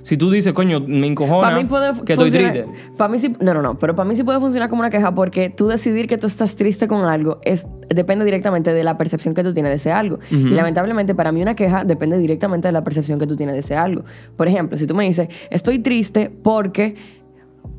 Si 0.02 0.18
tú 0.18 0.32
dices, 0.32 0.54
coño, 0.54 0.80
me 0.80 1.08
encojona 1.08 1.42
Para 1.42 1.58
mí 1.58 1.66
puede 1.66 1.92
que 2.06 2.14
estoy 2.14 2.32
triste. 2.32 2.66
Para 2.98 3.10
mí 3.10 3.20
sí, 3.20 3.36
no, 3.40 3.54
no, 3.54 3.62
no, 3.62 3.78
pero 3.78 3.96
para 3.96 4.08
mí 4.08 4.16
sí 4.16 4.24
puede 4.24 4.40
funcionar 4.40 4.70
como 4.70 4.82
una 4.82 4.90
queja 4.90 5.14
porque 5.14 5.50
tú 5.50 5.68
decidir 5.68 6.08
que 6.08 6.18
tú 6.18 6.28
estás 6.28 6.56
triste 6.56 6.88
con 6.88 7.06
algo 7.06 7.40
es 7.44 7.68
depende 7.90 8.24
directamente 8.24 8.74
de 8.74 8.84
la 8.84 8.98
percepción 8.98 9.34
que 9.34 9.44
tú 9.44 9.54
tienes 9.54 9.72
de 9.72 9.76
ese 9.76 9.92
algo. 9.92 10.20
Y 10.32 10.50
lamentablemente 10.52 11.16
para 11.16 11.32
mí 11.32 11.42
una 11.42 11.56
queja 11.56 11.84
depende 11.84 12.18
directamente 12.18 12.68
de 12.68 12.72
la 12.72 12.84
percepción 12.84 13.20
que 13.20 13.28
tú 13.28 13.36
tienes 13.36 13.56
de 13.56 13.62
ese 13.62 13.76
algo. 13.76 14.06
Por 14.38 14.48
ejemplo, 14.48 14.78
si 14.78 14.88
tú 14.88 14.96
me 14.96 15.04
dices, 15.04 15.28
"Estoy 15.50 15.80
triste 15.80 16.30
porque 16.30 16.96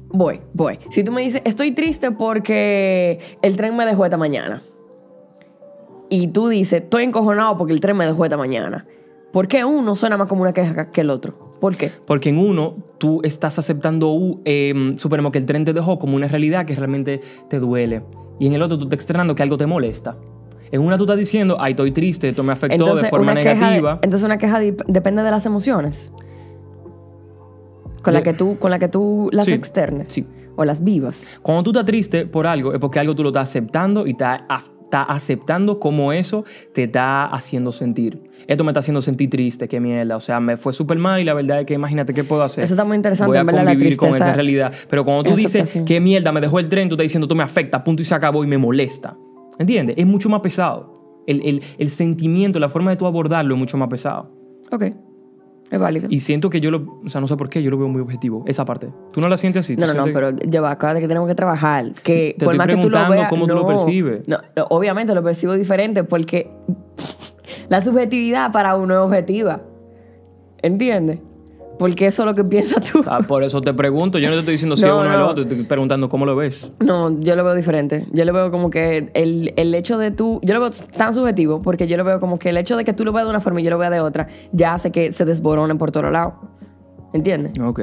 voy, 0.08 0.40
voy." 0.52 0.78
Si 0.90 1.02
tú 1.04 1.12
me 1.12 1.22
dices, 1.22 1.40
"Estoy 1.44 1.72
triste 1.72 2.10
porque 2.10 3.18
el 3.40 3.56
tren 3.56 3.76
me 3.76 3.86
dejó 3.86 4.04
esta 4.04 4.18
mañana." 4.18 4.62
Y 6.10 6.28
tú 6.28 6.48
dices, 6.48 6.82
"Estoy 6.82 7.04
encojonado 7.04 7.56
porque 7.56 7.72
el 7.72 7.80
tren 7.80 7.96
me 7.96 8.04
dejó 8.04 8.24
esta 8.24 8.36
mañana." 8.36 8.84
¿Por 9.32 9.46
qué 9.48 9.64
uno 9.64 9.94
suena 9.94 10.16
más 10.16 10.26
como 10.28 10.42
una 10.42 10.52
queja 10.52 10.90
que 10.90 11.00
el 11.02 11.10
otro? 11.10 11.50
¿Por 11.60 11.76
qué? 11.76 11.90
Porque 12.06 12.30
en 12.30 12.38
uno 12.38 12.76
tú 12.98 13.20
estás 13.22 13.58
aceptando, 13.58 14.12
uh, 14.12 14.40
eh, 14.44 14.94
suponemos 14.96 15.30
que 15.32 15.38
el 15.38 15.46
tren 15.46 15.64
te 15.64 15.72
dejó 15.72 15.98
como 15.98 16.16
una 16.16 16.26
realidad 16.26 16.64
que 16.66 16.74
realmente 16.74 17.20
te 17.48 17.58
duele. 17.58 18.02
Y 18.38 18.46
en 18.46 18.54
el 18.54 18.62
otro 18.62 18.78
tú 18.78 18.84
estás 18.84 18.94
externando 18.96 19.34
que 19.34 19.42
algo 19.42 19.56
te 19.56 19.66
molesta. 19.66 20.16
En 20.72 20.80
una 20.80 20.96
tú 20.96 21.04
estás 21.04 21.18
diciendo, 21.18 21.56
ay, 21.60 21.72
estoy 21.72 21.90
triste, 21.92 22.28
esto 22.30 22.42
me 22.42 22.52
afectó 22.52 22.94
de 22.94 23.08
forma 23.08 23.34
queja 23.34 23.50
de- 23.50 23.54
negativa. 23.56 23.98
entonces 24.02 24.24
una 24.24 24.38
queja 24.38 24.60
dip- 24.60 24.84
depende 24.86 25.22
de 25.22 25.30
las 25.30 25.44
emociones. 25.44 26.12
Con 28.02 28.14
la 28.14 28.20
De- 28.20 28.24
que 28.24 28.32
tú, 28.32 28.56
con 28.58 28.70
la 28.70 28.78
que 28.78 28.88
tú 28.88 29.28
las 29.32 29.46
Sí, 29.46 29.52
externes. 29.52 30.06
sí. 30.12 30.26
O 30.56 30.64
las 30.64 30.82
vivas. 30.82 31.26
Cuando 31.42 31.62
tú 31.62 31.70
estás 31.70 31.84
triste 31.84 32.26
por 32.26 32.46
algo, 32.46 32.72
es 32.72 32.78
porque 32.80 32.98
algo 32.98 33.14
tú 33.14 33.22
lo 33.22 33.28
estás 33.30 33.48
aceptando 33.48 34.06
y 34.06 34.10
estás 34.10 34.40
está 34.90 35.02
aceptando 35.04 35.78
como 35.78 36.12
eso 36.12 36.44
te 36.74 36.84
está 36.84 37.26
haciendo 37.26 37.70
sentir. 37.72 38.22
Esto 38.48 38.64
me 38.64 38.72
está 38.72 38.80
haciendo 38.80 39.00
sentir 39.00 39.30
triste, 39.30 39.68
qué 39.68 39.78
mierda. 39.78 40.16
O 40.16 40.20
sea, 40.20 40.40
me 40.40 40.56
fue 40.56 40.72
súper 40.72 40.98
mal 40.98 41.20
y 41.20 41.24
la 41.24 41.34
verdad 41.34 41.60
es 41.60 41.66
que 41.66 41.74
imagínate 41.74 42.12
qué 42.12 42.24
puedo 42.24 42.42
hacer. 42.42 42.64
Eso 42.64 42.74
está 42.74 42.84
muy 42.84 42.96
interesante, 42.96 43.28
Voy 43.28 43.36
a 43.36 43.40
en 43.42 43.46
verdad, 43.46 43.64
la 43.64 43.70
convivir 43.72 43.96
con 43.96 44.08
tristeza 44.08 44.24
esa 44.30 44.34
realidad. 44.34 44.72
Pero 44.88 45.04
cuando 45.04 45.22
tú 45.24 45.30
es 45.30 45.36
dices, 45.36 45.80
qué 45.86 46.00
mierda, 46.00 46.32
me 46.32 46.40
dejó 46.40 46.58
el 46.58 46.68
tren, 46.68 46.88
tú 46.88 46.96
estás 46.96 47.04
diciendo, 47.04 47.28
tú 47.28 47.36
me 47.36 47.44
afecta, 47.44 47.84
punto 47.84 48.02
y 48.02 48.04
se 48.04 48.14
acabó 48.14 48.42
y 48.42 48.48
me 48.48 48.58
molesta. 48.58 49.16
¿Entiendes? 49.60 49.94
Es 49.98 50.06
mucho 50.06 50.28
más 50.28 50.40
pesado. 50.40 51.22
El, 51.28 51.40
el- 51.46 51.62
el 51.78 51.90
sentimiento, 51.90 52.58
la 52.58 52.68
forma 52.68 52.90
de 52.90 52.96
tú 52.96 53.06
abordarlo 53.06 53.54
es 53.54 53.58
mucho 53.60 53.76
más 53.76 53.88
pesado. 53.88 54.32
Ok. 54.72 54.84
Es 55.70 55.78
válido. 55.78 56.08
Y 56.10 56.20
siento 56.20 56.50
que 56.50 56.60
yo 56.60 56.70
lo, 56.70 57.00
o 57.04 57.08
sea, 57.08 57.20
no 57.20 57.28
sé 57.28 57.36
por 57.36 57.48
qué, 57.48 57.62
yo 57.62 57.70
lo 57.70 57.78
veo 57.78 57.88
muy 57.88 58.00
objetivo, 58.00 58.44
esa 58.46 58.64
parte. 58.64 58.88
¿Tú 59.12 59.20
no 59.20 59.28
la 59.28 59.36
sientes 59.36 59.60
así? 59.60 59.76
¿Tú 59.76 59.86
no, 59.86 59.94
no, 59.94 60.06
no, 60.06 60.12
pero 60.12 60.30
ya 60.30 60.60
va, 60.60 60.72
acuérdate 60.72 61.00
que 61.00 61.08
tenemos 61.08 61.28
que 61.28 61.34
trabajar. 61.36 61.92
Que 62.02 62.34
Te 62.36 62.44
por 62.44 62.54
estoy 62.54 62.58
más 62.58 62.66
que 62.66 62.72
tú 62.82 62.90
lo 62.90 62.98
preguntando 62.98 63.14
veas. 63.14 63.28
cómo 63.28 63.46
tú 63.46 63.54
lo 63.54 63.62
no, 63.62 63.66
percibes. 63.68 64.26
No, 64.26 64.38
no, 64.56 64.66
obviamente 64.70 65.14
lo 65.14 65.22
percibo 65.22 65.54
diferente 65.54 66.02
porque 66.02 66.50
la 67.68 67.80
subjetividad 67.82 68.50
para 68.50 68.74
uno 68.76 68.94
es 68.94 69.00
objetiva. 69.00 69.62
¿Entiendes? 70.62 71.20
Porque 71.80 72.04
eso 72.06 72.22
es 72.22 72.26
lo 72.26 72.34
que 72.34 72.44
piensas 72.44 72.92
tú. 72.92 73.02
Ah, 73.06 73.20
por 73.26 73.42
eso 73.42 73.62
te 73.62 73.72
pregunto, 73.72 74.18
yo 74.18 74.28
no 74.28 74.34
te 74.34 74.40
estoy 74.40 74.52
diciendo 74.52 74.76
si 74.76 74.82
No, 74.82 74.88
es 74.88 74.94
uno 75.00 75.10
o 75.10 75.12
el 75.14 75.18
no. 75.18 75.28
otro, 75.28 75.46
te 75.46 75.54
estoy 75.54 75.66
preguntando 75.66 76.10
cómo 76.10 76.26
lo 76.26 76.36
ves. 76.36 76.70
No, 76.78 77.18
yo 77.20 77.34
lo 77.36 77.42
veo 77.42 77.54
diferente. 77.54 78.04
Yo 78.12 78.26
lo 78.26 78.34
veo 78.34 78.50
como 78.50 78.68
que 78.68 79.10
el, 79.14 79.54
el 79.56 79.74
hecho 79.74 79.96
de 79.96 80.10
tú. 80.10 80.40
Yo 80.42 80.52
lo 80.52 80.60
veo 80.60 80.70
tan 80.96 81.14
subjetivo 81.14 81.62
porque 81.62 81.88
yo 81.88 81.96
lo 81.96 82.04
veo 82.04 82.20
como 82.20 82.38
que 82.38 82.50
el 82.50 82.58
hecho 82.58 82.76
de 82.76 82.84
que 82.84 82.92
tú 82.92 83.04
lo 83.06 83.12
veas 83.12 83.24
de 83.26 83.30
una 83.30 83.40
forma 83.40 83.62
y 83.62 83.64
yo 83.64 83.70
lo 83.70 83.78
vea 83.78 83.88
de 83.88 84.00
otra 84.00 84.28
ya 84.52 84.74
hace 84.74 84.92
que 84.92 85.10
se 85.10 85.24
desboronen 85.24 85.78
por 85.78 85.90
todos 85.90 86.12
lados. 86.12 86.34
¿Entiendes? 87.14 87.52
Ok. 87.58 87.80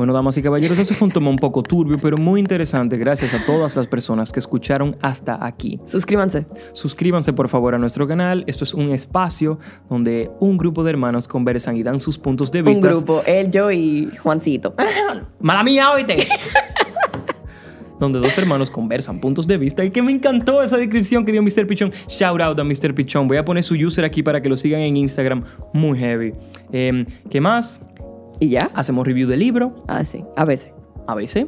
Bueno, 0.00 0.14
damas 0.14 0.34
y 0.38 0.40
caballeros, 0.40 0.78
eso 0.78 0.94
fue 0.94 1.08
un 1.08 1.12
tema 1.12 1.28
un 1.28 1.36
poco 1.36 1.62
turbio, 1.62 1.98
pero 2.00 2.16
muy 2.16 2.40
interesante. 2.40 2.96
Gracias 2.96 3.34
a 3.34 3.44
todas 3.44 3.76
las 3.76 3.86
personas 3.86 4.32
que 4.32 4.38
escucharon 4.38 4.96
hasta 5.02 5.44
aquí. 5.44 5.78
Suscríbanse. 5.84 6.46
Suscríbanse 6.72 7.34
por 7.34 7.50
favor 7.50 7.74
a 7.74 7.78
nuestro 7.78 8.08
canal. 8.08 8.42
Esto 8.46 8.64
es 8.64 8.72
un 8.72 8.92
espacio 8.94 9.58
donde 9.90 10.30
un 10.40 10.56
grupo 10.56 10.82
de 10.84 10.92
hermanos 10.92 11.28
conversan 11.28 11.76
y 11.76 11.82
dan 11.82 12.00
sus 12.00 12.16
puntos 12.16 12.50
de 12.50 12.60
Un 12.60 12.64
vista. 12.64 12.88
grupo, 12.88 13.20
él, 13.26 13.50
yo 13.50 13.70
y 13.70 14.10
Juancito. 14.22 14.74
¡Mala 15.40 15.62
mía, 15.62 15.90
oíste! 15.90 16.26
donde 18.00 18.20
dos 18.20 18.38
hermanos 18.38 18.70
conversan 18.70 19.20
puntos 19.20 19.46
de 19.46 19.58
vista 19.58 19.84
y 19.84 19.90
que 19.90 20.00
me 20.00 20.12
encantó 20.12 20.62
esa 20.62 20.78
descripción 20.78 21.26
que 21.26 21.32
dio 21.32 21.42
Mr. 21.42 21.66
Pichón. 21.66 21.92
Shout 22.08 22.40
out 22.40 22.58
a 22.58 22.64
Mr. 22.64 22.94
Pichón. 22.94 23.28
Voy 23.28 23.36
a 23.36 23.44
poner 23.44 23.62
su 23.62 23.74
user 23.74 24.06
aquí 24.06 24.22
para 24.22 24.40
que 24.40 24.48
lo 24.48 24.56
sigan 24.56 24.80
en 24.80 24.96
Instagram. 24.96 25.44
Muy 25.74 25.98
heavy. 25.98 26.32
Em, 26.72 27.04
¿Qué 27.28 27.42
más? 27.42 27.78
¿Y 28.40 28.48
ya? 28.48 28.70
Hacemos 28.74 29.06
review 29.06 29.28
de 29.28 29.36
libro, 29.36 29.84
Ah, 29.86 30.04
sí, 30.04 30.24
a 30.36 30.44
veces. 30.44 30.72
a 31.06 31.14
veces. 31.14 31.46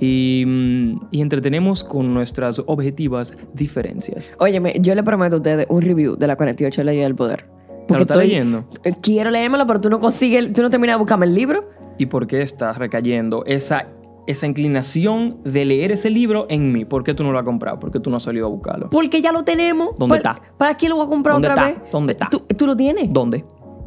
Y, 0.00 0.42
mm, 0.46 1.06
y 1.12 1.20
entretenemos 1.20 1.84
con 1.84 2.12
nuestras 2.12 2.60
objetivas 2.66 3.36
diferencias. 3.52 4.32
Óyeme, 4.40 4.74
yo 4.80 4.94
le 4.94 5.02
prometo 5.04 5.36
a 5.36 5.38
ustedes 5.38 5.66
un 5.68 5.82
review 5.82 6.16
de 6.16 6.26
la 6.26 6.34
48 6.36 6.82
Leyes 6.82 7.04
del 7.04 7.14
Poder. 7.14 7.46
¿Te 7.86 7.94
lo 7.94 8.00
estás 8.00 8.16
leyendo? 8.16 8.64
eh, 8.82 8.94
Quiero 9.00 9.30
leérmelo, 9.30 9.66
pero 9.66 9.80
tú 9.80 9.90
no 9.90 10.00
consigues, 10.00 10.52
tú 10.52 10.62
no 10.62 10.70
terminas 10.70 10.94
de 10.96 10.98
buscarme 10.98 11.26
el 11.26 11.34
libro. 11.34 11.68
¿Y 11.98 12.06
por 12.06 12.26
qué 12.26 12.40
estás 12.42 12.78
recayendo 12.78 13.44
esa, 13.46 13.86
esa 14.26 14.46
inclinación 14.46 15.36
de 15.44 15.64
leer 15.66 15.92
ese 15.92 16.08
libro 16.10 16.46
en 16.48 16.72
mí? 16.72 16.84
¿Por 16.86 17.04
qué 17.04 17.14
tú 17.14 17.22
no 17.22 17.30
lo 17.30 17.38
has 17.38 17.44
comprado? 17.44 17.78
¿Por 17.78 17.92
qué 17.92 18.00
tú 18.00 18.10
no 18.10 18.16
has 18.16 18.22
salido 18.24 18.46
a 18.46 18.48
buscarlo? 18.48 18.88
Porque 18.90 19.20
ya 19.20 19.30
lo 19.30 19.44
tenemos. 19.44 19.90
¿Dónde 19.98 20.18
¿Para- 20.20 20.36
está? 20.38 20.52
¿Para 20.56 20.76
qué 20.76 20.88
lo 20.88 20.96
voy 20.96 21.06
a 21.06 21.08
comprar 21.08 21.34
¿Dónde 21.34 21.48
otra 21.50 21.68
está? 21.68 21.80
vez? 21.82 21.90
¿Dónde 21.92 22.12
está? 22.14 22.28
¿Tú, 22.30 22.40
tú 22.56 22.66
lo 22.66 22.74
tienes? 22.74 23.12
¿Dónde? 23.12 23.44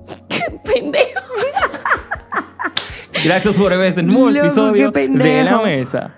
Pendejo. 0.63 1.21
Gracias 3.27 3.57
por 3.57 3.77
ver 3.77 3.87
este 3.87 4.03
nuevo 4.03 4.29
episodio 4.29 4.89
de 4.89 5.43
La 5.43 5.57
Mesa. 5.61 6.11